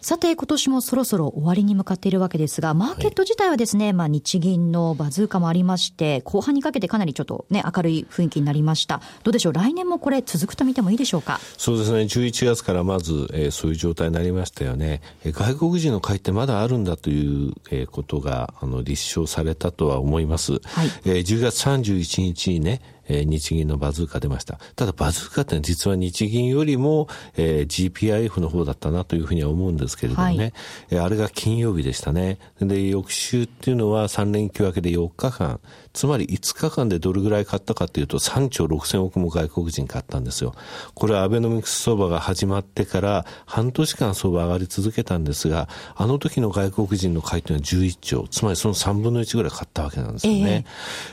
[0.00, 9.00] さて、今年もそろそろ終わりに向かっているわけですが、マーケット自体はですね、はい、まあ日銀のバズーカもありまして、後半にかけてかなりちょっとね、明るい雰囲気になりました。
[9.24, 9.52] どうでしょう？
[9.52, 11.40] 来年もこれ続くと見てもいいでしょうか？
[11.56, 12.00] そうですね。
[12.02, 15.00] 11月からまず、えー、そういう状態になりましたよね。
[15.24, 20.52] えー、外国人の買いってまだあるんだという、えー、ことが、あの、立証されたとは思います。
[20.64, 24.58] はい、えー、10月31日にね、えー、日銀のバズーカ出ました。
[24.74, 30.52] ただバズーカって実は日銀よりも、えー、GPIF の方だったなというふうには思うんですけれどもね、はい、
[30.90, 32.38] えー、あれが金曜日でしたね。
[32.60, 35.60] で、翌週っていうのは3連休明けで4日間、
[35.96, 40.54] つまり5日間でどれぐらい買ったかというと3兆6千億も外国人買ったんですよ。
[40.94, 50.66] これはアベノミクス相場が始まってから半年間相場上がり続けたんですが、あの時の外国人の買いというのは11兆、つまりその3分の1ぐらい買ったわけなんですよね。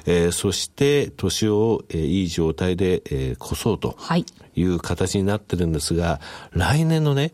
[0.06, 3.96] えー、えー、そして年を、えー、いい状態で、えー、越そうと
[4.54, 6.20] いう形になってるんですが、
[6.52, 7.34] 来年のね、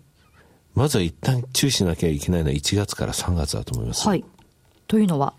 [0.76, 4.08] まずは一旦注意しなきゃいけないのは1月から3月だと思います。
[4.08, 4.24] はい。
[4.88, 5.34] というのは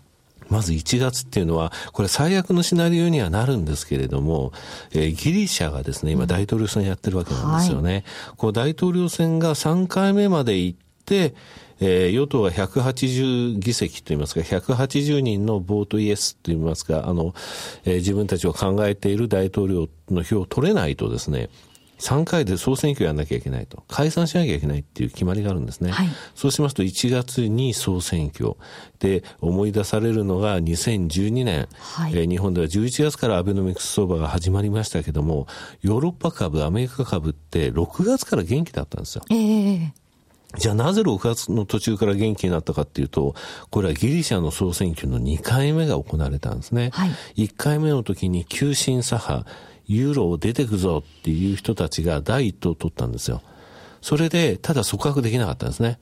[0.51, 4.51] まず1月っていうのは、これ最悪のシナリオにはなるんですけれども、
[4.91, 7.93] えー、ギリシャがですね、今大統領選やってるわけなんですよね。
[7.93, 8.03] はい、
[8.35, 11.33] こう大統領選が3回目まで行って、
[11.79, 17.33] えー、与党は180議席といいますか、180人のボートイエスといいますか、あの、
[17.85, 21.49] えー、自分たちを考えている大統領の票を取れないとですね、
[22.01, 23.83] 3回で総選挙やんなきゃいけないと。
[23.87, 25.91] 解散しなきゃいけないっていう決まりがあるんですね。
[25.91, 28.55] はい、そうしますと1月に総選挙
[28.99, 35.45] で思い出されるのが2012年、はい、えー、日本では11月からアベノミクス相場が始まりましたけども、
[35.81, 39.23] ヨーロッパ株、アメリカ株って6月から元気だったんですよ。
[39.29, 39.91] えー
[40.57, 43.35] じゃあなぜ6月の途中から元気になったかっていうと、
[43.69, 46.89] これはギリシャの総選挙の2回目が行われたんですね。
[46.91, 49.49] はい、1回目の時に急進左派、
[49.91, 53.41] ユーロを出てくぞっていう人たちが第一党を取ったんですよ。
[54.01, 55.99] それで、ただ組閣できなかったんですね。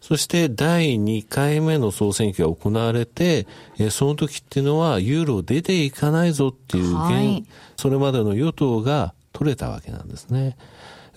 [0.00, 3.46] そして第2回目の総選挙が行われて、
[3.78, 7.44] えその時っていうのはユーロ出ていかないぞっていう、はい、
[7.76, 10.56] それまでの与党が取れたわけなんですね。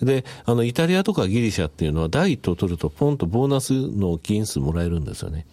[0.00, 5.46] で、あの、イタリアとかギリシャっていうのは第一党を取るとポンとボーナスの議員数もらえるんですよね。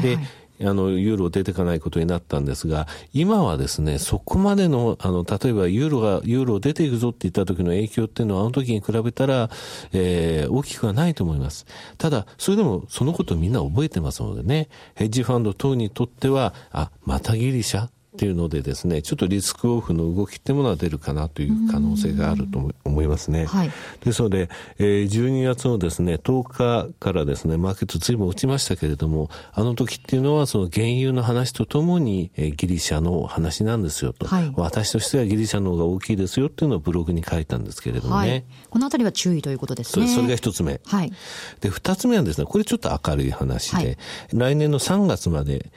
[0.00, 0.26] で、はい
[0.62, 9.50] あの、ユーロ出てかないことになったんですが、今はですね、そこまでの、あの、例えばユーロが、ユーロ出ていくぞって言った時の影響っていうのは、あの時に比べたら、
[9.92, 11.66] えー、大きくはないと思います。
[11.98, 23.46] ただ、それでも、そのことみんな覚えてますのでね、ヘッジファンド等にとっては、あ、またギリシャっていうのでですね、ちょっとリスクオフの動きっていうものは出るかなという可能性があると思いますね。
[23.46, 23.70] はい、
[24.04, 38.28] ですので、えー、12月のですね、10日からですね、マーケット随分落ちましたけれども、あの時っていうのはその原油の話とともに、えー、ギリシャの話なんですよと、はい、私としてはギリシャの方が大きいですよっていうのをブログに書いたんですけれどもね。
[38.28, 40.08] はい、このあたりは注意ということですね。
[40.08, 40.80] それが一つ目。
[40.84, 41.12] はい。
[41.60, 43.98] で、二つ目はですね、これちょっと明るい話で、
[44.32, 45.70] 来年の3月まで、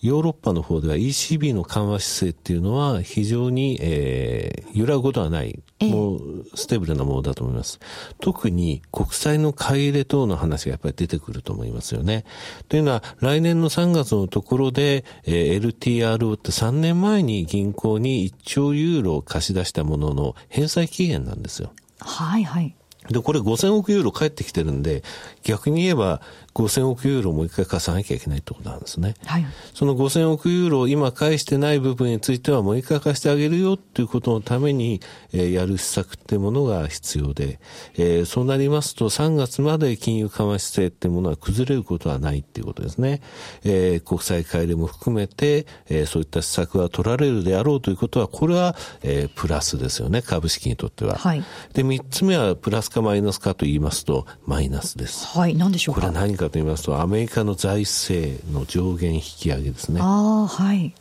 [0.00, 7.80] ヨーロッパの方では ECB の緩和姿勢っていうのは非常に、えー、揺らぐことはない、もう stable なものだと思います。
[8.20, 12.24] 特に国債の買い入れ等の話がやっぱり出てくると思いますよね。
[12.68, 21.72] というのは来年の3月のところで、えー、LTRO って3年前に銀行に1兆ユーロを貸し出したものの返済期限なんですよ。
[22.00, 22.74] はいはい。
[23.10, 25.02] で、これ5000億ユーロ返ってきてるんで、
[25.42, 26.20] 逆に言えば
[26.58, 29.14] 5000億ユーロをもう一回貸さなきゃいけないってことなんですね。
[29.24, 29.46] はい。
[29.74, 35.00] その5000億ユーロを今返してない部分についてはもう一回貸してあげるよっていうことのために、
[35.32, 37.60] えー、やる施策っていうものが必要で、
[37.94, 43.20] えー、そうなりますと3月まで金融緩和姿勢っていうものは崩れることはないっていうことですね。
[43.62, 51.16] えー、国際買い入れも含めて、えー、そういった施策は取られるであろうということは、これは、えー、プラスですよね、株式にとっては。
[51.16, 51.44] はい。
[51.72, 55.26] で、3つ目はプラスかマイナスかと言いますと、マイナスです。
[55.38, 56.00] はい、何でしょうか？
[56.00, 60.00] これは何かと言いますと、アメリカの財政の上限引き上げですね。
[60.00, 60.94] ああ、はい。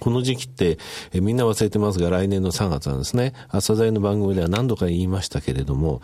[0.00, 0.78] この時期って、
[1.12, 3.34] えみんな忘れてますが、来年の3月なんですね。
[3.52, 6.00] 朝鮮の番組では何度か言いましたけれども、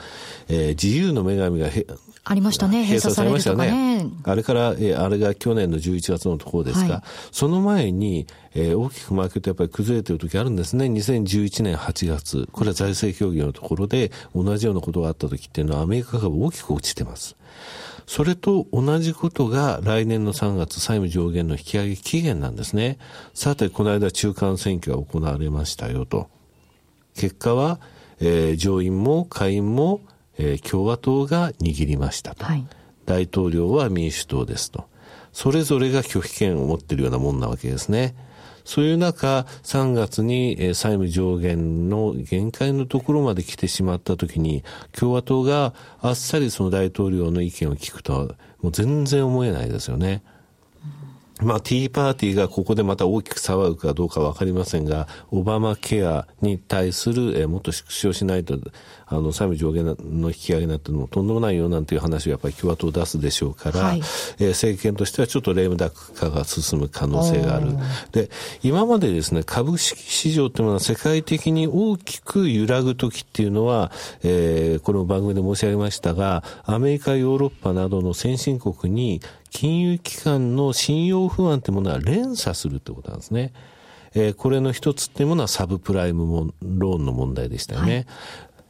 [0.48, 1.70] えー、自由の女神が
[2.24, 2.84] ありましたね。
[2.84, 4.06] 閉鎖されましたね。
[4.22, 7.02] あれから、えー、あれが去年の11月のところですが、はい、
[7.32, 10.86] その前に、えー、大きくマーケットやっぱり崩れてる時あるんですね。
[10.86, 12.48] 2011年8月。
[12.52, 17.36] これは財政協議のところで同じようなことがあった時っていうのはアメリカが大きく落ちてます。
[18.06, 22.98] それと同じことが来年の3月債務上限の引き上げ期限なんですね。
[23.34, 26.28] さて、この間中間選挙が行われましたよと。
[27.16, 27.80] 結果は、
[28.20, 30.00] えー、上院も下院も、
[30.38, 32.64] えー、共和党が握りましたと、はい。
[33.06, 34.84] 大統領は民主党ですと。
[35.32, 38.14] それぞれが拒否権を持っているようなもんなわけですね。
[38.66, 48.18] そういう中、3月に債務上限の限界のところまで来てしまったときに、共和党があっさりその大統領の意見を聞くとは、
[48.60, 50.22] もう全然思えないですよね。
[51.42, 58.58] まあ、ティーパーティーがここでまた大きく騒ぐかどうかわかりませんが、オバマケアに対する、えー、もっと縮小しないと、
[59.06, 67.68] あの、債務上限の引き上げなんてのもとんでもないよなんていう話をやっぱり共和党出すでしょうから、はい、えー、政権としてはちょっとレームダック化が進む可能性がある。
[68.12, 68.30] で、
[68.62, 73.92] 今までですね、株式市場っていうのは世界的に大きく揺らぐ時っていうのは、
[74.22, 83.52] えー、この番組で申し上げましたが、アメリカ、ヨーロッパなどの先進国に金融機関の信用不安というものは連鎖するということなんですね。
[84.14, 87.94] えー、これの一つっていうものはサブプライムローンの問題でしたよね。
[87.94, 88.06] はい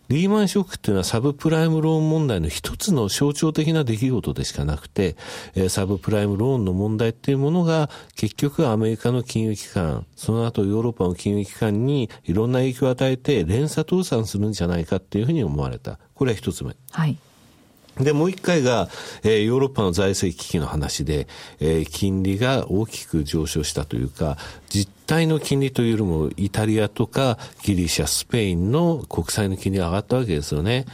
[0.09, 5.17] リーマンショックっていうのはサブプライムローン問題の一つの象徴的な出来事でしかなくて、
[5.57, 15.99] えー、サブプライムローンの問題っていうものが結局アメリカの金融機関、その後ヨーロッパの金融機関にいろんな影響を与えて連鎖倒産するんじゃないかっていうふうに思われた。
[16.15, 16.77] これは一つ目。
[16.93, 17.19] はい。
[17.99, 18.89] で、もう一回が、
[19.23, 21.27] えー、ヨーロッパの財政危機の話で、
[21.61, 24.37] えー、金利が大きく上昇したというか、
[24.69, 30.85] 実体の金利というよりも、イタリアとかギリシャ、スペインの国債の金利が上がったわけですよね。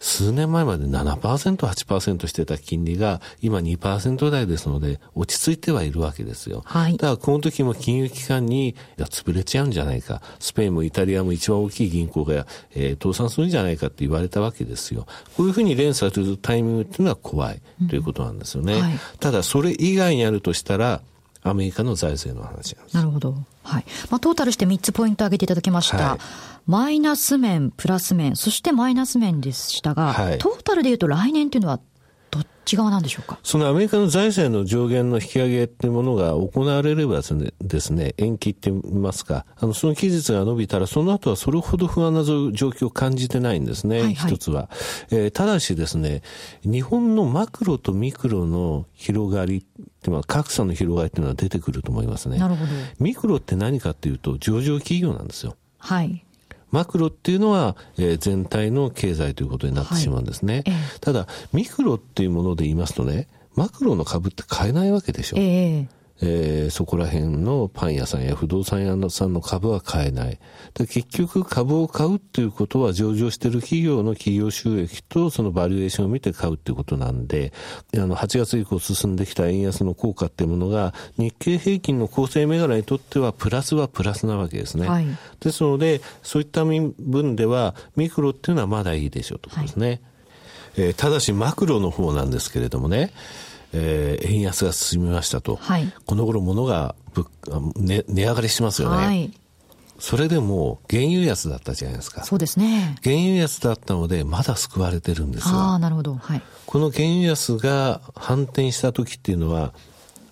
[0.00, 6.62] 数年前まで7%、8%してた金利が今2%台ですので落ち着いてはいるわけですよ。
[6.64, 6.92] はい。
[6.92, 10.22] だからこの時も金融機関に、いや、潰れちゃうんじゃないか。
[10.38, 15.06] スペインもイタリアも一番大きい銀行が、えー、倒産するんじゃないかって言われたわけですよ。
[15.36, 18.74] こういうふうに連鎖するタイミングっていうのは怖いということなんですよね。
[18.74, 21.02] うんはい、ただそれ以外にあるとしたら、
[21.42, 22.96] アメリカの財政の話なんです。
[22.96, 23.34] なるほど。
[23.62, 23.84] はい。
[24.10, 25.96] まあ、トータルして3つポイント挙げていただきました。
[25.96, 26.18] はい、
[26.68, 31.80] マイナス面、プラス面、そしてマイナス面でしたが、はい、トータルで言うと来年というのは
[32.30, 33.38] どっち側なんでしょうか？
[33.42, 37.22] そのアメリカの財政の上限の引き上げっていうものが行われれば
[37.62, 44.68] ですね、延期って言いますか、あの、その期日が伸びたら、その後はそれほど不安な状況を感じてないんですね、はいはい、一つは。
[45.10, 46.20] えー、ただしですね、
[46.64, 49.62] 日本のマクロとミクロの広がりっ
[50.02, 52.36] ていう格差の広がりっていうのは出てくると思いますね。
[52.36, 52.70] なるほど。
[53.00, 55.56] ミクロって何かっていうと、上場企業なんですよ。
[55.78, 56.26] はい。
[56.70, 60.64] マクロっていうのは、えー、全体の経済ということになってしまうんですね。
[60.66, 65.36] はい、ただ、ミクロっていうもので言いますとね、マクロの株って買えないわけでしょ。
[65.38, 70.38] えーえー、そこら辺のパン屋さんや不動産屋さんの株は買えない。
[70.74, 77.52] で結局株を買うっていうことは上場している企業の企業収益とそのバリエーションを見て買うっていうことなんで、
[77.94, 84.88] あの、8月以降進んできた円安の効果っていうものが日経平均の構成銘柄にとってはプラスはプラスなわけですね。
[84.88, 85.06] はい、
[85.40, 89.86] ですので、そういった分ではミクロっていうのはまだいいでしょうとですね。
[89.88, 90.00] はい、
[90.78, 93.12] えー、ただしマクロの方なんですけれどもね、
[93.72, 97.26] えー、円安が進みましたと、はい、この頃物がぶ
[97.76, 99.06] ね、値上がりしますよね。
[99.06, 99.32] はい
[100.00, 102.22] それでも原油安だったじゃないですか。
[102.22, 102.96] そうですね。
[103.02, 105.72] 原油安だったので、まだ救われてるんですが。
[105.72, 106.14] ああ、なるほど。
[106.14, 106.42] はい。
[106.66, 109.72] この原油安が反転した時っていうのは、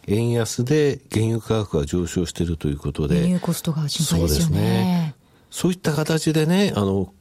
[0.07, 3.17] 円安で原油価格が上昇しているということで。
[3.17, 4.47] 原油コストが心配ですよね。
[4.47, 5.15] そうですね。
[5.51, 7.13] そういった形でね、あの、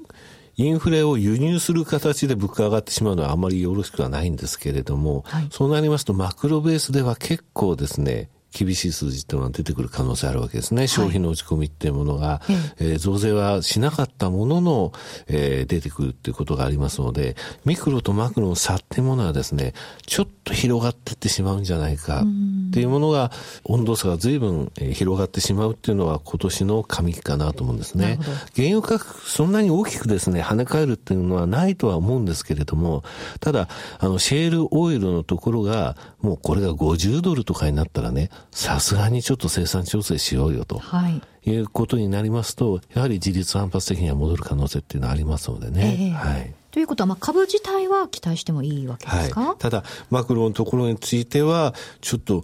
[0.57, 10.87] インフレを輸入する形で物価上がってしまうのはあまりよろしくはないんですけれども、はい、そうなりますとマクロベースでは結構ですね、厳しい数字っていうのが出てくる可能性あるわけですね。
[10.87, 14.93] 消費の落ち込みっていうものが、はい、えー、増税はしなかったものの、
[15.27, 19.73] えー、出てくるっていうことがありますので、ミクロとマクロの差っていうものはですね、
[20.05, 22.23] ちょっと広がっていってしまうんじゃないかっ
[22.71, 23.31] ていうものが、
[23.65, 28.19] 温度差が随分、えー、広がってしまうっていうのは今年の上期かなと思うんですね。
[28.55, 33.03] 原油価格そんなに大きくですね、跳ね返るっていうのはないとは思うんですけれども、
[33.41, 33.67] ただ、
[33.99, 40.79] あの、シェールオイルのところが、もうこれが50ドルとかになったらね、さすがにちょっと生産調整しようよと。
[40.79, 41.21] はい。
[41.47, 45.97] いうことになりますと、やはり自立反発的には戻る可能性っていうのはありますのでね。
[45.99, 46.53] えー、はい。
[46.71, 52.43] ということは、まあ、株自体は期待してもいいわけですか、はい、ただ、マクロのところについては、ちょっと、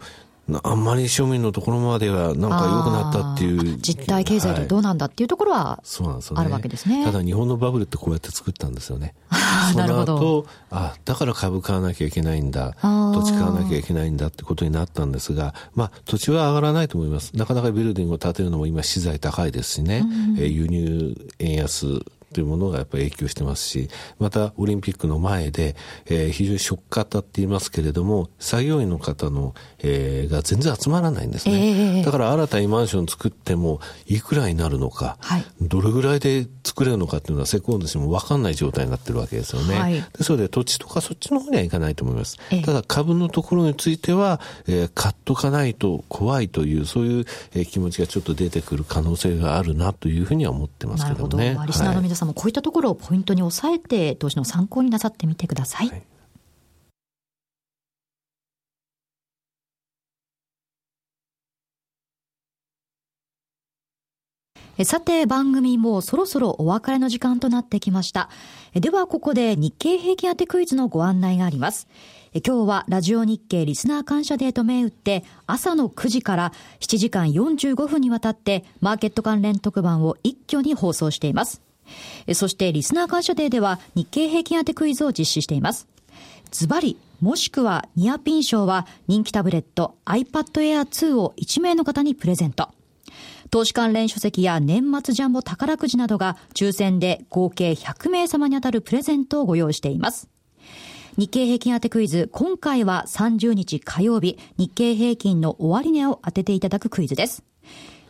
[0.63, 3.77] あんまり庶民のところまではなんか良くなったっていう。
[3.77, 6.41] 実体経済でどうなんだっていうところは、そうなんですよね。
[6.41, 7.03] あるわけですね。
[7.05, 9.13] ただ日本のバブルってこうやって作ったんですよね。
[9.75, 10.45] なるほど。
[10.69, 12.75] あ、だから株買わなきゃいけないんだ。
[12.81, 17.35] 土地買わなきゃいけないんだってことになったんですが、まあ土地は上がらないと思います。
[17.35, 20.05] なかなかビルディングを建てるのも今資材高いですしね。
[20.05, 23.89] うん、え輸入円安というものがやっぱり影響してますし、
[24.19, 25.75] またオリンピックの前で、
[26.05, 31.97] えー、非常にショック型って言いますけれども、作業員の方の、えー、が全然集まらないんですね。
[31.97, 39.79] えー、だから新たにマンション作っても、いくらになるのか、はい、どれぐらいで作れるのかっていうのは、施工主も分かんない状態になってるわけですよね。
[39.79, 42.37] はい、ですので、土地とかそっちの方にはいかないと思います。
[42.51, 51.45] えー、ただ、株のところについては、えー、買っとかないと怖いという、そういう、えー、気持ちがちょっと出てくる可能性があるなというふうには思ってますけどね。
[51.45, 51.67] なるほど。
[51.67, 55.89] リスナーの皆さんもこういったところをポイントに押さえて投資の参考になさってみてください。
[55.89, 56.03] はい
[64.85, 68.29] さて番組もそろそろお別れの時間となってきました。
[68.73, 71.87] ではここで日経平均当てクイズのご案内があります。
[72.33, 81.70] 今日はラジオ日経リスナー感謝デーと銘打って朝の9時から7時間45分にわたってマーケット関連特番を一挙に放送しています。
[82.33, 85.87] そしてリスナー感謝デーでは日経平均当てクイズを実施しています。
[86.51, 92.69] ズバリ、もしくはニアピン賞は人気タブレット iPad Air 2を1名の方にプレゼント。
[93.51, 100.29] 投資関連書籍や年末ジャンボ宝くじなどが抽選で合計100名様に当たるプレゼントをご用意しています。
[101.17, 107.43] 日経平均当てクイズ、今回は30日火曜日、日経平均の終値を当てていただくクイズです。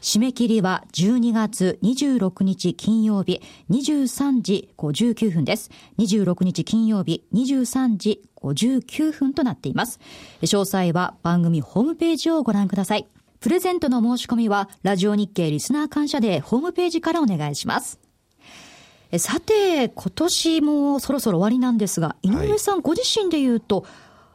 [0.02, 5.70] 締め切りは12月26日金曜日23時59分です。
[6.00, 10.00] 26日金曜日23時59分となっています。
[10.42, 13.08] 詳細は番組ホームページをご覧ください。
[13.40, 18.00] プレゼントの申し込みは、ラジオ日経リスナー感謝でホームページからお願いします。
[19.20, 23.86] さて、今年もそろそろ終わりなんですが、井上さんご自身で言うと、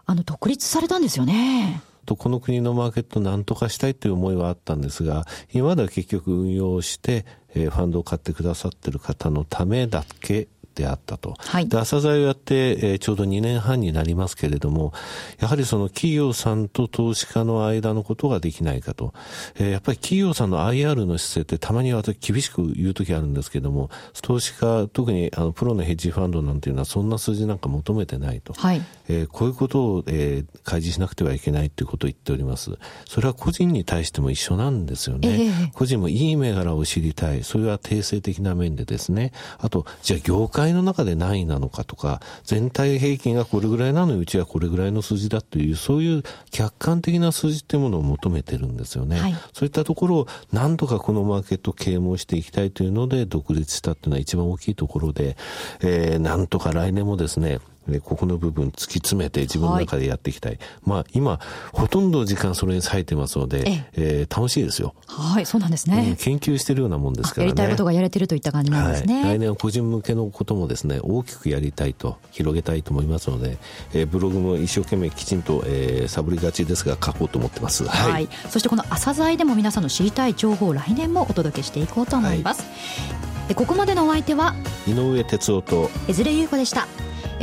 [0.06, 1.82] あの、独立されたんですよね。
[2.06, 11.34] とこの国のマーケットを何とかしたいという思いはあったんですが、今までは結局運用して、えー、ファンドを買ってくださってる方のためだけであったと。
[11.38, 14.92] はい、で、朝鮮をやって、えー、ちょうど2年半になりますけれども、
[15.40, 19.12] やはりその企業さんと投資家の間のことができないかと。
[19.56, 23.90] えー、やっぱり企業さんの IR の姿勢ってたまに私厳しく言うときあるんですけども、
[24.22, 28.52] 投資家、特にあのプロのヘッジファンドなんていうのはそんな数字なんか求めてないと。
[28.52, 32.78] はい、えー、こういうことを、えー、開示しなくてはいけないということを言っております。
[33.06, 35.28] それは個人に対しても一緒なんですよね。
[35.28, 37.44] えー、個人もいい銘柄を知りたい。
[37.44, 39.32] それは定性的な面でですね。
[39.58, 49.18] あと、じゃあ業界の中で何位なのかとか、全体平均がこれぐらいなのにうちはこれぐらいの数字だという、そういう客観的な数字っていうものを求めてるんですよね。
[49.18, 55.36] はい、そういったところを何とかこのマーケット啓蒙していきたいというので独立したっていうのは一番大きいところで、
[55.80, 57.58] えー、なんとか来年もですね、
[58.02, 60.52] ここの部分突き詰めて自分の中でやっていきたい。
[60.52, 61.40] はい、まあ今、
[61.72, 64.94] ほとんど時間それに割いてますので、ええー、楽しいですよ。
[65.06, 67.48] はい、そうなんですね、うん、研究してるようなもんですからね。
[67.48, 69.22] やりたいことがやれてるといった感じなんですね。
[69.22, 73.58] はい、来年は個人向けのこともですね、大きくやりたいと、広げたいと思いますので、
[73.92, 77.84] えー、ブログも一生懸命きちんと、えー、サブりがちですが書こうと思ってます。
[77.84, 78.12] はい。
[78.12, 82.62] はい、そしてこの朝鮮でも皆さんの知りたい情報を来年もお届けしていこうと思います。
[82.62, 84.54] はい、ここまでのお相手は
[84.86, 86.88] 井上哲夫と江連優子でした。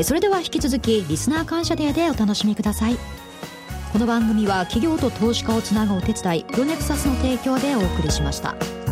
[0.01, 2.97] それでは引き続きリスナー感謝デーでお楽しみください
[3.91, 8.82] この番組は企業と投資家をつなぐお手伝いプロネクサスの提供でお送りしました。